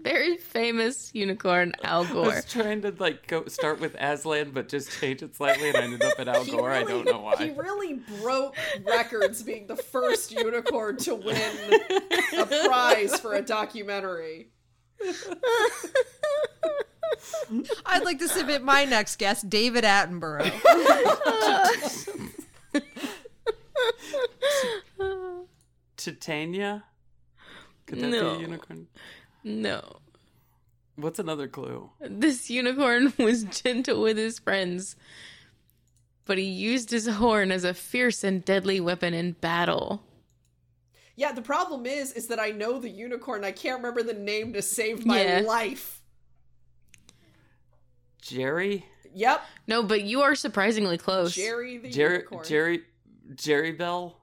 Very 0.00 0.36
famous 0.36 1.10
unicorn 1.12 1.72
Al 1.82 2.04
Gore. 2.04 2.26
I 2.26 2.36
was 2.36 2.44
trying 2.44 2.82
to 2.82 2.94
like 2.98 3.26
go 3.26 3.46
start 3.46 3.80
with 3.80 3.96
Aslan, 3.98 4.52
but 4.52 4.68
just 4.68 4.92
change 5.00 5.22
it 5.22 5.34
slightly, 5.34 5.68
and 5.68 5.76
I 5.76 5.82
ended 5.82 6.04
up 6.04 6.20
at 6.20 6.28
Al 6.28 6.44
He 6.46 6.52
Gore. 6.52 6.70
I 6.70 6.84
don't 6.84 7.04
know 7.04 7.20
why. 7.20 7.36
He 7.36 7.50
really 7.50 7.94
broke 8.22 8.54
records 8.84 9.42
being 9.42 9.66
the 9.66 9.76
first 9.76 10.30
unicorn 10.30 10.98
to 10.98 11.16
win 11.16 11.80
a 12.38 12.46
prize 12.46 13.18
for 13.18 13.34
a 13.34 13.42
documentary. 13.42 14.50
I'd 17.86 18.04
like 18.04 18.18
to 18.20 18.28
submit 18.28 18.62
my 18.62 18.84
next 18.84 19.16
guest, 19.16 19.48
David 19.50 19.82
Attenborough. 19.84 20.52
Titania. 25.96 26.84
Could 27.86 28.00
that 28.00 28.10
be 28.10 28.18
a 28.18 28.38
unicorn? 28.38 28.86
No. 29.48 30.00
What's 30.96 31.18
another 31.18 31.48
clue? 31.48 31.90
This 32.00 32.50
unicorn 32.50 33.12
was 33.18 33.44
gentle 33.44 34.02
with 34.02 34.16
his 34.18 34.38
friends, 34.38 34.94
but 36.26 36.36
he 36.38 36.44
used 36.44 36.90
his 36.90 37.06
horn 37.06 37.50
as 37.50 37.64
a 37.64 37.72
fierce 37.72 38.22
and 38.24 38.44
deadly 38.44 38.78
weapon 38.80 39.14
in 39.14 39.32
battle. 39.32 40.02
Yeah, 41.16 41.32
the 41.32 41.40
problem 41.42 41.86
is, 41.86 42.12
is 42.12 42.26
that 42.28 42.38
I 42.38 42.50
know 42.50 42.78
the 42.78 42.90
unicorn. 42.90 43.42
I 43.44 43.52
can't 43.52 43.78
remember 43.78 44.02
the 44.02 44.12
name 44.14 44.52
to 44.52 44.62
save 44.62 45.06
my 45.06 45.22
Yeah. 45.24 45.40
life. 45.40 46.02
Jerry. 48.20 48.84
Yep, 49.14 49.40
No, 49.66 49.82
but 49.82 50.02
you 50.02 50.20
are 50.20 50.34
surprisingly 50.34 50.98
close. 50.98 51.34
Jerry 51.34 51.78
the 51.78 51.88
Jerry. 51.90 52.16
unicorn. 52.16 52.44
Jerry. 52.46 52.82
Jerry 53.34 53.72
Bell. 53.72 54.18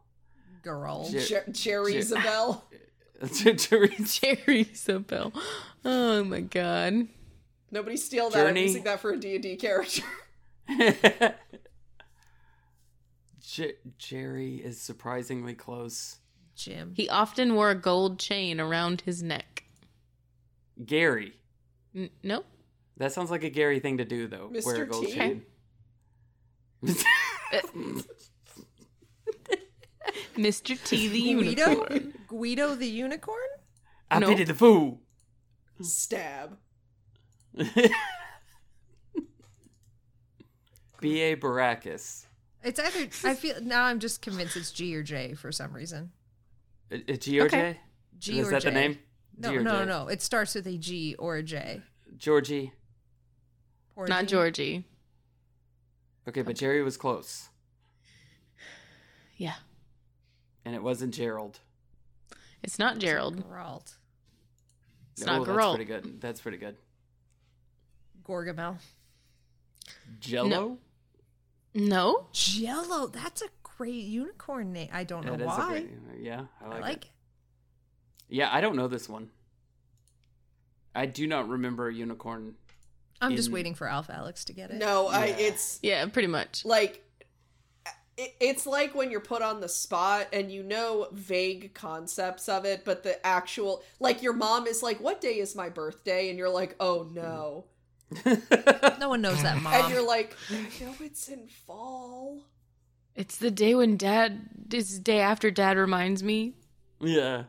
Girl. 0.61 1.09
Jer- 1.09 1.19
Jer- 1.21 1.45
Jerry 1.51 1.93
Jer- 1.93 1.99
Isabel. 1.99 2.63
Jerry. 3.33 3.95
Jerry 4.03 4.69
Isabel. 4.71 5.33
Oh 5.83 6.23
my 6.23 6.41
god. 6.41 7.07
Nobody 7.71 7.97
steal 7.97 8.29
that. 8.29 8.47
I'm 8.47 8.57
using 8.57 8.83
that 8.83 8.99
for 8.99 9.11
a 9.11 9.17
D&D 9.17 9.55
character. 9.57 10.03
Jer- 13.41 13.73
Jerry 13.97 14.55
is 14.55 14.79
surprisingly 14.79 15.53
close. 15.53 16.17
Jim. 16.55 16.93
He 16.95 17.09
often 17.09 17.55
wore 17.55 17.69
a 17.69 17.75
gold 17.75 18.19
chain 18.19 18.59
around 18.59 19.01
his 19.01 19.21
neck. 19.21 19.63
Gary. 20.85 21.33
N- 21.95 22.09
no? 22.23 22.43
That 22.97 23.11
sounds 23.11 23.29
like 23.29 23.43
a 23.43 23.49
Gary 23.49 23.79
thing 23.79 23.97
to 23.97 24.05
do, 24.05 24.27
though. 24.27 24.49
Wear 24.63 24.83
a 24.83 24.87
Mr. 24.87 24.89
gold 24.89 25.05
T? 25.05 25.13
chain. 25.13 25.43
Uh, 27.53 27.59
Mr. 30.35 30.81
T 30.83 31.07
the 31.07 31.21
Guido? 31.33 31.69
unicorn. 31.69 32.13
Guido 32.27 32.75
the 32.75 32.87
unicorn? 32.87 33.39
I 34.11 34.19
Nope. 34.19 34.29
pity 34.31 34.43
the 34.43 34.53
fool. 34.53 35.01
Stab. 35.81 36.57
B.A. 41.01 41.35
Baracus. 41.35 42.25
It's 42.63 42.79
either 42.79 43.07
I 43.29 43.35
feel 43.35 43.61
now 43.61 43.83
I'm 43.83 43.99
just 43.99 44.21
convinced 44.21 44.55
it's 44.57 44.71
G 44.71 44.95
or 44.95 45.03
J 45.03 45.33
for 45.35 45.51
some 45.51 45.73
reason. 45.73 46.11
Uh, 46.91 46.97
uh, 47.07 47.13
G 47.13 47.39
or 47.39 47.45
Okay. 47.45 47.73
J? 48.17 48.33
G 48.33 48.39
Is 48.39 48.47
or 48.47 48.51
that 48.51 48.61
J. 48.63 48.69
the 48.69 48.73
name? 48.75 48.99
No, 49.37 49.51
no, 49.59 49.79
J? 49.79 49.85
no. 49.85 50.07
It 50.07 50.21
starts 50.21 50.55
with 50.55 50.65
a 50.65 50.77
G 50.77 51.15
or 51.19 51.35
a 51.37 51.43
J. 51.43 51.81
Georgie. 52.17 52.73
Or 53.95 54.07
Not 54.07 54.21
G. 54.21 54.27
Georgie. 54.27 54.85
Okay, 56.27 56.41
but 56.41 56.55
Jerry 56.55 56.81
was 56.81 56.97
close. 56.97 57.49
Yeah. 59.37 59.55
And 60.65 60.73
it 60.75 60.81
wasn't 60.83 61.13
Gerald. 61.13 61.59
It's 62.63 62.79
not 62.79 62.97
Gerald. 62.97 63.43
Geralt. 63.47 63.93
It's 65.13 65.23
Oh, 65.27 65.43
not 65.43 65.45
That's 65.45 65.75
pretty 65.75 65.85
good. 65.85 66.19
That's 66.19 66.41
pretty 66.41 66.57
good. 66.57 66.75
Gorgamel. 68.27 68.77
Jello? 70.19 70.79
No? 71.73 72.27
Jello. 72.33 73.07
That's 73.07 73.41
a 73.41 73.47
great 73.63 74.05
unicorn 74.05 74.73
name. 74.73 74.89
I 74.91 75.03
don't 75.03 75.25
know 75.25 75.33
That 75.35 75.41
is 75.41 75.45
a 75.45 75.47
why. 75.47 75.69
great- 75.69 75.89
yeah, 76.19 76.45
I 76.61 76.65
I 76.65 76.67
like, 76.69 76.81
like 76.81 77.05
it. 77.05 77.11
Yeah, 78.29 78.49
I 78.51 78.61
don't 78.61 78.75
know 78.75 78.87
this 78.87 79.07
one. 79.07 79.29
I 80.95 81.05
do 81.05 81.27
not 81.27 81.47
remember 81.49 81.87
a 81.89 81.93
unicorn 81.93 82.55
I'm 83.21 83.35
just 83.35 83.51
waiting 83.51 83.75
for 83.75 83.87
Alpha 83.87 84.13
Alex 84.13 84.45
to 84.45 84.53
get 84.53 84.71
it. 84.71 84.77
No, 84.77 85.07
I 85.07 85.27
it's 85.27 85.79
Yeah, 85.81 86.05
pretty 86.07 86.27
much. 86.27 86.65
like 86.65 86.95
it, 86.95 87.04
it's 88.17 88.65
like 88.65 88.95
when 88.95 89.11
you're 89.11 89.19
put 89.19 89.41
on 89.41 89.59
the 89.59 89.67
spot 89.69 90.27
and 90.31 90.51
you 90.51 90.63
know 90.63 91.07
vague 91.11 91.73
concepts 91.73 92.47
of 92.47 92.65
it, 92.65 92.85
but 92.85 93.03
the 93.03 93.25
actual 93.25 93.83
like 93.99 94.23
your 94.23 94.33
mom 94.33 94.67
is 94.67 94.81
like, 94.81 95.01
"What 95.01 95.19
day 95.21 95.39
is 95.39 95.55
my 95.55 95.69
birthday?" 95.69 96.29
and 96.29 96.37
you're 96.37 96.49
like, 96.49 96.75
"Oh 96.79 97.09
no," 97.11 97.65
No 98.99 99.09
one 99.09 99.21
knows 99.21 99.41
that, 99.43 99.61
mom. 99.61 99.73
and 99.73 99.93
you're 99.93 100.05
like, 100.05 100.35
"I 100.49 100.55
know 100.83 100.95
it's 101.01 101.27
in 101.27 101.47
fall." 101.47 102.39
It's 103.15 103.37
the 103.37 103.51
day 103.51 103.75
when 103.75 103.97
dad, 103.97 104.49
it's 104.71 104.95
the 104.95 105.01
day 105.01 105.19
after 105.19 105.49
dad 105.51 105.77
reminds 105.77 106.21
me. 106.23 106.53
Yeah. 106.99 107.43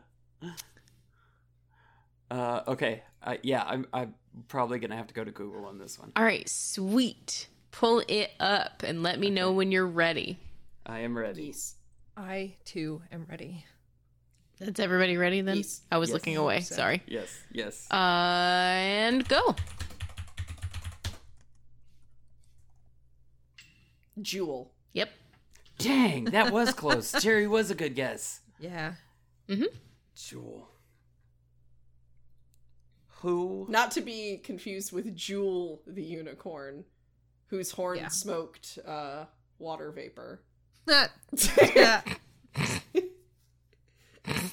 Uh, 2.29 2.61
okay. 2.67 3.03
Uh, 3.23 3.35
yeah, 3.43 3.63
I'm 3.65 3.85
I'm 3.93 4.15
probably 4.47 4.79
gonna 4.79 4.95
have 4.97 5.07
to 5.07 5.13
go 5.13 5.23
to 5.23 5.31
Google 5.31 5.65
on 5.65 5.77
this 5.77 5.97
one. 5.99 6.11
All 6.15 6.23
right, 6.23 6.47
sweet. 6.47 7.47
Pull 7.71 8.03
it 8.07 8.31
up 8.39 8.83
and 8.85 9.03
let 9.03 9.19
me 9.19 9.29
know 9.29 9.51
when 9.51 9.71
you're 9.71 9.87
ready. 9.87 10.39
I 10.87 10.99
am 10.99 11.17
ready. 11.17 11.43
Yes. 11.47 11.75
I 12.15 12.55
too 12.65 13.01
am 13.11 13.25
ready. 13.29 13.65
That's 14.59 14.79
everybody 14.79 15.17
ready 15.17 15.41
then? 15.41 15.57
Yes. 15.57 15.81
I 15.91 15.97
was 15.97 16.09
Yes. 16.09 16.13
looking 16.13 16.37
away. 16.37 16.61
So- 16.61 16.75
Sorry. 16.75 17.03
Yes. 17.05 17.29
Yes. 17.51 17.87
Uh, 17.91 17.95
and 17.95 19.27
go. 19.27 19.55
Jewel. 24.21 24.71
Yep. 24.93 25.09
Dang, 25.77 26.25
that 26.25 26.51
was 26.51 26.73
close. 26.73 27.11
Jerry 27.21 27.47
was 27.47 27.69
a 27.69 27.75
good 27.75 27.93
guess. 27.95 28.39
Yeah. 28.59 28.93
Mm-hmm. 29.47 29.65
Jewel. 30.15 30.69
Who? 33.21 33.67
Not 33.69 33.91
to 33.91 34.01
be 34.01 34.37
confused 34.37 34.91
with 34.91 35.15
Jewel 35.15 35.81
the 35.85 36.03
unicorn, 36.03 36.85
whose 37.47 37.71
horn 37.71 37.97
Yeah. 37.99 38.07
smoked 38.07 38.79
uh, 38.87 39.25
water 39.59 39.91
vapor. 39.91 40.41
Yeah. 41.75 42.01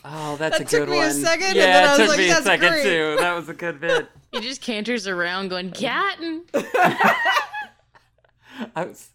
Oh, 0.05 0.37
that's 0.37 0.59
That 0.59 0.61
a 0.61 0.65
took 0.65 0.87
good 0.87 0.89
me 0.91 0.97
a 0.97 1.01
one. 1.01 1.11
second, 1.13 1.47
and 1.49 1.57
yeah, 1.57 1.65
then 1.65 1.85
I 1.85 1.87
it 1.87 1.89
was 1.89 1.99
took 1.99 2.09
like, 2.09 2.19
me 2.19 2.31
a 2.31 2.35
second 2.43 2.69
great." 2.69 2.83
too. 2.85 3.17
That 3.19 3.35
was 3.35 3.49
a 3.49 3.55
good 3.55 3.81
bit. 3.81 4.09
He 4.35 4.41
just 4.41 4.61
canters 4.63 5.07
around 5.07 5.49
going, 5.51 5.71
Catton. 5.71 6.43
I 8.75 8.85
was, 8.85 9.11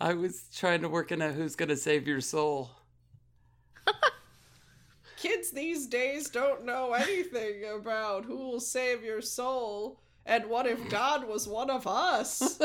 I 0.00 0.14
was 0.14 0.44
trying 0.56 0.80
to 0.80 0.88
work 0.88 1.12
in 1.12 1.20
a 1.20 1.30
who's 1.30 1.54
gonna 1.54 1.76
save 1.76 2.08
your 2.08 2.22
soul. 2.22 2.70
Kids 5.18 5.50
these 5.50 5.86
days 5.86 6.30
don't 6.30 6.64
know 6.64 6.94
anything 6.94 7.64
about 7.78 8.24
who 8.24 8.36
will 8.36 8.60
save 8.60 9.04
your 9.04 9.20
soul. 9.20 10.00
And 10.24 10.46
what 10.46 10.66
if 10.66 10.88
God 10.88 11.28
was 11.28 11.46
one 11.46 11.68
of 11.68 11.86
us? 11.86 12.58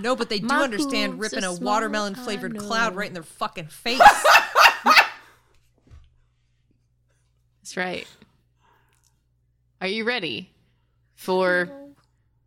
No, 0.00 0.16
but 0.16 0.28
they 0.28 0.38
do 0.38 0.46
My 0.46 0.62
understand 0.62 1.12
hooves 1.14 1.32
ripping 1.32 1.44
are 1.44 1.52
a 1.52 1.56
small, 1.56 1.74
watermelon 1.74 2.14
I 2.16 2.18
flavored 2.24 2.54
know. 2.54 2.60
cloud 2.60 2.94
right 2.96 3.08
in 3.08 3.14
their 3.14 3.22
fucking 3.22 3.66
face. 3.68 4.00
That's 7.62 7.76
right. 7.76 8.06
Are 9.80 9.86
you 9.88 10.04
ready 10.04 10.50
for? 11.14 11.70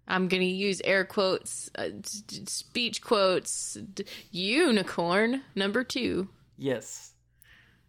I'm 0.07 0.27
gonna 0.27 0.43
use 0.43 0.81
air 0.83 1.03
quotes, 1.03 1.69
uh, 1.75 1.87
d- 1.87 2.01
d- 2.27 2.45
speech 2.47 3.01
quotes. 3.01 3.73
D- 3.73 4.05
unicorn 4.31 5.41
number 5.55 5.83
two. 5.83 6.29
Yes. 6.57 7.13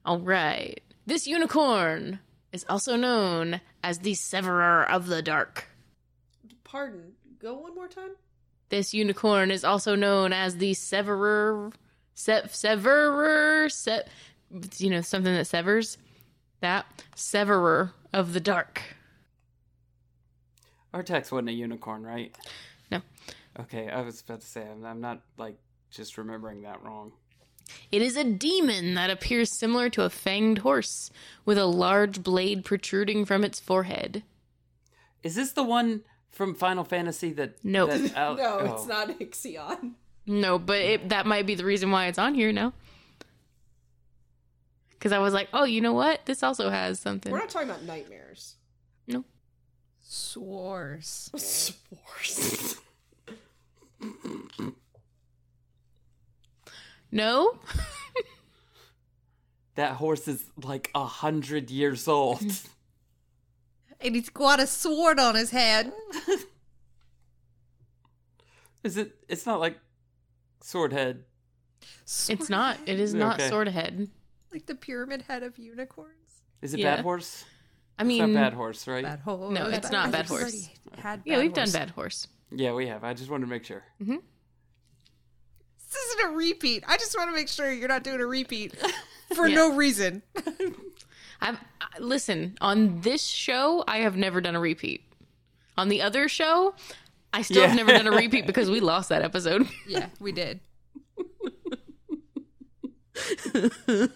All 0.04 0.18
right. 0.20 0.80
This 1.06 1.26
unicorn 1.26 2.20
is 2.52 2.64
also 2.68 2.96
known 2.96 3.60
as 3.82 3.98
the 3.98 4.14
Severer 4.14 4.84
of 4.90 5.08
the 5.08 5.20
Dark. 5.20 5.66
Pardon, 6.64 7.12
go 7.38 7.54
one 7.54 7.74
more 7.74 7.86
time? 7.88 8.12
This 8.68 8.92
unicorn 8.92 9.50
is 9.50 9.64
also 9.64 9.94
known 9.94 10.32
as 10.32 10.56
the 10.56 10.74
Severer, 10.74 11.72
se- 12.14 12.48
Severer, 12.50 13.68
se- 13.70 14.04
you 14.78 14.90
know, 14.90 15.00
something 15.00 15.32
that 15.34 15.46
severs. 15.46 15.98
That 16.60 16.86
Severer 17.14 17.92
of 18.12 18.32
the 18.32 18.40
Dark. 18.40 18.82
Artax 20.92 21.30
wasn't 21.30 21.50
a 21.50 21.52
unicorn, 21.52 22.02
right? 22.02 22.34
No. 22.90 23.02
Okay, 23.60 23.88
I 23.88 24.00
was 24.00 24.20
about 24.20 24.40
to 24.40 24.46
say 24.46 24.62
I'm, 24.62 24.84
I'm 24.84 25.00
not 25.00 25.20
like 25.36 25.56
just 25.90 26.18
remembering 26.18 26.62
that 26.62 26.82
wrong. 26.82 27.12
It 27.90 28.00
is 28.00 28.16
a 28.16 28.24
demon 28.24 28.94
that 28.94 29.10
appears 29.10 29.58
similar 29.58 29.90
to 29.90 30.02
a 30.02 30.08
fanged 30.08 30.58
horse 30.58 31.10
with 31.44 31.58
a 31.58 31.66
large 31.66 32.22
blade 32.22 32.64
protruding 32.64 33.24
from 33.24 33.44
its 33.44 33.60
forehead. 33.60 34.22
Is 35.22 35.34
this 35.34 35.52
the 35.52 35.64
one 35.64 36.02
from 36.36 36.54
Final 36.54 36.84
Fantasy 36.84 37.32
that? 37.32 37.64
Nope. 37.64 37.90
that 37.90 38.14
Al- 38.14 38.36
no, 38.36 38.58
oh. 38.60 38.74
it's 38.74 38.84
oh. 38.84 38.86
not 38.86 39.18
Ixion. 39.18 39.92
No, 40.26 40.58
but 40.58 40.80
it, 40.80 41.08
that 41.08 41.26
might 41.26 41.46
be 41.46 41.54
the 41.54 41.64
reason 41.64 41.90
why 41.90 42.06
it's 42.06 42.18
on 42.18 42.34
here 42.34 42.52
now. 42.52 42.72
Because 44.90 45.12
I 45.12 45.18
was 45.18 45.32
like, 45.32 45.48
oh, 45.52 45.64
you 45.64 45.80
know 45.80 45.92
what? 45.92 46.26
This 46.26 46.42
also 46.42 46.68
has 46.68 46.98
something. 46.98 47.30
We're 47.32 47.38
not 47.38 47.48
talking 47.48 47.70
about 47.70 47.84
nightmares. 47.84 48.56
No. 49.06 49.24
Swars. 50.02 51.30
Spores. 51.36 52.76
No? 57.12 57.58
That 59.76 59.92
horse 59.92 60.26
is 60.26 60.42
like 60.62 60.90
a 60.94 61.04
hundred 61.04 61.70
years 61.70 62.08
old. 62.08 62.40
And 64.00 64.14
he's 64.14 64.28
got 64.28 64.60
a 64.60 64.66
sword 64.66 65.18
on 65.18 65.34
his 65.34 65.50
head. 65.50 65.92
is 68.84 68.96
it? 68.96 69.12
It's 69.28 69.46
not 69.46 69.60
like 69.60 69.78
sword 70.62 70.92
Swordhead. 70.92 71.18
It's 72.28 72.50
not. 72.50 72.78
It 72.86 73.00
is 73.00 73.14
not 73.14 73.40
Okay. 73.40 73.48
sword 73.48 73.68
head. 73.68 74.08
Like 74.52 74.66
the 74.66 74.74
pyramid 74.74 75.22
head 75.22 75.42
of 75.42 75.58
unicorns. 75.58 76.42
Is 76.62 76.74
it 76.74 76.80
Yeah. 76.80 76.96
Bad 76.96 77.02
Horse? 77.04 77.44
I 77.98 78.02
It's 78.02 78.08
mean, 78.08 78.32
not 78.32 78.40
Bad 78.40 78.52
Horse, 78.54 78.86
right? 78.86 79.04
Bad 79.04 79.20
horse. 79.20 79.52
No, 79.52 79.66
it's 79.66 79.90
not 79.90 80.08
I 80.08 80.10
Bad 80.10 80.26
Horse. 80.26 80.42
already 80.42 80.68
Had 80.98 81.22
yeah, 81.24 81.38
we've 81.38 81.52
done 81.52 81.70
bad 81.70 81.90
horse. 81.90 82.28
Yeah, 82.50 82.72
we 82.74 82.86
have. 82.88 83.02
I 83.04 83.14
just 83.14 83.30
wanted 83.30 83.46
to 83.46 83.50
make 83.50 83.64
sure. 83.64 83.82
Mm-hmm. 84.00 84.16
This 85.88 85.96
isn't 85.96 86.32
a 86.32 86.36
repeat. 86.36 86.84
I 86.86 86.96
just 86.96 87.16
want 87.16 87.28
to 87.30 87.34
make 87.34 87.48
sure 87.48 87.72
you're 87.72 87.88
not 87.88 88.02
doing 88.04 88.20
a 88.20 88.26
repeat 88.26 88.74
for 89.34 89.46
Yeah. 89.48 89.54
no 89.56 89.74
reason. 89.76 90.22
I've 91.40 91.58
I- 91.80 91.98
listen 92.00 92.56
on 92.60 93.00
this 93.02 93.22
show. 93.24 93.84
I 93.86 93.98
have 93.98 94.16
never 94.16 94.40
done 94.40 94.54
a 94.56 94.60
repeat. 94.60 95.02
On 95.78 95.88
the 95.88 96.02
other 96.02 96.28
show, 96.28 96.74
I 97.32 97.42
still 97.42 97.62
Yeah. 97.62 97.68
have 97.68 97.76
never 97.76 97.92
done 97.92 98.06
a 98.06 98.16
repeat 98.16 98.46
because 98.46 98.70
we 98.70 98.80
lost 98.80 99.08
that 99.10 99.22
episode. 99.22 99.68
yeah, 99.86 100.08
we 100.20 100.32
did. 100.32 100.60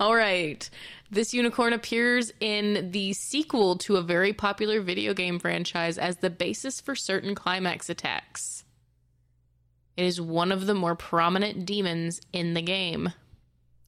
All 0.00 0.14
right. 0.14 0.68
This 1.10 1.34
unicorn 1.34 1.72
appears 1.72 2.32
in 2.40 2.90
the 2.92 3.12
sequel 3.12 3.76
to 3.78 3.96
a 3.96 4.02
very 4.02 4.32
popular 4.32 4.80
video 4.80 5.12
game 5.14 5.38
franchise 5.40 5.98
as 5.98 6.18
the 6.18 6.30
basis 6.30 6.80
for 6.80 6.94
certain 6.94 7.34
climax 7.34 7.90
attacks. 7.90 8.64
It 9.96 10.04
is 10.04 10.20
one 10.20 10.52
of 10.52 10.66
the 10.66 10.74
more 10.74 10.94
prominent 10.94 11.66
demons 11.66 12.20
in 12.32 12.54
the 12.54 12.62
game. 12.62 13.12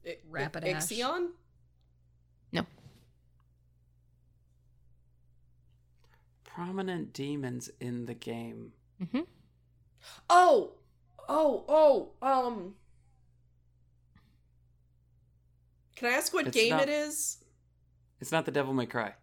I- 0.05 0.17
Rapidash. 0.29 0.75
Ixion? 0.91 1.29
No. 2.51 2.65
Prominent 6.53 7.13
demons 7.13 7.69
in 7.79 8.05
the 8.05 8.13
game. 8.13 8.73
Mm-hmm. 9.01 9.21
Oh! 10.29 10.73
Oh, 11.27 11.63
oh, 11.67 12.11
um. 12.21 12.75
Can 15.95 16.09
I 16.09 16.15
ask 16.15 16.33
what 16.33 16.47
It's 16.47 16.55
game 16.55 16.71
not- 16.71 16.83
it 16.83 16.89
is? 16.89 17.37
It's 18.19 18.31
not 18.31 18.45
the 18.45 18.51
Devil 18.51 18.73
May 18.73 18.85
Cry. 18.85 19.13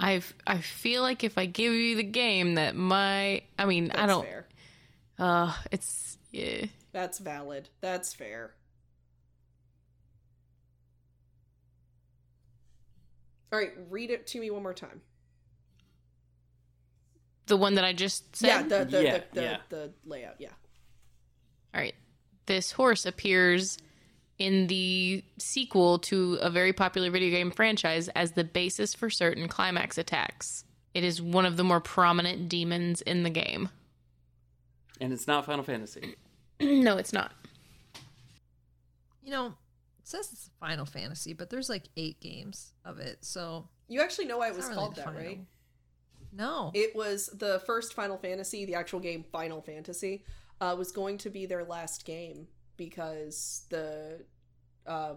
I 0.00 0.22
I 0.46 0.58
feel 0.58 1.02
like 1.02 1.22
if 1.24 1.36
I 1.38 1.46
give 1.46 1.72
you 1.72 1.96
the 1.96 2.02
game, 2.02 2.54
that 2.54 2.74
my 2.74 3.42
I 3.58 3.64
mean 3.66 3.90
I 3.92 4.06
don't. 4.06 4.24
fair. 4.24 4.46
Uh, 5.18 5.54
it's 5.70 6.18
yeah. 6.30 6.66
That's 6.92 7.18
valid. 7.18 7.68
That's 7.80 8.12
fair. 8.14 8.54
All 13.52 13.58
right, 13.58 13.72
read 13.90 14.10
it 14.10 14.26
to 14.28 14.40
me 14.40 14.50
one 14.50 14.62
more 14.62 14.74
time. 14.74 15.00
The 17.52 17.58
one 17.58 17.74
that 17.74 17.84
I 17.84 17.92
just 17.92 18.34
said. 18.34 18.46
yeah, 18.46 18.62
the 18.62 18.84
the, 18.86 19.04
Yeah, 19.04 19.12
the, 19.18 19.24
the, 19.34 19.42
yeah. 19.42 19.56
the 19.68 19.92
layout. 20.06 20.36
Yeah. 20.38 20.48
All 21.74 21.82
right. 21.82 21.94
This 22.46 22.72
horse 22.72 23.04
appears 23.04 23.76
in 24.38 24.68
the 24.68 25.22
sequel 25.36 25.98
to 25.98 26.38
a 26.40 26.48
very 26.48 26.72
popular 26.72 27.10
video 27.10 27.28
game 27.28 27.50
franchise 27.50 28.08
as 28.16 28.32
the 28.32 28.42
basis 28.42 28.94
for 28.94 29.10
certain 29.10 29.48
climax 29.48 29.98
attacks. 29.98 30.64
It 30.94 31.04
is 31.04 31.20
one 31.20 31.44
of 31.44 31.58
the 31.58 31.62
more 31.62 31.78
prominent 31.78 32.48
demons 32.48 33.02
in 33.02 33.22
the 33.22 33.28
game. 33.28 33.68
And 34.98 35.12
it's 35.12 35.26
not 35.26 35.44
Final 35.44 35.62
Fantasy. 35.62 36.16
no, 36.62 36.96
it's 36.96 37.12
not. 37.12 37.32
You 39.22 39.30
know, 39.30 39.46
it 39.48 40.08
says 40.08 40.30
it's 40.32 40.48
Final 40.58 40.86
Fantasy, 40.86 41.34
but 41.34 41.50
there's 41.50 41.68
like 41.68 41.90
eight 41.98 42.18
games 42.18 42.72
of 42.82 42.98
it, 42.98 43.18
so 43.26 43.68
You 43.88 44.00
actually 44.00 44.24
know 44.24 44.38
why 44.38 44.48
it 44.48 44.56
was 44.56 44.70
not 44.70 44.76
really 44.76 44.78
called 44.78 44.94
the 44.94 45.02
that, 45.02 45.14
right? 45.14 45.40
No. 46.32 46.70
It 46.74 46.96
was 46.96 47.26
the 47.28 47.60
first 47.66 47.92
Final 47.94 48.16
Fantasy, 48.16 48.64
the 48.64 48.74
actual 48.74 49.00
game 49.00 49.24
Final 49.30 49.60
Fantasy, 49.60 50.24
uh, 50.60 50.74
was 50.78 50.90
going 50.92 51.18
to 51.18 51.30
be 51.30 51.44
their 51.46 51.64
last 51.64 52.04
game 52.04 52.48
because 52.76 53.64
the 53.68 54.24
uh, 54.86 55.14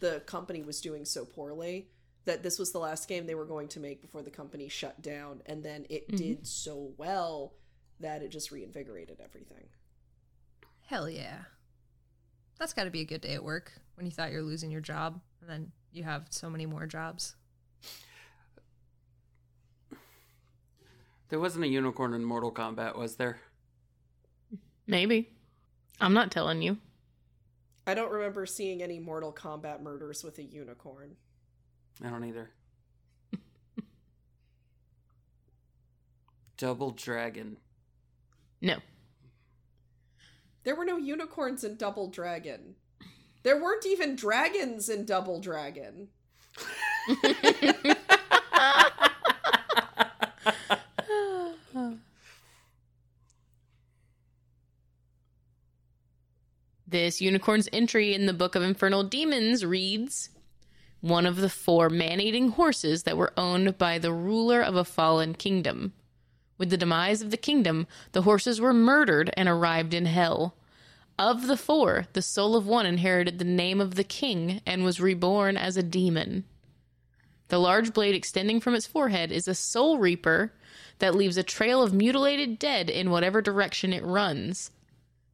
the 0.00 0.20
company 0.26 0.62
was 0.62 0.80
doing 0.80 1.04
so 1.04 1.24
poorly 1.24 1.88
that 2.24 2.42
this 2.42 2.58
was 2.58 2.72
the 2.72 2.78
last 2.78 3.08
game 3.08 3.26
they 3.26 3.34
were 3.34 3.44
going 3.44 3.68
to 3.68 3.80
make 3.80 4.00
before 4.02 4.22
the 4.22 4.30
company 4.30 4.68
shut 4.68 5.00
down, 5.02 5.40
and 5.46 5.62
then 5.62 5.86
it 5.88 6.08
Mhm. 6.08 6.16
did 6.16 6.46
so 6.46 6.92
well 6.96 7.54
that 8.00 8.22
it 8.22 8.28
just 8.28 8.50
reinvigorated 8.50 9.20
everything. 9.20 9.68
Hell 10.86 11.08
yeah. 11.10 11.44
That's 12.58 12.72
got 12.72 12.84
to 12.84 12.90
be 12.90 13.00
a 13.00 13.04
good 13.04 13.20
day 13.20 13.34
at 13.34 13.44
work 13.44 13.72
when 13.94 14.06
you 14.06 14.12
thought 14.12 14.30
you 14.30 14.38
were 14.38 14.42
losing 14.44 14.70
your 14.70 14.80
job 14.80 15.20
and 15.40 15.48
then 15.50 15.72
you 15.92 16.02
have 16.04 16.26
so 16.30 16.48
many 16.50 16.66
more 16.66 16.86
jobs. 16.86 17.34
There 21.28 21.38
wasn't 21.38 21.64
a 21.64 21.68
unicorn 21.68 22.14
in 22.14 22.24
Mortal 22.24 22.52
Kombat, 22.52 22.96
was 22.96 23.16
there? 23.16 23.40
Maybe. 24.86 25.28
I'm 26.00 26.14
not 26.14 26.30
telling 26.30 26.62
you. 26.62 26.78
I 27.86 27.94
don't 27.94 28.10
remember 28.12 28.46
seeing 28.46 28.82
any 28.82 28.98
Mortal 28.98 29.32
Kombat 29.32 29.82
murders 29.82 30.24
with 30.24 30.38
a 30.38 30.42
unicorn. 30.42 31.16
I 32.04 32.08
don't 32.08 32.24
either. 32.24 32.50
Double 36.56 36.92
Dragon. 36.92 37.58
No. 38.62 38.76
There 40.64 40.76
were 40.76 40.84
no 40.84 40.96
unicorns 40.96 41.64
in 41.64 41.76
Double 41.76 42.08
Dragon. 42.08 42.76
There 43.42 43.60
weren't 43.62 43.86
even 43.86 44.16
dragons 44.16 44.88
in 44.88 45.04
Double 45.04 45.40
Dragon. 45.40 46.08
This 56.90 57.20
unicorn's 57.20 57.68
entry 57.70 58.14
in 58.14 58.24
the 58.24 58.32
Book 58.32 58.54
of 58.54 58.62
Infernal 58.62 59.04
Demons 59.04 59.62
reads 59.62 60.30
One 61.02 61.26
of 61.26 61.36
the 61.36 61.50
four 61.50 61.90
man 61.90 62.18
eating 62.18 62.52
horses 62.52 63.02
that 63.02 63.18
were 63.18 63.34
owned 63.36 63.76
by 63.76 63.98
the 63.98 64.10
ruler 64.10 64.62
of 64.62 64.74
a 64.74 64.86
fallen 64.86 65.34
kingdom. 65.34 65.92
With 66.56 66.70
the 66.70 66.78
demise 66.78 67.20
of 67.20 67.30
the 67.30 67.36
kingdom, 67.36 67.86
the 68.12 68.22
horses 68.22 68.58
were 68.58 68.72
murdered 68.72 69.30
and 69.36 69.50
arrived 69.50 69.92
in 69.92 70.06
hell. 70.06 70.54
Of 71.18 71.46
the 71.46 71.58
four, 71.58 72.06
the 72.14 72.22
soul 72.22 72.56
of 72.56 72.66
one 72.66 72.86
inherited 72.86 73.38
the 73.38 73.44
name 73.44 73.82
of 73.82 73.96
the 73.96 74.04
king 74.04 74.62
and 74.64 74.82
was 74.82 74.98
reborn 74.98 75.58
as 75.58 75.76
a 75.76 75.82
demon. 75.82 76.44
The 77.48 77.58
large 77.58 77.92
blade 77.92 78.14
extending 78.14 78.60
from 78.60 78.74
its 78.74 78.86
forehead 78.86 79.30
is 79.30 79.46
a 79.46 79.54
soul 79.54 79.98
reaper 79.98 80.54
that 81.00 81.14
leaves 81.14 81.36
a 81.36 81.42
trail 81.42 81.82
of 81.82 81.92
mutilated 81.92 82.58
dead 82.58 82.88
in 82.88 83.10
whatever 83.10 83.42
direction 83.42 83.92
it 83.92 84.02
runs. 84.02 84.70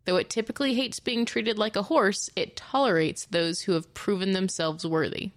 Though 0.04 0.16
it 0.16 0.28
typically 0.28 0.74
hates 0.74 1.00
being 1.00 1.24
treated 1.24 1.58
like 1.58 1.76
a 1.76 1.82
horse, 1.84 2.28
it 2.36 2.56
tolerates 2.56 3.24
those 3.26 3.62
who 3.62 3.72
have 3.72 3.94
proven 3.94 4.32
themselves 4.32 4.86
worthy. 4.86 5.30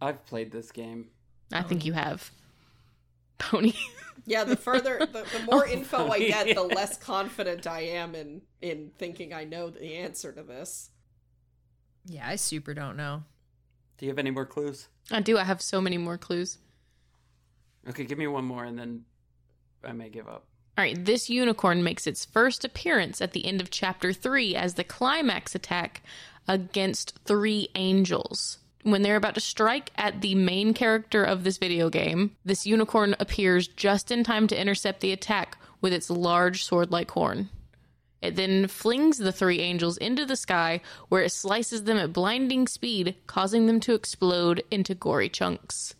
I've 0.00 0.24
played 0.26 0.52
this 0.52 0.70
game. 0.70 1.08
I 1.52 1.62
think 1.62 1.84
you 1.84 1.94
have. 1.94 2.30
Pony. 3.38 3.72
Yeah, 4.26 4.44
the 4.44 4.56
further, 4.56 4.98
the, 4.98 5.24
the 5.32 5.44
more 5.50 5.66
Oh, 5.68 5.70
info 5.70 6.08
I 6.08 6.18
get, 6.18 6.54
the 6.54 6.62
less 6.62 6.96
confident 6.96 7.66
I 7.66 7.80
am 7.80 8.14
in 8.14 8.42
in 8.60 8.90
thinking 8.98 9.32
I 9.32 9.44
know 9.44 9.70
the 9.70 9.94
answer 9.94 10.32
to 10.32 10.42
this. 10.42 10.90
Yeah, 12.04 12.28
I 12.28 12.36
super 12.36 12.74
don't 12.74 12.96
know. 12.96 13.22
Do 13.96 14.06
you 14.06 14.10
have 14.10 14.18
any 14.18 14.30
more 14.30 14.46
clues? 14.46 14.88
I 15.10 15.20
do. 15.20 15.38
I 15.38 15.44
have 15.44 15.62
so 15.62 15.80
many 15.80 15.98
more 15.98 16.18
clues. 16.18 16.58
Okay, 17.88 18.04
give 18.04 18.18
me 18.18 18.26
one 18.26 18.44
more 18.44 18.64
and 18.64 18.78
then 18.78 19.04
I 19.82 19.92
may 19.92 20.08
give 20.08 20.28
up. 20.28 20.44
All 20.78 20.84
right, 20.84 21.04
this 21.04 21.28
unicorn 21.28 21.82
makes 21.82 22.06
its 22.06 22.24
first 22.24 22.64
appearance 22.64 23.20
at 23.20 23.32
the 23.32 23.44
end 23.44 23.60
of 23.60 23.68
chapter 23.68 24.12
3 24.12 24.54
as 24.54 24.74
the 24.74 24.84
climax 24.84 25.56
attack 25.56 26.02
against 26.46 27.18
three 27.24 27.66
angels. 27.74 28.58
When 28.84 29.02
they're 29.02 29.16
about 29.16 29.34
to 29.34 29.40
strike 29.40 29.90
at 29.96 30.20
the 30.20 30.36
main 30.36 30.74
character 30.74 31.24
of 31.24 31.42
this 31.42 31.58
video 31.58 31.90
game, 31.90 32.36
this 32.44 32.64
unicorn 32.64 33.16
appears 33.18 33.66
just 33.66 34.12
in 34.12 34.22
time 34.22 34.46
to 34.46 34.60
intercept 34.60 35.00
the 35.00 35.10
attack 35.10 35.58
with 35.80 35.92
its 35.92 36.10
large 36.10 36.62
sword 36.62 36.92
like 36.92 37.10
horn. 37.10 37.50
It 38.22 38.36
then 38.36 38.68
flings 38.68 39.18
the 39.18 39.32
three 39.32 39.58
angels 39.58 39.96
into 39.96 40.24
the 40.24 40.36
sky, 40.36 40.80
where 41.08 41.24
it 41.24 41.32
slices 41.32 41.82
them 41.84 41.98
at 41.98 42.12
blinding 42.12 42.68
speed, 42.68 43.16
causing 43.26 43.66
them 43.66 43.80
to 43.80 43.94
explode 43.94 44.62
into 44.70 44.94
gory 44.94 45.28
chunks. 45.28 45.96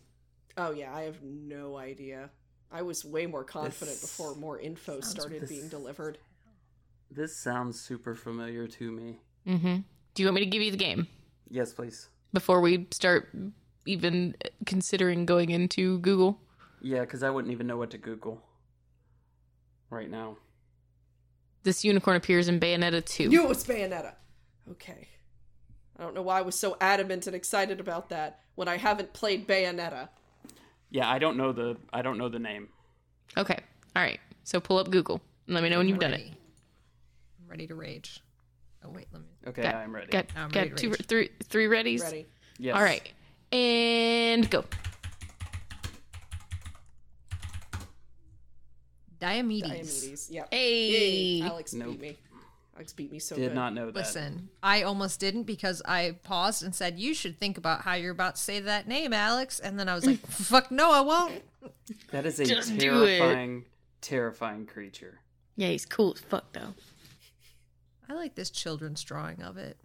Oh 0.56 0.70
yeah, 0.70 0.94
I 0.94 1.02
have 1.02 1.20
no 1.24 1.76
idea. 1.76 2.30
I 2.70 2.82
was 2.82 3.04
way 3.04 3.26
more 3.26 3.44
confident 3.44 4.00
This 4.00 4.00
before 4.02 4.34
more 4.34 4.58
info 4.58 4.94
sounds 5.00 5.08
started 5.10 5.42
this- 5.42 5.50
being 5.50 5.68
delivered. 5.68 6.18
This 7.10 7.34
sounds 7.36 7.80
super 7.80 8.14
familiar 8.14 8.66
to 8.68 8.90
me. 8.92 9.18
hmm 9.46 9.76
Do 10.14 10.22
you 10.22 10.26
want 10.26 10.34
me 10.34 10.40
to 10.40 10.46
give 10.50 10.60
you 10.62 10.70
the 10.70 10.76
game? 10.76 11.06
Yes, 11.48 11.72
please. 11.72 12.08
before 12.34 12.60
we 12.60 12.86
start 12.90 13.34
even 13.86 14.34
considering 14.66 15.24
going 15.24 15.48
into 15.48 15.98
Google. 16.00 16.38
Yeah, 16.82 17.00
because 17.00 17.22
I 17.22 17.30
wouldn't 17.30 17.52
even 17.52 17.66
know 17.66 17.78
what 17.78 17.90
to 17.92 17.98
Google 17.98 18.42
right 19.88 20.10
now. 20.10 20.36
This 21.62 21.84
unicorn 21.84 22.16
appears 22.16 22.48
in 22.48 22.60
Bayonetta 22.60 23.02
2. 23.04 23.28
Knew 23.28 23.42
it 23.44 23.48
was 23.48 23.64
Bayonetta. 23.64 24.12
Okay. 24.72 25.08
I 25.98 26.02
don't 26.02 26.14
know 26.14 26.22
why 26.22 26.38
I 26.38 26.42
was 26.42 26.54
so 26.54 26.76
adamant 26.80 27.26
and 27.26 27.34
excited 27.34 27.80
about 27.80 28.10
that 28.10 28.40
when 28.54 28.68
I 28.68 28.76
haven't 28.76 29.14
played 29.14 29.48
Bayonetta. 29.48 30.10
Yeah, 30.90 31.08
I 31.08 31.18
don't 31.18 31.36
know 31.36 31.52
the 31.52 31.76
I 31.92 32.02
don't 32.02 32.18
know 32.18 32.28
the 32.28 32.38
name. 32.38 32.68
Okay. 33.36 33.58
All 33.96 34.02
right. 34.02 34.20
So 34.44 34.60
pull 34.60 34.78
up 34.78 34.90
Google 34.90 35.20
and 35.46 35.54
let 35.54 35.62
me 35.62 35.68
know 35.68 35.78
when 35.78 35.88
you've 35.88 35.98
done 35.98 36.14
it. 36.14 36.22
I'm 36.26 37.48
ready 37.50 37.66
to 37.66 37.74
rage. 37.74 38.20
Oh 38.84 38.90
wait, 38.90 39.06
let 39.12 39.20
me. 39.22 39.28
Okay, 39.46 39.62
Got- 39.62 39.74
I'm 39.74 39.94
ready. 39.94 40.06
Got, 40.08 40.26
I'm 40.36 40.48
got 40.50 40.60
ready 40.60 40.70
to 40.70 40.76
two, 40.76 40.90
rage. 40.90 41.06
three, 41.06 41.30
three 41.44 41.66
readies? 41.66 42.02
Ready? 42.02 42.26
yes. 42.58 42.76
All 42.76 42.82
right. 42.82 43.12
And 43.52 44.48
go. 44.50 44.64
Diomedes. 49.20 49.62
Diomedes. 49.62 50.30
Yep. 50.30 50.48
Hey. 50.52 50.86
Yay, 51.40 51.42
Alex 51.42 51.72
Nope. 51.74 51.90
beat 51.92 52.00
me. 52.00 52.16
Alex 52.78 52.92
beat 52.92 53.10
me 53.10 53.18
so 53.18 53.34
Did 53.34 53.48
good. 53.48 53.54
not 53.56 53.74
know 53.74 53.86
that. 53.86 53.94
Listen, 53.96 54.50
I 54.62 54.82
almost 54.82 55.18
didn't 55.18 55.42
because 55.42 55.82
I 55.84 56.14
paused 56.22 56.62
and 56.62 56.72
said, 56.72 56.96
You 56.96 57.12
should 57.12 57.36
think 57.36 57.58
about 57.58 57.80
how 57.82 57.94
you're 57.94 58.12
about 58.12 58.36
to 58.36 58.40
say 58.40 58.60
that 58.60 58.86
name, 58.86 59.12
Alex. 59.12 59.58
And 59.58 59.80
then 59.80 59.88
I 59.88 59.96
was 59.96 60.06
like, 60.06 60.20
Fuck 60.28 60.70
no, 60.70 60.92
I 60.92 61.00
won't. 61.00 61.42
That 62.12 62.24
is 62.24 62.38
a 62.38 62.44
Just 62.44 62.78
terrifying, 62.78 63.64
terrifying 64.00 64.64
creature. 64.66 65.18
Yeah, 65.56 65.70
he's 65.70 65.84
cool 65.86 66.12
as 66.14 66.20
fuck, 66.20 66.52
though. 66.52 66.74
I 68.08 68.12
like 68.12 68.36
this 68.36 68.48
children's 68.48 69.02
drawing 69.02 69.42
of 69.42 69.56
it. 69.56 69.76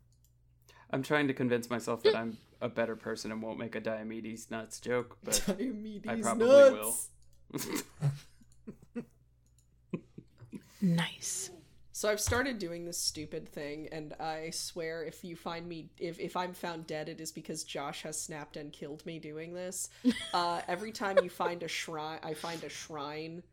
I'm 0.91 1.01
trying 1.01 1.27
to 1.29 1.33
convince 1.33 1.71
myself 1.71 2.03
that 2.03 2.15
I'm 2.15 2.37
a 2.61 2.69
better 2.69 2.95
person 2.95 3.31
and 3.31 3.41
won't 3.41 3.57
make 3.57 3.75
a 3.75 3.81
Diomedes 3.81 4.51
nuts 4.51 4.79
joke, 4.79 5.17
but 5.23 5.33
Diomedes 5.47 6.07
I 6.07 6.21
probably 6.21 6.47
nuts. 6.47 7.09
will. 7.51 7.63
Nice. 10.85 11.49
So 11.95 12.09
I've 12.09 12.19
started 12.19 12.57
doing 12.57 12.85
this 12.85 12.97
stupid 12.97 13.47
thing, 13.47 13.87
and 13.91 14.13
I 14.19 14.49
swear 14.49 15.03
if 15.03 15.23
you 15.23 15.35
find 15.35 15.67
me, 15.67 15.89
if, 15.99 16.19
if 16.19 16.35
I'm 16.35 16.53
found 16.53 16.87
dead, 16.87 17.07
it 17.07 17.21
is 17.21 17.31
because 17.31 17.63
Josh 17.63 18.01
has 18.01 18.19
snapped 18.19 18.57
and 18.57 18.73
killed 18.73 19.05
me 19.05 19.19
doing 19.19 19.53
this. 19.53 19.89
Uh, 20.33 20.61
every 20.67 20.91
time 20.91 21.19
you 21.21 21.29
find 21.29 21.61
a 21.61 21.67
shrine, 21.67 22.17
I 22.23 22.33
find 22.33 22.63
a 22.63 22.69
shrine 22.69 23.43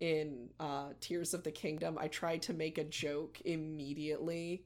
in 0.00 0.48
uh, 0.58 0.88
Tears 1.00 1.34
of 1.34 1.44
the 1.44 1.50
Kingdom, 1.50 1.98
I 2.00 2.08
try 2.08 2.38
to 2.38 2.54
make 2.54 2.78
a 2.78 2.84
joke 2.84 3.38
immediately 3.44 4.64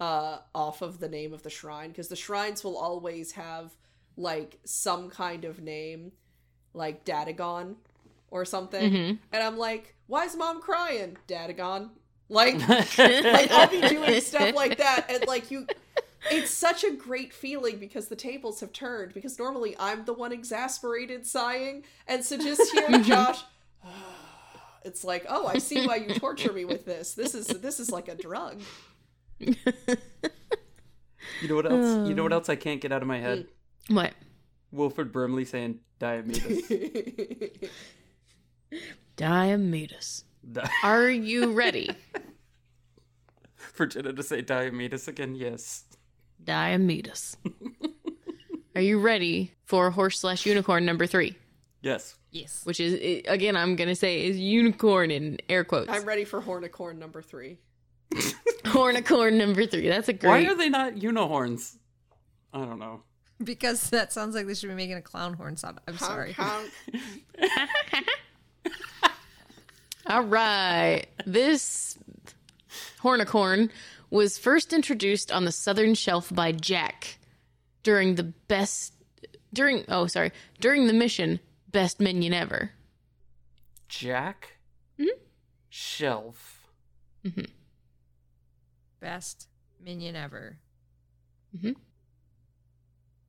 uh, 0.00 0.38
off 0.52 0.82
of 0.82 0.98
the 0.98 1.08
name 1.08 1.32
of 1.32 1.44
the 1.44 1.50
shrine, 1.50 1.90
because 1.90 2.08
the 2.08 2.16
shrines 2.16 2.64
will 2.64 2.76
always 2.76 3.30
have 3.32 3.70
like 4.16 4.58
some 4.64 5.08
kind 5.08 5.44
of 5.44 5.60
name, 5.60 6.10
like 6.72 7.04
Datagon 7.04 7.76
or 8.32 8.44
something. 8.44 8.92
Mhm. 8.92 9.18
And 9.32 9.42
I'm 9.42 9.56
like, 9.56 9.94
why 10.08 10.24
is 10.24 10.36
mom 10.36 10.60
crying? 10.60 11.16
Datagon. 11.28 11.90
Like, 12.28 12.56
like 12.98 13.50
I'll 13.50 13.68
be 13.68 13.80
doing 13.80 14.20
stuff 14.20 14.54
like 14.54 14.78
that, 14.78 15.06
and 15.08 15.26
like 15.26 15.50
you, 15.50 15.66
it's 16.30 16.50
such 16.50 16.84
a 16.84 16.92
great 16.92 17.32
feeling 17.32 17.78
because 17.78 18.08
the 18.08 18.16
tables 18.16 18.60
have 18.60 18.72
turned. 18.72 19.14
Because 19.14 19.38
normally 19.38 19.76
I'm 19.78 20.04
the 20.04 20.14
one 20.14 20.32
exasperated, 20.32 21.26
sighing, 21.26 21.84
and 22.06 22.24
so 22.24 22.36
just 22.38 22.72
hearing 22.72 22.92
mm-hmm. 22.92 23.02
Josh, 23.02 23.42
it's 24.84 25.04
like, 25.04 25.26
oh, 25.28 25.46
I 25.46 25.58
see 25.58 25.86
why 25.86 25.96
you 25.96 26.14
torture 26.14 26.52
me 26.52 26.64
with 26.64 26.84
this. 26.84 27.14
This 27.14 27.34
is 27.34 27.46
this 27.46 27.78
is 27.78 27.90
like 27.90 28.08
a 28.08 28.14
drug. 28.14 28.60
You 31.40 31.48
know 31.48 31.56
what 31.56 31.70
else? 31.70 32.08
You 32.08 32.14
know 32.14 32.22
what 32.22 32.32
uh. 32.32 32.36
else 32.36 32.48
I 32.48 32.56
can't 32.56 32.80
get 32.80 32.92
out 32.92 33.02
of 33.02 33.08
my 33.08 33.18
head? 33.18 33.46
Mm. 33.90 33.96
What? 33.96 34.12
Wilford 34.72 35.12
Brimley 35.12 35.44
saying 35.44 35.80
Diomedes. 36.00 37.68
Diomedes. 39.16 40.24
Di- 40.52 40.70
Are 40.82 41.08
you 41.08 41.52
ready? 41.52 41.90
For 43.72 43.86
Jenna 43.86 44.12
to 44.12 44.22
say 44.22 44.42
Diomedes 44.42 45.08
again, 45.08 45.34
yes. 45.34 45.84
Diomedes. 46.42 47.36
Are 48.76 48.80
you 48.80 49.00
ready 49.00 49.52
for 49.64 49.90
horse 49.90 50.20
slash 50.20 50.46
unicorn 50.46 50.84
number 50.84 51.06
three? 51.06 51.36
Yes. 51.80 52.16
Yes. 52.30 52.62
which 52.64 52.80
is 52.80 53.22
again 53.28 53.56
I'm 53.56 53.76
gonna 53.76 53.94
say 53.94 54.26
is 54.26 54.36
unicorn 54.36 55.10
in 55.12 55.38
air 55.48 55.62
quotes. 55.64 55.88
I'm 55.90 56.04
ready 56.04 56.24
for 56.24 56.40
Hornicorn 56.42 56.98
number 56.98 57.22
three. 57.22 57.58
Hornicorn 58.64 59.34
number 59.34 59.66
three. 59.66 59.88
That's 59.88 60.08
a 60.08 60.12
great. 60.12 60.30
Why 60.46 60.52
are 60.52 60.56
they 60.56 60.68
not 60.68 61.00
unicorns? 61.00 61.78
I 62.52 62.64
don't 62.64 62.78
know. 62.80 63.02
Because 63.42 63.90
that 63.90 64.12
sounds 64.12 64.34
like 64.34 64.46
they 64.46 64.54
should 64.54 64.68
be 64.68 64.74
making 64.74 64.96
a 64.96 65.02
clown 65.02 65.34
horn 65.34 65.56
sound. 65.56 65.78
I'm 65.86 65.98
sorry. 65.98 66.32
Honk, 66.32 66.70
honk. 67.38 68.06
All 70.06 70.22
right. 70.22 71.06
This 71.26 71.98
hornicorn 73.02 73.70
was 74.10 74.38
first 74.38 74.72
introduced 74.72 75.32
on 75.32 75.44
the 75.44 75.52
southern 75.52 75.94
shelf 75.94 76.32
by 76.34 76.52
Jack 76.52 77.18
during 77.82 78.14
the 78.14 78.24
best 78.24 78.92
during 79.52 79.84
oh 79.88 80.06
sorry, 80.06 80.32
during 80.60 80.86
the 80.86 80.92
mission 80.92 81.40
Best 81.70 82.00
Minion 82.00 82.32
Ever. 82.34 82.70
Jack? 83.88 84.56
Mm-hmm. 84.98 85.18
Shelf. 85.68 86.68
Best 89.00 89.48
minion 89.82 90.16
ever. 90.16 90.58
Mm-hmm. 91.56 91.72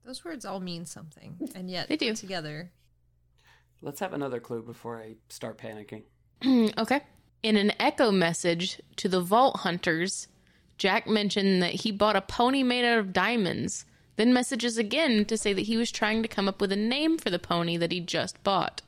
Those 0.06 0.24
words 0.24 0.46
all 0.46 0.60
mean 0.60 0.86
something, 0.86 1.38
and 1.56 1.70
yet 1.70 1.88
They 1.90 1.98
do. 1.98 2.14
together. 2.16 2.72
Let's 3.82 4.00
have 4.00 4.14
another 4.14 4.40
clue 4.40 4.62
before 4.64 5.00
I 5.00 5.16
start 5.30 5.58
panicking. 5.58 6.04
okay. 6.78 7.02
In 7.44 7.58
an 7.58 7.72
echo 7.80 8.12
message 8.12 8.82
to 8.98 9.08
the 9.08 9.22
Vault 9.22 9.58
Hunters, 9.58 10.28
Jack 10.78 11.08
mentioned 11.08 11.62
that 11.62 11.74
he 11.74 11.92
bought 11.92 12.16
a 12.16 12.22
pony 12.22 12.64
made 12.64 12.86
out 12.86 12.98
of 13.00 13.14
diamonds, 13.14 13.86
then 14.16 14.34
messages 14.34 14.78
again 14.78 15.26
to 15.26 15.38
say 15.38 15.54
that 15.54 15.62
he 15.62 15.78
was 15.78 15.92
trying 15.92 16.22
to 16.24 16.28
come 16.28 16.48
up 16.48 16.60
with 16.62 16.72
a 16.72 16.76
name 16.78 17.18
for 17.18 17.30
the 17.30 17.40
pony 17.40 17.78
that 17.78 17.92
he 17.92 18.00
just 18.00 18.42
bought. 18.44 18.82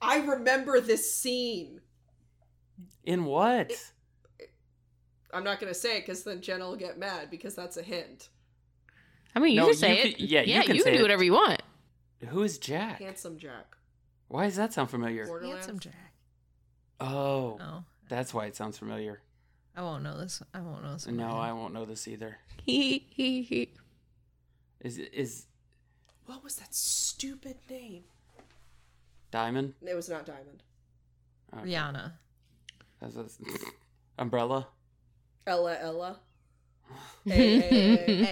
I 0.00 0.20
remember 0.20 0.80
this 0.80 1.12
scene. 1.14 1.80
In 3.04 3.24
what? 3.24 3.72
I'm 5.32 5.44
not 5.44 5.60
gonna 5.60 5.74
say 5.74 5.98
it 5.98 6.00
because 6.06 6.24
then 6.24 6.40
Jenna 6.40 6.66
will 6.68 6.76
get 6.76 6.98
mad 6.98 7.30
because 7.30 7.54
that's 7.54 7.76
a 7.76 7.82
hint. 7.82 8.28
I 9.34 9.38
mean, 9.38 9.52
you 9.54 9.60
No, 9.60 9.66
can 9.66 9.74
say 9.76 9.96
you 10.04 10.10
it. 10.10 10.16
can- 10.16 10.26
yeah, 10.26 10.40
you 10.42 10.62
can 10.64 10.76
you 10.76 10.82
say 10.82 10.90
can 10.90 10.94
do 10.94 10.98
it. 11.00 11.02
whatever 11.02 11.22
you 11.22 11.34
want. 11.34 11.62
Who 12.28 12.42
is 12.42 12.58
Jack? 12.58 13.00
Handsome 13.00 13.38
Jack. 13.38 13.76
Why 14.28 14.44
does 14.46 14.56
that 14.56 14.72
sound 14.72 14.90
familiar? 14.90 15.26
Handsome 15.42 15.78
Jack. 15.78 16.09
Oh, 17.00 17.58
Oh, 17.60 17.84
that's 18.08 18.34
why 18.34 18.46
it 18.46 18.56
sounds 18.56 18.78
familiar. 18.78 19.20
I 19.76 19.82
won't 19.82 20.02
know 20.02 20.18
this. 20.18 20.42
I 20.52 20.60
won't 20.60 20.82
know 20.82 20.92
this. 20.94 21.06
one. 21.06 21.16
No, 21.16 21.28
I 21.30 21.52
won't 21.52 21.72
know 21.72 21.84
this 21.84 22.06
either. 22.08 22.38
He 22.64 23.06
he 23.10 23.42
he. 23.42 23.70
Is 24.80 24.98
is 24.98 25.46
What 26.26 26.42
was 26.44 26.56
that 26.56 26.74
stupid 26.74 27.56
name? 27.70 28.04
Diamond? 29.30 29.74
It 29.86 29.94
was 29.94 30.08
not 30.08 30.26
Diamond. 30.26 30.62
Rihanna. 31.54 32.12
That's 33.00 33.14
what 33.14 33.26
it's- 33.26 33.70
Umbrella? 34.18 34.68
Ella 35.46 35.76
Ella. 35.80 36.20
Hey, 37.24 37.60
hey, 37.60 37.96
hey. 38.06 38.24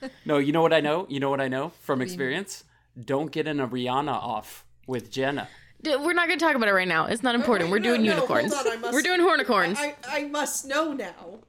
Hey. 0.00 0.10
No, 0.24 0.38
you 0.38 0.52
know 0.52 0.62
what 0.62 0.72
I 0.72 0.80
know? 0.80 1.06
You 1.10 1.20
know 1.20 1.28
what 1.30 1.40
I 1.40 1.48
know 1.48 1.72
from 1.82 2.00
experience? 2.00 2.64
Don't 2.98 3.30
get 3.30 3.46
in 3.46 3.60
a 3.60 3.68
Rihanna 3.68 4.12
off 4.12 4.64
with 4.86 5.10
Jenna. 5.10 5.48
D- 5.82 5.96
We're 5.96 6.12
not 6.14 6.26
going 6.28 6.38
to 6.38 6.44
talk 6.44 6.56
about 6.56 6.68
it 6.68 6.72
right 6.72 6.88
now. 6.88 7.06
It's 7.06 7.22
not 7.22 7.34
important. 7.34 7.70
We're 7.70 7.78
No, 7.78 7.90
doing 7.90 8.02
no, 8.04 8.14
unicorns. 8.14 8.54
hold 8.54 8.66
on, 8.66 8.72
I 8.72 8.76
must- 8.76 8.92
We're 8.94 9.02
doing 9.02 9.20
hornicorns. 9.20 9.76
I, 9.76 9.94
I, 10.08 10.20
I 10.20 10.24
must 10.28 10.66
know 10.66 10.92
now. 10.92 11.40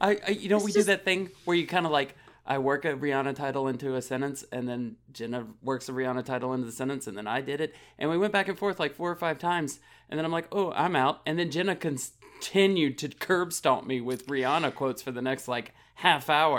I, 0.00 0.18
I 0.26 0.30
you 0.30 0.48
know, 0.48 0.58
we 0.58 0.66
It's 0.66 0.74
do 0.74 0.82
that 0.84 1.04
thing 1.04 1.30
where 1.44 1.56
you 1.56 1.66
kind 1.66 1.84
of 1.86 1.92
like 1.92 2.14
I 2.46 2.58
work 2.58 2.84
a 2.84 2.94
Rihanna 2.94 3.34
title 3.36 3.68
into 3.68 3.94
a 3.96 4.02
sentence, 4.02 4.44
and 4.52 4.68
then 4.68 4.96
Jenna 5.12 5.46
works 5.62 5.88
a 5.88 5.92
Rihanna 5.92 6.24
title 6.24 6.52
into 6.52 6.66
the 6.66 6.72
sentence, 6.72 7.06
and 7.06 7.16
then 7.16 7.26
I 7.26 7.40
did 7.40 7.60
it, 7.60 7.74
and 7.98 8.10
we 8.10 8.18
went 8.18 8.32
back 8.32 8.48
and 8.48 8.58
forth 8.58 8.78
like 8.78 8.94
four 8.94 9.10
or 9.10 9.16
five 9.16 9.38
times, 9.38 9.80
and 10.10 10.18
then 10.18 10.24
I'm 10.26 10.32
like, 10.32 10.48
oh, 10.52 10.70
I'm 10.72 10.94
out, 10.96 11.20
and 11.26 11.38
then 11.38 11.50
Jenna 11.50 11.74
continued 11.76 12.98
to 12.98 13.08
curb 13.08 13.52
stomp 13.54 13.86
me 13.86 14.00
with 14.02 14.26
Rihanna 14.26 14.74
quotes 14.74 15.00
for 15.02 15.10
the 15.10 15.22
next 15.22 15.48
like 15.48 15.72
half 15.94 16.28
hour, 16.30 16.58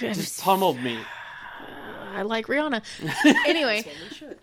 just 0.00 0.40
pummeled 0.42 0.80
me. 0.80 0.98
I 2.12 2.22
like 2.22 2.46
Rihanna. 2.46 2.82
anyway, 3.46 3.82
Well, 3.86 3.94
we 4.10 4.14
should. 4.16 4.38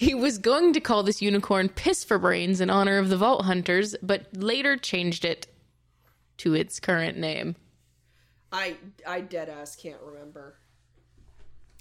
He 0.00 0.14
was 0.14 0.38
going 0.38 0.72
to 0.74 0.80
call 0.80 1.02
this 1.02 1.20
unicorn 1.20 1.68
Piss 1.68 2.04
for 2.04 2.18
Brains 2.20 2.60
in 2.60 2.70
honor 2.70 2.98
of 2.98 3.08
the 3.08 3.16
Vault 3.16 3.44
Hunters, 3.46 3.96
but 4.00 4.26
later 4.32 4.76
changed 4.76 5.24
it 5.24 5.48
to 6.36 6.54
its 6.54 6.78
current 6.78 7.18
name. 7.18 7.56
I 8.52 8.76
I 9.04 9.20
dead 9.22 9.48
ass 9.48 9.74
can't 9.74 10.00
remember. 10.00 10.54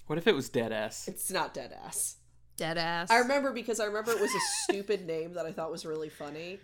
What 0.07 0.18
if 0.18 0.26
it 0.26 0.34
was 0.34 0.49
dead 0.49 0.72
ass? 0.72 1.07
It's 1.07 1.30
not 1.32 1.53
dead 1.53 1.72
ass. 1.86 2.15
Dead 2.55 2.80
ass. 2.80 3.11
I 3.11 3.20
remember 3.20 3.51
because 3.51 3.80
I 3.80 3.86
remember 3.86 4.11
it 4.13 4.20
was 4.20 4.34
a 4.34 4.39
stupid 4.63 5.05
name 5.13 5.34
that 5.36 5.45
I 5.45 5.51
thought 5.51 5.70
was 5.72 5.86
really 5.86 6.09
funny. 6.09 6.57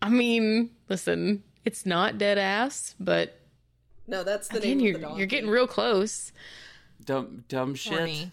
I 0.00 0.08
mean, 0.08 0.70
listen, 0.88 1.42
it's 1.66 1.84
not 1.84 2.16
dead 2.16 2.38
ass, 2.38 2.94
but 2.98 3.38
No, 4.06 4.24
that's 4.24 4.48
the 4.48 4.58
again, 4.60 4.78
name 4.78 4.80
you're 4.86 4.94
of 4.94 5.00
the 5.02 5.06
donkey. 5.08 5.18
you're 5.18 5.26
getting 5.26 5.50
real 5.50 5.66
close. 5.66 6.32
Dumb, 7.04 7.44
dumb 7.48 7.74
shit. 7.74 7.98
Horny. 7.98 8.30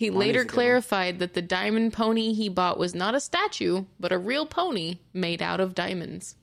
He 0.00 0.06
Horny's 0.06 0.18
later 0.18 0.40
a 0.40 0.44
good 0.44 0.48
one. 0.48 0.54
clarified 0.54 1.18
that 1.18 1.34
the 1.34 1.42
diamond 1.42 1.92
pony 1.92 2.32
he 2.32 2.48
bought 2.48 2.78
was 2.78 2.94
not 2.94 3.14
a 3.14 3.20
statue, 3.20 3.84
but 3.98 4.12
a 4.12 4.18
real 4.18 4.46
pony 4.46 5.00
made 5.12 5.42
out 5.42 5.60
of 5.60 5.74
diamonds. 5.74 6.36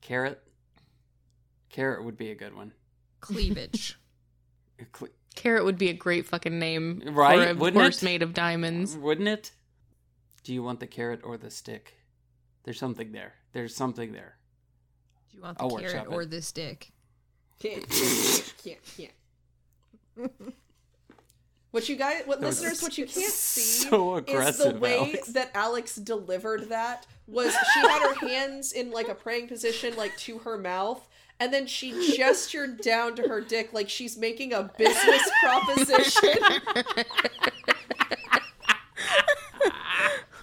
Carrot. 0.00 0.42
Carrot 1.70 2.02
would 2.04 2.16
be 2.16 2.32
a 2.32 2.34
good 2.34 2.56
one. 2.56 2.72
Cleavage. 3.20 3.96
Cle- 4.92 5.06
Carrot 5.36 5.64
would 5.64 5.78
be 5.78 5.88
a 5.88 5.92
great 5.92 6.26
fucking 6.26 6.58
name 6.58 7.00
Right, 7.06 7.44
for 7.44 7.50
a 7.50 7.54
wouldn't 7.54 7.80
horse 7.80 8.02
it? 8.02 8.06
made 8.06 8.22
of 8.22 8.34
diamonds. 8.34 8.96
Wouldn't 8.96 9.28
it? 9.28 9.52
Do 10.42 10.52
you 10.52 10.64
want 10.64 10.80
the 10.80 10.88
carrot 10.88 11.20
or 11.22 11.36
the 11.36 11.48
stick? 11.52 11.94
There's 12.64 12.80
something 12.80 13.12
there. 13.12 13.34
There's 13.52 13.76
something 13.76 14.10
there. 14.14 14.36
Do 15.30 15.36
you 15.36 15.42
want 15.44 15.58
the 15.58 15.62
I'll 15.64 15.76
carrot 15.78 16.08
or 16.10 16.22
it. 16.22 16.30
the 16.32 16.42
stick? 16.42 16.90
Can't, 17.60 17.88
can't, 17.88 18.54
can't, 18.64 19.12
can't. 20.16 20.32
What 21.76 21.90
you 21.90 21.96
guys, 21.96 22.22
what 22.24 22.40
listeners, 22.40 22.80
what 22.80 22.96
you 22.96 23.04
can't 23.06 23.30
see 23.30 23.86
so 23.86 24.16
is 24.16 24.56
the 24.56 24.74
way 24.76 24.96
Alex. 24.96 25.28
that 25.28 25.50
Alex 25.52 25.96
delivered 25.96 26.70
that 26.70 27.06
was 27.26 27.54
she 27.74 27.80
had 27.80 28.00
her 28.00 28.26
hands 28.26 28.72
in 28.72 28.90
like 28.90 29.08
a 29.08 29.14
praying 29.14 29.48
position, 29.48 29.94
like 29.94 30.16
to 30.20 30.38
her 30.38 30.56
mouth, 30.56 31.06
and 31.38 31.52
then 31.52 31.66
she 31.66 32.16
gestured 32.16 32.80
down 32.80 33.14
to 33.16 33.28
her 33.28 33.42
dick 33.42 33.74
like 33.74 33.90
she's 33.90 34.16
making 34.16 34.54
a 34.54 34.70
business 34.78 35.30
proposition. 35.42 36.38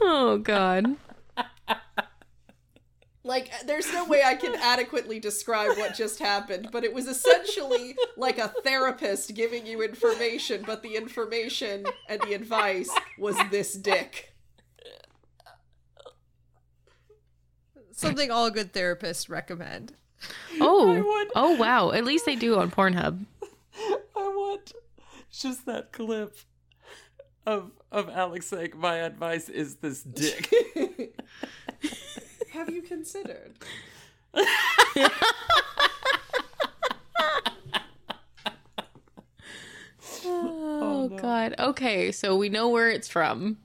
Oh 0.05 0.37
god. 0.37 0.97
Like, 3.33 3.49
there's 3.65 3.91
no 3.91 4.05
way 4.05 4.21
I 4.23 4.35
can 4.35 4.53
adequately 4.53 5.19
describe 5.19 5.75
what 5.75 5.95
just 5.95 6.19
happened, 6.19 6.69
but 6.71 6.83
it 6.83 6.93
was 6.93 7.07
essentially 7.07 7.95
like 8.15 8.37
a 8.37 8.49
therapist 8.63 9.33
giving 9.33 9.65
you 9.65 9.81
information, 9.81 10.61
but 10.67 10.83
the 10.83 10.95
information 10.95 11.83
and 12.07 12.21
the 12.21 12.35
advice 12.35 12.91
was 13.17 13.35
this 13.49 13.73
dick. 13.73 14.35
Something 17.91 18.29
all 18.29 18.51
good 18.51 18.71
therapists 18.71 19.27
recommend. 19.27 19.93
Oh. 20.61 20.93
would- 20.93 21.31
Oh 21.35 21.55
wow. 21.55 21.89
At 21.89 22.05
least 22.05 22.27
they 22.27 22.35
do 22.35 22.59
on 22.59 22.69
Pornhub. 22.69 23.25
I 23.75 23.97
want 24.15 24.73
just 25.31 25.65
that 25.65 25.91
clip 25.91 26.37
of 27.47 27.71
of 27.91 28.09
Alex 28.09 28.45
saying, 28.45 28.73
"My 28.75 28.97
advice 28.97 29.49
is 29.49 29.77
this 29.77 30.03
dick." 30.03 30.53
Have 32.53 32.69
you 32.69 32.81
considered? 32.83 33.53
Oh, 40.25 40.79
oh 40.81 41.09
god. 41.17 41.55
Okay, 41.59 42.11
so 42.11 42.35
we 42.35 42.49
know 42.49 42.69
where 42.69 42.89
it's 42.89 43.07
from. 43.07 43.57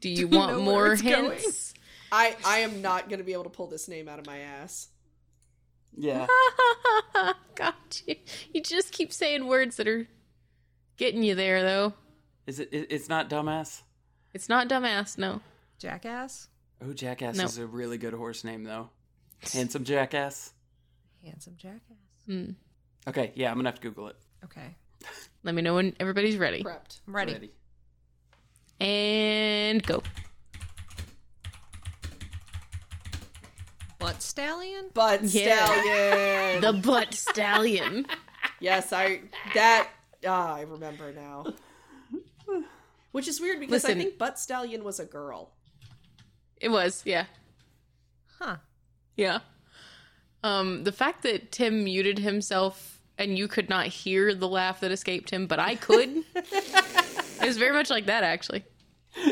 Do 0.00 0.08
you 0.08 0.28
we 0.28 0.36
want 0.36 0.52
know 0.52 0.60
more 0.62 0.92
it's 0.92 1.02
going? 1.02 1.32
hints? 1.32 1.74
I 2.12 2.36
I 2.44 2.58
am 2.58 2.82
not 2.82 3.08
going 3.08 3.18
to 3.18 3.24
be 3.24 3.32
able 3.32 3.44
to 3.44 3.50
pull 3.50 3.66
this 3.66 3.88
name 3.88 4.08
out 4.08 4.18
of 4.18 4.26
my 4.26 4.38
ass. 4.38 4.88
yeah. 5.96 6.26
God, 7.54 7.74
you, 8.06 8.16
you 8.52 8.60
just 8.62 8.92
keep 8.92 9.12
saying 9.12 9.46
words 9.46 9.76
that 9.76 9.88
are 9.88 10.06
getting 10.98 11.22
you 11.22 11.34
there, 11.34 11.62
though. 11.62 11.94
Is 12.46 12.60
it? 12.60 12.68
it- 12.70 12.88
It's 12.90 13.08
not 13.08 13.28
dumbass. 13.30 13.82
It's 14.34 14.48
not 14.48 14.68
dumbass, 14.68 15.16
no. 15.16 15.40
Jackass? 15.78 16.48
Oh, 16.82 16.92
jackass 16.92 17.36
No. 17.36 17.44
is 17.44 17.58
a 17.58 17.66
really 17.66 17.98
good 17.98 18.12
horse 18.14 18.44
name, 18.44 18.64
though. 18.64 18.90
Handsome 19.52 19.84
jackass. 19.84 20.52
Handsome 21.24 21.54
jackass. 21.56 21.80
Hmm. 22.26 22.50
Okay, 23.08 23.32
yeah, 23.34 23.50
I'm 23.50 23.56
gonna 23.56 23.68
have 23.68 23.80
to 23.80 23.88
Google 23.88 24.08
it. 24.08 24.16
Okay. 24.44 24.74
Let 25.42 25.54
me 25.54 25.62
know 25.62 25.74
when 25.76 25.94
everybody's 26.00 26.36
ready. 26.36 26.62
Prepped. 26.62 27.00
I'm 27.06 27.14
ready. 27.16 27.50
And 28.80 29.82
go. 29.82 30.02
Butt 33.98 34.20
stallion? 34.22 34.90
Butt 34.92 35.22
Yeah. 35.22 35.64
stallion. 35.64 36.60
The 36.60 36.72
butt 36.86 37.14
stallion. 37.14 38.06
yes, 38.60 38.92
I 38.92 39.22
that 39.54 39.88
ah, 40.26 40.54
I 40.54 40.62
remember 40.62 41.12
now. 41.12 41.46
Which 43.12 43.28
is 43.28 43.40
weird 43.40 43.60
because 43.60 43.84
Listen. 43.84 43.98
I 43.98 44.02
think 44.02 44.18
Butt 44.18 44.38
Stallion 44.38 44.84
was 44.84 45.00
a 45.00 45.06
girl. 45.06 45.52
It 46.60 46.68
was, 46.68 47.02
yeah. 47.04 47.26
Huh. 48.38 48.56
Yeah. 49.16 49.40
Um, 50.42 50.84
the 50.84 50.92
fact 50.92 51.22
that 51.22 51.52
Tim 51.52 51.84
muted 51.84 52.18
himself 52.18 53.00
and 53.18 53.38
you 53.38 53.48
could 53.48 53.68
not 53.68 53.86
hear 53.86 54.34
the 54.34 54.48
laugh 54.48 54.80
that 54.80 54.90
escaped 54.90 55.30
him, 55.30 55.46
but 55.46 55.58
I 55.58 55.74
could. 55.74 56.22
it 56.34 57.46
was 57.46 57.56
very 57.56 57.72
much 57.72 57.90
like 57.90 58.06
that, 58.06 58.24
actually. 58.24 58.64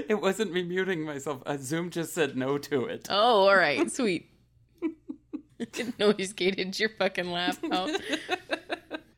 It 0.09 0.21
wasn't 0.21 0.53
me 0.53 0.63
muting 0.63 1.05
myself. 1.05 1.43
Uh, 1.45 1.59
Zoom 1.59 1.91
just 1.91 2.15
said 2.15 2.37
no 2.37 2.57
to 2.59 2.87
it. 2.87 3.07
Oh, 3.11 3.47
all 3.47 3.57
right, 3.57 3.91
sweet. 3.91 4.31
Didn't 5.73 5.99
know 5.99 6.13
noise 6.13 6.33
gated 6.33 6.79
your 6.79 6.89
fucking 6.89 7.31
laugh 7.31 7.59
out. 7.71 7.91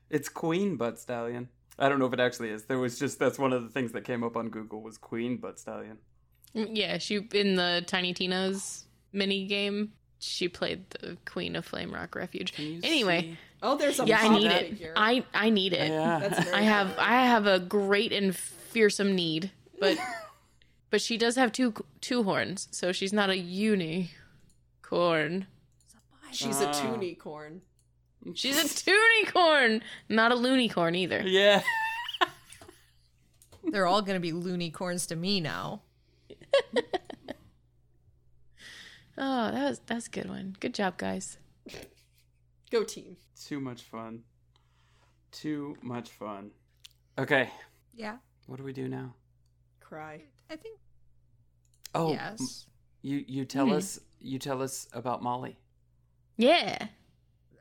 It's 0.08 0.28
Queen 0.28 0.76
Butt 0.76 1.00
Stallion. 1.00 1.48
I 1.78 1.88
don't 1.88 1.98
know 1.98 2.06
if 2.06 2.12
it 2.12 2.20
actually 2.20 2.50
is. 2.50 2.64
There 2.64 2.78
was 2.78 2.96
just 2.96 3.18
that's 3.18 3.40
one 3.40 3.52
of 3.52 3.64
the 3.64 3.68
things 3.68 3.90
that 3.92 4.04
came 4.04 4.22
up 4.22 4.36
on 4.36 4.50
Google 4.50 4.80
was 4.80 4.96
Queen 4.96 5.36
Butt 5.36 5.58
Stallion. 5.58 5.98
Yeah, 6.56 6.98
she 6.98 7.16
in 7.34 7.56
the 7.56 7.84
Tiny 7.86 8.14
Tina's 8.14 8.84
mini 9.12 9.44
game. 9.46 9.92
She 10.18 10.48
played 10.48 10.88
the 10.90 11.18
Queen 11.26 11.54
of 11.56 11.64
Flame 11.66 11.92
Rock 11.92 12.14
Refuge. 12.14 12.54
Anyway, 12.58 13.20
see? 13.20 13.36
Oh, 13.62 13.76
there's 13.76 14.00
a 14.00 14.06
yeah, 14.06 14.20
I 14.22 14.28
need 14.28 14.50
it. 14.50 14.68
figure. 14.70 14.92
I 14.96 15.24
I 15.34 15.50
need 15.50 15.72
it. 15.74 15.90
Yeah. 15.90 16.18
That's 16.20 16.44
very 16.44 16.56
I 16.56 16.62
have 16.62 16.94
funny. 16.94 17.08
I 17.08 17.26
have 17.26 17.46
a 17.46 17.58
great 17.58 18.12
and 18.12 18.34
fearsome 18.34 19.14
need, 19.14 19.50
but 19.78 19.98
but 20.90 21.00
she 21.02 21.18
does 21.18 21.36
have 21.36 21.52
two 21.52 21.74
two 22.00 22.22
horns, 22.22 22.68
so 22.70 22.90
she's 22.92 23.12
not 23.12 23.28
a 23.28 23.36
unicorn. 23.36 24.08
She's 26.32 26.60
Ah. 26.62 26.70
a 26.70 26.74
toonicorn. 26.74 27.60
She's 28.34 28.58
a 28.58 28.64
toonicorn, 28.66 29.82
not 30.08 30.32
a 30.32 30.34
loonicorn 30.34 30.96
either. 30.96 31.22
yeah. 31.24 31.62
They're 33.64 33.86
all 33.86 34.02
going 34.02 34.16
to 34.16 34.20
be 34.20 34.32
loony 34.32 34.70
corns 34.70 35.06
to 35.08 35.16
me 35.16 35.40
now. 35.40 35.82
Oh, 39.18 39.50
that 39.50 39.68
was 39.70 39.80
that's 39.86 40.06
a 40.08 40.10
good 40.10 40.28
one. 40.28 40.56
Good 40.60 40.74
job, 40.74 40.98
guys. 40.98 41.38
Go 42.70 42.84
team. 42.84 43.16
Too 43.46 43.60
much 43.60 43.82
fun. 43.82 44.24
Too 45.32 45.76
much 45.82 46.10
fun. 46.10 46.50
Okay, 47.18 47.50
Yeah. 47.94 48.18
what 48.46 48.56
do 48.58 48.62
we 48.64 48.72
do 48.74 48.88
now? 48.88 49.14
Cry. 49.80 50.24
I 50.50 50.56
think 50.56 50.78
Oh, 51.94 52.10
m- 52.10 52.14
yes. 52.14 52.66
you 53.00 53.24
you 53.26 53.44
tell 53.46 53.66
Hmm. 53.68 53.72
us 53.72 54.00
you 54.20 54.38
tell 54.38 54.60
us 54.62 54.86
about 54.92 55.22
Molly. 55.22 55.58
Yeah. 56.36 56.88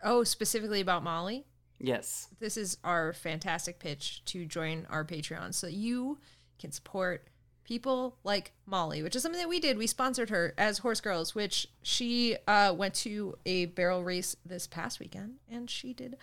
Oh, 0.04 0.24
specifically 0.26 0.82
about 0.82 1.04
Molly. 1.04 1.46
Yes. 1.80 2.28
This 2.40 2.58
is 2.58 2.78
our 2.84 3.14
fantastic 3.14 3.80
pitch 3.80 4.26
to 4.26 4.46
join 4.46 4.86
our 4.88 5.06
Patreon 5.06 5.54
so 5.54 5.68
you 5.68 6.20
can 6.60 6.72
support 6.74 7.28
people 7.66 8.16
like 8.24 8.54
Molly, 8.66 9.04
which 9.04 9.16
is 9.16 9.22
something 9.22 9.42
that 9.42 9.50
we 9.50 9.60
did. 9.60 9.78
We 9.78 9.88
sponsored 9.88 10.30
her 10.30 10.54
as 10.58 10.78
Horse 10.78 11.02
Girls, 11.02 11.36
which 11.36 11.68
she 11.82 12.38
uh, 12.48 12.74
went 12.78 12.94
to 12.96 13.38
a 13.46 13.66
barrel 13.66 14.04
race 14.04 14.36
this 14.46 14.68
past 14.68 15.00
weekend 15.00 15.36
and 15.50 15.70
she 15.70 15.94
did 15.94 16.18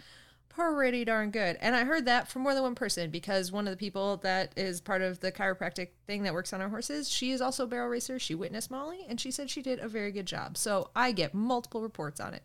pretty 0.49 1.05
darn 1.05 1.30
good. 1.30 1.57
And 1.61 1.74
I 1.74 1.84
heard 1.84 2.05
that 2.07 2.28
from 2.28 2.43
more 2.43 2.55
than 2.55 2.62
one 2.62 2.74
person 2.74 3.11
because 3.11 3.51
one 3.51 3.66
of 3.66 3.72
the 3.72 3.76
people 3.76 4.18
that 4.18 4.53
is 4.57 4.80
part 4.80 5.03
of 5.03 5.20
the 5.20 5.32
chiropractic 5.32 5.88
thing 6.07 6.22
that 6.24 6.34
works 6.34 6.53
on 6.53 6.61
our 6.61 6.68
horses, 6.68 7.09
she 7.09 7.32
is 7.32 7.40
also 7.40 7.64
a 7.64 7.66
barrel 7.66 7.88
racer. 7.88 8.18
She 8.18 8.34
witnessed 8.34 8.70
Molly 8.70 9.07
and 9.09 9.20
she 9.20 9.30
said 9.30 9.51
she 9.51 9.62
did 9.62 9.80
a 9.80 9.88
very 9.88 10.12
good 10.12 10.26
job. 10.26 10.57
So 10.57 10.90
I 10.95 11.12
get 11.12 11.34
multiple 11.34 11.82
reports 11.82 12.20
on 12.20 12.34
it. 12.34 12.43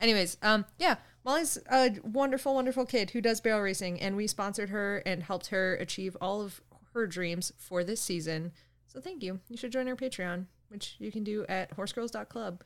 Anyways, 0.00 0.36
um, 0.42 0.64
yeah, 0.78 0.96
Molly's 1.24 1.58
a 1.70 1.96
wonderful, 2.02 2.54
wonderful 2.54 2.86
kid 2.86 3.10
who 3.10 3.20
does 3.20 3.40
barrel 3.40 3.60
racing, 3.60 4.00
and 4.00 4.16
we 4.16 4.26
sponsored 4.26 4.70
her 4.70 5.02
and 5.04 5.22
helped 5.22 5.48
her 5.48 5.74
achieve 5.74 6.16
all 6.20 6.40
of 6.40 6.60
her 6.98 7.06
dreams 7.06 7.52
for 7.58 7.82
this 7.84 8.00
season. 8.00 8.52
So 8.86 9.00
thank 9.00 9.22
you. 9.22 9.40
You 9.48 9.56
should 9.56 9.72
join 9.72 9.88
our 9.88 9.96
Patreon, 9.96 10.46
which 10.68 10.96
you 10.98 11.10
can 11.12 11.24
do 11.24 11.44
at 11.48 11.76
horsegirls.club 11.76 12.62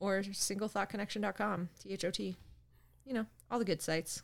or 0.00 0.20
singlethotconnection.com, 0.20 1.68
T 1.80 1.92
H 1.92 2.04
O 2.04 2.10
T. 2.10 2.36
You 3.04 3.14
know, 3.14 3.26
all 3.50 3.58
the 3.58 3.64
good 3.64 3.82
sites. 3.82 4.22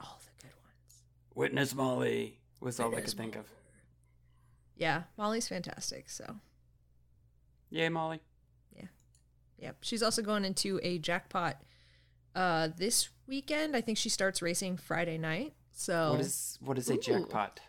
All 0.00 0.18
the 0.24 0.42
good 0.46 0.54
ones. 0.64 1.02
Witness 1.34 1.74
Molly 1.74 2.38
was 2.60 2.80
all 2.80 2.86
I 2.86 2.96
Witness 2.96 3.12
could 3.12 3.18
think 3.18 3.36
of. 3.36 3.46
Yeah, 4.76 5.04
Molly's 5.16 5.46
fantastic. 5.48 6.10
So, 6.10 6.36
Yay, 7.70 7.88
Molly. 7.88 8.20
Yeah. 8.76 8.86
Yep. 9.58 9.76
She's 9.82 10.02
also 10.02 10.20
going 10.22 10.44
into 10.44 10.80
a 10.82 10.98
jackpot 10.98 11.62
uh, 12.34 12.68
this 12.76 13.08
weekend. 13.28 13.76
I 13.76 13.80
think 13.80 13.98
she 13.98 14.08
starts 14.08 14.42
racing 14.42 14.76
Friday 14.78 15.18
night. 15.18 15.54
So, 15.72 16.12
What 16.12 16.20
is 16.20 16.58
what 16.60 16.78
is 16.78 16.90
a 16.90 16.96
jackpot? 16.96 17.60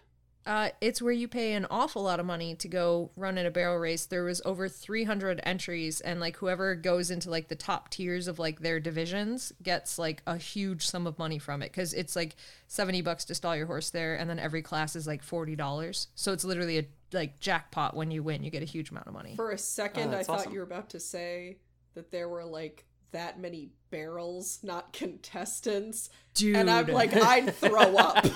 Uh, 0.45 0.69
it's 0.79 1.01
where 1.01 1.11
you 1.11 1.27
pay 1.27 1.53
an 1.53 1.65
awful 1.71 2.03
lot 2.03 2.19
of 2.19 2.25
money 2.25 2.53
to 2.53 2.67
go 2.67 3.09
run 3.17 3.37
in 3.37 3.47
a 3.47 3.51
barrel 3.51 3.77
race. 3.77 4.05
There 4.05 4.23
was 4.23 4.43
over 4.45 4.69
300 4.69 5.39
entries, 5.43 6.01
and 6.01 6.19
like 6.19 6.37
whoever 6.37 6.75
goes 6.75 7.09
into 7.09 7.31
like 7.31 7.47
the 7.47 7.55
top 7.55 7.89
tiers 7.89 8.27
of 8.27 8.37
like 8.37 8.59
their 8.59 8.79
divisions 8.79 9.51
gets 9.63 9.97
like 9.97 10.21
a 10.27 10.37
huge 10.37 10.85
sum 10.85 11.07
of 11.07 11.17
money 11.17 11.39
from 11.39 11.63
it 11.63 11.71
because 11.71 11.93
it's 11.95 12.15
like 12.15 12.35
70 12.67 13.01
bucks 13.01 13.25
to 13.25 13.33
stall 13.35 13.55
your 13.55 13.65
horse 13.65 13.89
there, 13.89 14.15
and 14.15 14.29
then 14.29 14.37
every 14.37 14.61
class 14.61 14.95
is 14.95 15.07
like 15.07 15.25
$40. 15.25 16.07
So 16.13 16.31
it's 16.31 16.43
literally 16.43 16.77
a 16.77 16.85
like 17.11 17.39
jackpot 17.39 17.95
when 17.95 18.11
you 18.11 18.21
win. 18.21 18.43
You 18.43 18.51
get 18.51 18.61
a 18.61 18.65
huge 18.65 18.91
amount 18.91 19.07
of 19.07 19.13
money. 19.13 19.35
For 19.35 19.49
a 19.51 19.57
second, 19.57 20.09
Oh, 20.09 20.11
I 20.11 20.15
that's 20.17 20.27
thought 20.27 20.39
awesome. 20.41 20.51
you 20.53 20.59
were 20.59 20.65
about 20.65 20.89
to 20.91 20.99
say 20.99 21.57
that 21.95 22.11
there 22.11 22.29
were 22.29 22.45
like 22.45 22.85
that 23.13 23.39
many 23.39 23.71
barrels, 23.89 24.59
not 24.61 24.93
contestants. 24.93 26.09
Dude, 26.33 26.55
And 26.55 26.69
I'm 26.69 26.87
like, 26.87 27.15
I'd 27.15 27.55
throw 27.55 27.95
up. 27.97 28.25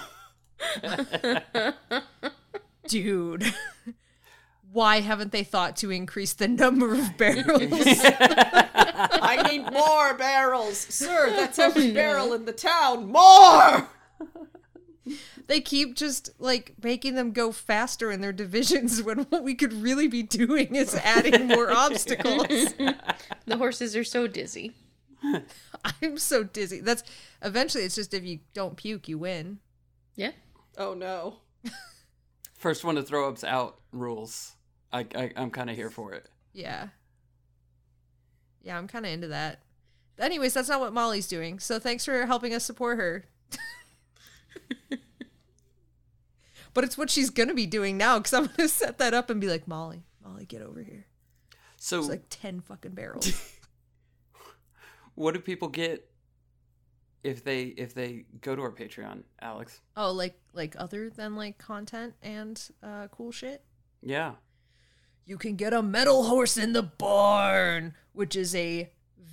dude. 2.88 3.54
Why 4.72 5.00
haven't 5.00 5.32
they 5.32 5.44
thought 5.44 5.78
to 5.78 5.90
increase 5.90 6.34
the 6.34 6.48
number 6.48 6.94
of 6.94 7.18
barrels? 7.18 7.64
I 7.72 9.48
need 9.50 9.72
more 9.72 10.14
barrels. 10.14 10.78
Sir, 10.78 11.32
that's 11.32 11.58
every 11.58 11.92
barrel 11.92 12.34
in 12.34 12.46
the 12.46 12.54
town. 12.54 13.12
More! 13.12 13.90
they 15.48 15.60
keep 15.60 15.96
just 15.96 16.30
like 16.38 16.76
making 16.82 17.16
them 17.16 17.32
go 17.32 17.52
faster 17.52 18.12
in 18.12 18.22
their 18.22 18.32
divisions 18.32 19.02
when 19.04 19.20
what 19.26 19.44
we 19.44 19.56
could 19.56 19.74
really 19.74 20.08
be 20.08 20.22
doing 20.22 20.76
is 20.76 20.94
adding 20.96 21.48
more 21.48 21.72
obstacles. 21.72 22.74
The 23.46 23.58
horses 23.58 23.96
are 23.96 24.04
so 24.04 24.28
dizzy. 24.28 24.76
I'm 25.84 26.20
so 26.20 26.44
dizzy. 26.44 26.82
That's 26.82 27.02
eventually 27.42 27.84
it's 27.84 27.96
just 27.96 28.14
if 28.14 28.24
you 28.24 28.42
don't 28.54 28.78
puke, 28.78 29.08
you 29.08 29.18
win. 29.18 29.58
Yeah. 30.16 30.32
Oh 30.80 30.94
no. 30.94 31.40
First 32.58 32.84
one 32.84 32.96
to 32.96 33.04
throw 33.04 33.28
up's 33.28 33.44
out 33.44 33.80
rules. 33.92 34.56
I, 34.92 35.06
I 35.14 35.32
I'm 35.36 35.52
kind 35.52 35.70
of 35.70 35.76
here 35.76 35.90
for 35.90 36.14
it. 36.14 36.30
Yeah. 36.54 36.88
Yeah, 38.62 38.78
I'm 38.78 38.88
kind 38.88 39.06
of 39.06 39.12
into 39.12 39.28
that. 39.28 39.62
Anyways, 40.18 40.54
that's 40.54 40.70
not 40.70 40.80
what 40.80 40.94
Molly's 40.94 41.28
doing. 41.28 41.60
So 41.60 41.80
thanks 41.80 42.06
for 42.06 42.26
helping 42.26 42.54
us 42.54 42.66
support 42.66 42.98
her. 42.98 43.26
but 46.74 46.84
it's 46.84 46.98
what 46.98 47.10
she's 47.10 47.30
going 47.30 47.48
to 47.50 47.56
be 47.56 47.66
doing 47.66 47.98
now 47.98 48.18
because 48.18 48.34
I'm 48.34 48.46
going 48.46 48.56
to 48.58 48.68
set 48.68 48.98
that 48.98 49.14
up 49.14 49.30
and 49.30 49.40
be 49.40 49.48
like, 49.48 49.68
Molly, 49.68 50.04
Molly, 50.24 50.46
get 50.46 50.62
over 50.62 50.84
here. 50.84 51.06
So 51.78 52.00
It's 52.00 52.10
like 52.10 52.26
10 52.30 52.60
fucking 52.62 52.92
barrels. 52.92 53.32
what 55.16 55.34
do 55.34 55.40
people 55.40 55.70
get 55.70 56.09
if 57.24 57.44
they 57.44 57.64
if 57.64 57.94
they 57.94 58.26
go 58.42 58.56
to 58.56 58.62
our 58.62 58.72
Patreon, 58.72 59.24
Alex? 59.42 59.82
oh, 59.98 60.12
like 60.12 60.40
like 60.54 60.76
other 60.78 61.10
than 61.10 61.36
like 61.36 61.58
content 61.58 62.14
and 62.22 62.70
uh, 62.84 63.08
cool 63.12 63.32
shit? 63.32 63.64
Yeah. 64.02 64.34
you 65.26 65.38
can 65.38 65.56
get 65.56 65.74
a 65.74 65.82
metal 65.82 66.24
horse 66.24 66.58
in 66.58 66.74
the 66.74 66.84
barn, 66.84 67.94
which 68.14 68.36
is 68.36 68.56
a 68.56 68.90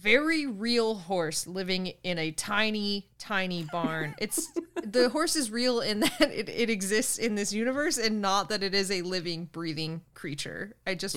very 0.06 0.46
real 0.46 0.94
horse 0.94 1.48
living 1.48 1.92
in 2.04 2.16
a 2.16 2.30
tiny, 2.30 3.08
tiny 3.18 3.64
barn. 3.72 4.14
It's 4.18 4.52
the 4.84 5.08
horse 5.08 5.34
is 5.34 5.50
real 5.50 5.80
in 5.80 5.98
that 5.98 6.20
it, 6.20 6.48
it 6.48 6.70
exists 6.70 7.18
in 7.18 7.34
this 7.34 7.52
universe 7.52 7.98
and 7.98 8.22
not 8.22 8.48
that 8.50 8.62
it 8.62 8.72
is 8.72 8.92
a 8.92 9.02
living, 9.02 9.46
breathing 9.46 10.02
creature. 10.14 10.76
I 10.86 10.94
just 10.94 11.16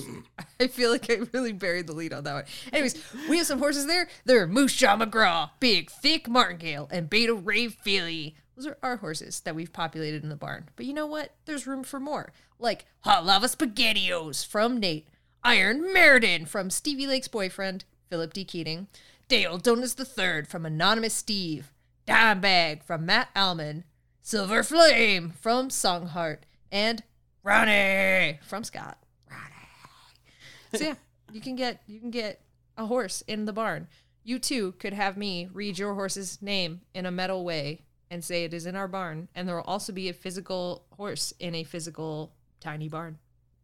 I 0.58 0.66
feel 0.66 0.90
like 0.90 1.08
I 1.08 1.20
really 1.32 1.52
buried 1.52 1.86
the 1.86 1.92
lead 1.92 2.12
on 2.12 2.24
that 2.24 2.34
one. 2.34 2.44
Anyways, 2.72 3.00
we 3.28 3.38
have 3.38 3.46
some 3.46 3.60
horses 3.60 3.86
there. 3.86 4.08
They're 4.24 4.48
Moose 4.48 4.74
Jaw 4.74 4.96
McGraw, 4.96 5.50
Big 5.60 5.88
Thick 5.88 6.28
Martingale, 6.28 6.88
and 6.90 7.08
Beta 7.08 7.32
Ray 7.32 7.68
Philly. 7.68 8.34
Those 8.56 8.66
are 8.66 8.78
our 8.82 8.96
horses 8.96 9.38
that 9.42 9.54
we've 9.54 9.72
populated 9.72 10.24
in 10.24 10.30
the 10.30 10.36
barn. 10.36 10.68
But 10.74 10.86
you 10.86 10.94
know 10.94 11.06
what? 11.06 11.32
There's 11.44 11.64
room 11.64 11.84
for 11.84 12.00
more. 12.00 12.32
Like 12.58 12.86
Hot 13.02 13.24
Lava 13.24 13.46
SpaghettiOs 13.46 14.44
from 14.44 14.80
Nate, 14.80 15.06
Iron 15.44 15.94
Meriden 15.94 16.44
from 16.44 16.70
Stevie 16.70 17.06
Lake's 17.06 17.28
boyfriend, 17.28 17.84
Philip 18.10 18.32
D. 18.32 18.44
Keating, 18.44 18.88
Dale 19.28 19.56
Donuts 19.56 19.94
III 19.98 20.42
from 20.42 20.66
Anonymous 20.66 21.14
Steve, 21.14 21.72
Dime 22.06 22.40
Bag 22.40 22.82
from 22.82 23.06
Matt 23.06 23.28
Alman, 23.36 23.84
Silver 24.20 24.64
Flame 24.64 25.32
from 25.40 25.68
Songheart, 25.68 26.38
and 26.72 27.04
Ronnie 27.44 28.40
from 28.42 28.64
Scott. 28.64 28.98
Ronnie. 29.30 30.74
So 30.74 30.84
yeah, 30.84 30.94
you 31.32 31.40
can 31.40 31.54
get 31.54 31.82
you 31.86 32.00
can 32.00 32.10
get 32.10 32.40
a 32.76 32.86
horse 32.86 33.22
in 33.22 33.44
the 33.44 33.52
barn. 33.52 33.86
You 34.24 34.40
too 34.40 34.72
could 34.72 34.92
have 34.92 35.16
me 35.16 35.48
read 35.52 35.78
your 35.78 35.94
horse's 35.94 36.42
name 36.42 36.80
in 36.92 37.06
a 37.06 37.10
metal 37.10 37.44
way 37.44 37.82
and 38.10 38.24
say 38.24 38.42
it 38.42 38.52
is 38.52 38.66
in 38.66 38.74
our 38.74 38.88
barn, 38.88 39.28
and 39.36 39.46
there 39.46 39.54
will 39.54 39.62
also 39.62 39.92
be 39.92 40.08
a 40.08 40.12
physical 40.12 40.84
horse 40.96 41.32
in 41.38 41.54
a 41.54 41.62
physical 41.62 42.32
tiny 42.58 42.88
barn. 42.88 43.18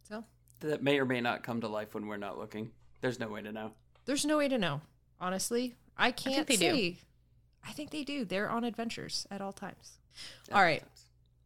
So 0.09 0.23
That 0.61 0.85
may 0.85 1.01
or 1.01 1.05
may 1.05 1.21
not 1.21 1.43
come 1.43 1.61
to 1.63 1.69
life 1.69 1.95
when 1.95 2.07
we're 2.07 2.17
not 2.17 2.39
looking. 2.39 2.71
There's 3.01 3.19
no 3.19 3.29
way 3.29 3.43
to 3.43 3.51
know. 3.51 3.73
There's 4.07 4.25
no 4.25 4.39
way 4.39 4.49
to 4.49 4.59
know. 4.59 4.81
Honestly, 5.21 5.75
I 5.97 6.11
can't 6.11 6.47
they 6.47 6.57
do. 6.57 6.95
I 7.67 7.73
think 7.73 7.91
they 7.91 8.05
do. 8.05 8.25
They're 8.25 8.49
on 8.49 8.65
adventures 8.65 9.27
at 9.31 9.41
all 9.41 9.53
times. 9.53 9.99
All 10.53 10.63
right. 10.63 10.83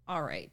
All 0.06 0.22
right. 0.22 0.50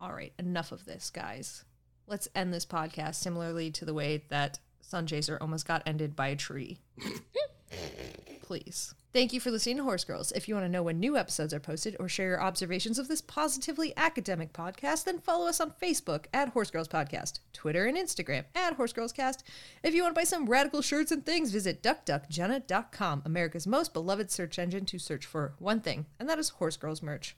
All 0.00 0.12
right. 0.12 0.32
Enough 0.38 0.72
of 0.72 0.84
this, 0.84 1.10
guys. 1.10 1.64
Let's 2.06 2.28
end 2.34 2.54
this 2.54 2.64
podcast 2.64 3.16
similarly 3.16 3.70
to 3.72 3.84
the 3.84 3.92
way 3.92 4.24
that 4.28 4.58
Sunchaser 4.82 5.36
almost 5.40 5.66
got 5.66 5.82
ended 5.84 6.16
by 6.16 6.28
a 6.28 6.36
tree. 6.36 6.78
Please. 8.42 8.94
Thank 9.10 9.32
you 9.32 9.40
for 9.40 9.50
listening 9.50 9.78
to 9.78 9.84
Horse 9.84 10.04
Girls. 10.04 10.32
If 10.32 10.48
you 10.48 10.54
want 10.54 10.66
to 10.66 10.70
know 10.70 10.82
when 10.82 11.00
new 11.00 11.16
episodes 11.16 11.54
are 11.54 11.60
posted 11.60 11.96
or 11.98 12.10
share 12.10 12.28
your 12.28 12.42
observations 12.42 12.98
of 12.98 13.08
this 13.08 13.22
positively 13.22 13.94
academic 13.96 14.52
podcast, 14.52 15.04
then 15.04 15.18
follow 15.18 15.48
us 15.48 15.60
on 15.60 15.72
Facebook 15.82 16.26
at 16.34 16.50
Horse 16.50 16.70
Girls 16.70 16.88
Podcast, 16.88 17.40
Twitter 17.54 17.86
and 17.86 17.96
Instagram 17.96 18.44
at 18.54 18.74
Horse 18.74 18.92
Girls 18.92 19.12
Cast. 19.12 19.44
If 19.82 19.94
you 19.94 20.02
want 20.02 20.14
to 20.14 20.18
buy 20.18 20.24
some 20.24 20.44
radical 20.44 20.82
shirts 20.82 21.10
and 21.10 21.24
things, 21.24 21.52
visit 21.52 21.82
duckduckjenna.com, 21.82 23.22
America's 23.24 23.66
most 23.66 23.94
beloved 23.94 24.30
search 24.30 24.58
engine 24.58 24.84
to 24.84 24.98
search 24.98 25.24
for 25.24 25.54
one 25.58 25.80
thing, 25.80 26.04
and 26.20 26.28
that 26.28 26.38
is 26.38 26.50
Horse 26.50 26.76
Girls 26.76 27.02
merch. 27.02 27.34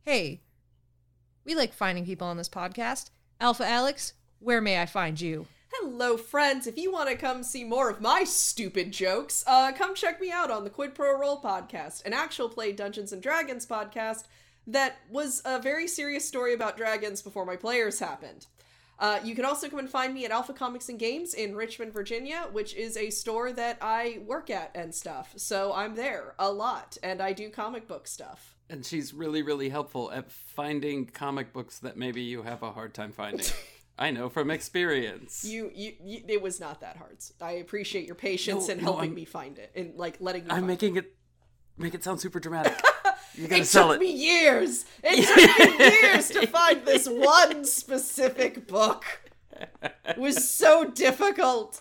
Hey, 0.00 0.40
we 1.44 1.54
like 1.54 1.74
finding 1.74 2.06
people 2.06 2.28
on 2.28 2.38
this 2.38 2.48
podcast. 2.48 3.10
Alpha 3.38 3.66
Alex, 3.66 4.14
where 4.38 4.62
may 4.62 4.80
I 4.80 4.86
find 4.86 5.20
you? 5.20 5.46
Hello, 5.74 6.16
friends. 6.16 6.66
If 6.66 6.76
you 6.76 6.90
want 6.90 7.08
to 7.10 7.14
come 7.14 7.44
see 7.44 7.62
more 7.62 7.88
of 7.88 8.00
my 8.00 8.24
stupid 8.24 8.90
jokes, 8.90 9.44
uh, 9.46 9.70
come 9.70 9.94
check 9.94 10.20
me 10.20 10.30
out 10.30 10.50
on 10.50 10.64
the 10.64 10.70
Quid 10.70 10.96
Pro 10.96 11.16
Roll 11.16 11.40
podcast, 11.40 12.04
an 12.04 12.12
actual 12.12 12.48
play 12.48 12.72
Dungeons 12.72 13.12
and 13.12 13.22
Dragons 13.22 13.66
podcast 13.66 14.24
that 14.66 14.96
was 15.08 15.40
a 15.44 15.60
very 15.60 15.86
serious 15.86 16.26
story 16.26 16.54
about 16.54 16.76
dragons 16.76 17.22
before 17.22 17.46
my 17.46 17.54
players 17.54 18.00
happened. 18.00 18.46
Uh, 18.98 19.20
you 19.22 19.36
can 19.36 19.44
also 19.44 19.68
come 19.68 19.78
and 19.78 19.88
find 19.88 20.12
me 20.12 20.24
at 20.24 20.32
Alpha 20.32 20.52
Comics 20.52 20.88
and 20.88 20.98
Games 20.98 21.34
in 21.34 21.54
Richmond, 21.54 21.92
Virginia, 21.92 22.48
which 22.50 22.74
is 22.74 22.96
a 22.96 23.08
store 23.08 23.52
that 23.52 23.78
I 23.80 24.18
work 24.26 24.50
at 24.50 24.72
and 24.74 24.92
stuff. 24.92 25.32
So 25.36 25.72
I'm 25.72 25.94
there 25.94 26.34
a 26.38 26.50
lot, 26.50 26.98
and 27.02 27.22
I 27.22 27.32
do 27.32 27.48
comic 27.48 27.86
book 27.86 28.08
stuff. 28.08 28.56
And 28.68 28.84
she's 28.84 29.14
really, 29.14 29.42
really 29.42 29.68
helpful 29.68 30.10
at 30.10 30.32
finding 30.32 31.06
comic 31.06 31.52
books 31.52 31.78
that 31.78 31.96
maybe 31.96 32.22
you 32.22 32.42
have 32.42 32.64
a 32.64 32.72
hard 32.72 32.92
time 32.92 33.12
finding. 33.12 33.46
I 34.00 34.10
know 34.10 34.28
from 34.30 34.50
experience. 34.50 35.44
You, 35.44 35.70
you, 35.74 35.92
you, 36.02 36.22
it 36.26 36.40
was 36.40 36.58
not 36.58 36.80
that 36.80 36.96
hard. 36.96 37.18
I 37.40 37.52
appreciate 37.52 38.06
your 38.06 38.14
patience 38.16 38.66
No, 38.68 38.72
in 38.72 38.78
no, 38.78 38.84
helping 38.84 39.10
I'm- 39.10 39.14
me 39.14 39.24
find 39.26 39.58
it 39.58 39.70
and 39.76 39.94
like 39.96 40.16
letting 40.20 40.44
me. 40.44 40.50
I'm 40.50 40.56
find 40.60 40.66
making 40.66 40.96
it 40.96 41.14
make 41.76 41.94
it 41.94 42.02
sound 42.02 42.20
super 42.20 42.40
dramatic. 42.40 42.74
You 43.34 43.46
gotta 43.46 43.62
it 43.62 43.66
sell 43.66 43.88
took 43.88 43.96
it. 43.96 44.00
me 44.00 44.10
years. 44.12 44.84
It 45.04 45.24
took 45.68 45.78
me 45.78 46.00
years 46.02 46.28
to 46.30 46.46
find 46.48 46.84
this 46.84 47.06
one 47.08 47.64
specific 47.64 48.66
book. 48.66 49.04
It 50.04 50.18
was 50.18 50.50
so 50.52 50.84
difficult. 50.90 51.80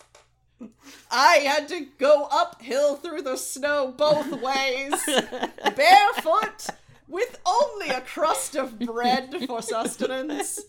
I 1.10 1.38
had 1.38 1.68
to 1.70 1.88
go 1.98 2.28
uphill 2.32 2.98
through 2.98 3.24
the 3.24 3.36
snow 3.36 3.92
both 3.98 4.32
ways, 4.42 4.94
barefoot, 5.76 6.68
with 7.08 7.40
only 7.48 7.90
a 7.90 8.02
crust 8.02 8.56
of 8.56 8.78
bread 8.78 9.36
for 9.48 9.64
sustenance. 9.64 10.60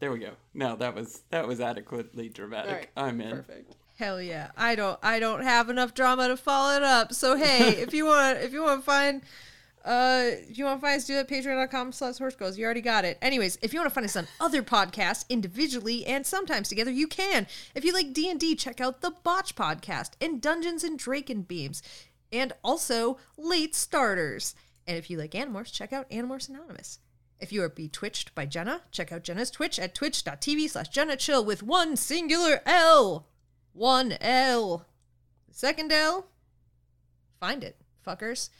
There 0.00 0.12
we 0.12 0.18
go. 0.18 0.32
No, 0.52 0.76
that 0.76 0.94
was 0.94 1.22
that 1.30 1.48
was 1.48 1.60
adequately 1.60 2.28
dramatic. 2.28 2.92
All 2.96 3.04
right, 3.04 3.10
I'm 3.10 3.20
in. 3.20 3.30
Perfect. 3.30 3.74
Hell 3.98 4.20
yeah. 4.20 4.50
I 4.56 4.74
don't 4.74 4.98
I 5.02 5.20
don't 5.20 5.42
have 5.42 5.70
enough 5.70 5.94
drama 5.94 6.28
to 6.28 6.36
follow 6.36 6.76
it 6.76 6.82
up. 6.82 7.12
So 7.14 7.36
hey, 7.36 7.68
if 7.78 7.94
you 7.94 8.06
want 8.06 8.38
if 8.38 8.52
you 8.52 8.62
want 8.62 8.80
to 8.80 8.84
find 8.84 9.22
uh 9.84 10.24
if 10.48 10.58
you 10.58 10.64
want 10.64 10.80
to 10.80 10.86
find 10.86 10.96
us 10.96 11.06
do 11.06 11.14
it 11.14 11.20
at 11.20 11.28
patreon.com 11.28 11.92
slash 11.92 12.18
horse 12.18 12.34
girls. 12.34 12.58
You 12.58 12.64
already 12.64 12.80
got 12.80 13.04
it. 13.04 13.18
Anyways, 13.22 13.58
if 13.62 13.72
you 13.72 13.78
want 13.80 13.88
to 13.88 13.94
find 13.94 14.04
us 14.04 14.16
on 14.16 14.26
other 14.40 14.62
podcasts 14.62 15.28
individually 15.28 16.04
and 16.06 16.26
sometimes 16.26 16.68
together, 16.68 16.90
you 16.90 17.06
can. 17.06 17.46
If 17.74 17.84
you 17.84 17.92
like 17.92 18.12
D&D, 18.12 18.56
check 18.56 18.80
out 18.80 19.00
the 19.00 19.12
Botch 19.22 19.54
podcast 19.54 20.12
and 20.20 20.40
Dungeons 20.40 20.84
and 20.84 20.98
Draken 20.98 21.42
Beams. 21.42 21.82
And 22.32 22.52
also 22.64 23.18
Late 23.38 23.76
Starters. 23.76 24.56
And 24.88 24.98
if 24.98 25.08
you 25.08 25.18
like 25.18 25.30
Animorphs, 25.30 25.72
check 25.72 25.92
out 25.92 26.10
Animorphs 26.10 26.48
Anonymous. 26.48 26.98
If 27.40 27.52
you 27.52 27.62
are 27.62 27.70
betwitched 27.70 28.34
by 28.34 28.46
Jenna, 28.46 28.82
check 28.90 29.12
out 29.12 29.24
Jenna's 29.24 29.50
Twitch 29.50 29.78
at 29.78 29.94
twitch.tv 29.94 30.70
slash 30.70 30.88
Jenna 30.88 31.16
Chill 31.16 31.44
with 31.44 31.62
one 31.62 31.96
singular 31.96 32.60
L. 32.64 33.26
One 33.72 34.12
L. 34.20 34.86
Second 35.50 35.92
L. 35.92 36.28
Find 37.40 37.62
it, 37.62 37.76
fuckers. 38.06 38.50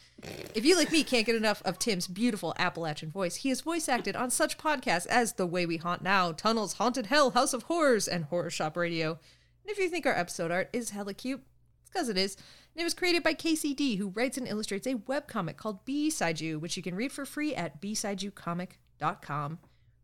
If 0.55 0.65
you, 0.65 0.77
like 0.77 0.93
me, 0.93 1.05
can't 1.05 1.27
get 1.27 1.37
enough 1.37 1.63
of 1.65 1.79
Tim's 1.79 2.07
beautiful 2.07 2.55
Appalachian 2.59 3.11
voice, 3.11 3.37
he 3.37 3.49
has 3.49 3.61
voice 3.61 3.89
acted 3.89 4.17
on 4.17 4.31
such 4.31 4.59
podcasts 4.59 5.07
as 5.07 5.35
The 5.35 5.47
Way 5.47 5.67
We 5.67 5.77
Haunt 5.77 6.03
Now, 6.03 6.33
Tunnels, 6.33 6.75
Haunted 6.75 7.07
Hell, 7.07 7.31
House 7.31 7.55
of 7.55 7.65
Horrors, 7.65 8.09
and 8.09 8.25
Horror 8.25 8.51
Shop 8.51 8.77
Radio. 8.77 9.11
And 9.11 9.71
if 9.71 9.79
you 9.79 9.89
think 9.89 10.07
our 10.07 10.17
episode 10.17 10.51
art 10.51 10.69
is 10.73 10.91
hella 10.91 11.15
cute, 11.15 11.43
it's 11.83 11.91
because 11.91 12.09
it 12.09 12.19
is. 12.19 12.37
And 12.75 12.81
it 12.81 12.85
was 12.85 12.95
created 12.95 13.23
by 13.23 13.35
KCD, 13.35 13.99
who 13.99 14.09
writes 14.09 14.37
and 14.37 14.49
illustrates 14.49 14.89
a 14.89 14.95
webcomic 14.95 15.57
called 15.57 15.85
B-Side 15.85 16.41
You, 16.41 16.59
which 16.59 16.77
you 16.77 16.83
can 16.83 16.97
read 16.97 17.13
for 17.13 17.25
free 17.25 17.55
at 17.55 17.81
bsideyoucomic.com. 17.81 19.59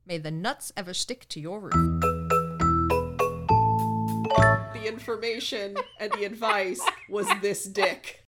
May 0.07 0.19
the 0.19 0.31
nuts 0.31 0.73
ever 0.77 0.95
stick 0.95 1.29
to 1.31 1.41
your 1.41 1.61
roof. 1.61 1.73
The 4.73 4.87
information 4.87 5.77
and 5.99 6.13
the 6.13 6.25
advice 6.25 6.81
was 7.09 7.27
this 7.43 7.65
dick. 7.65 8.19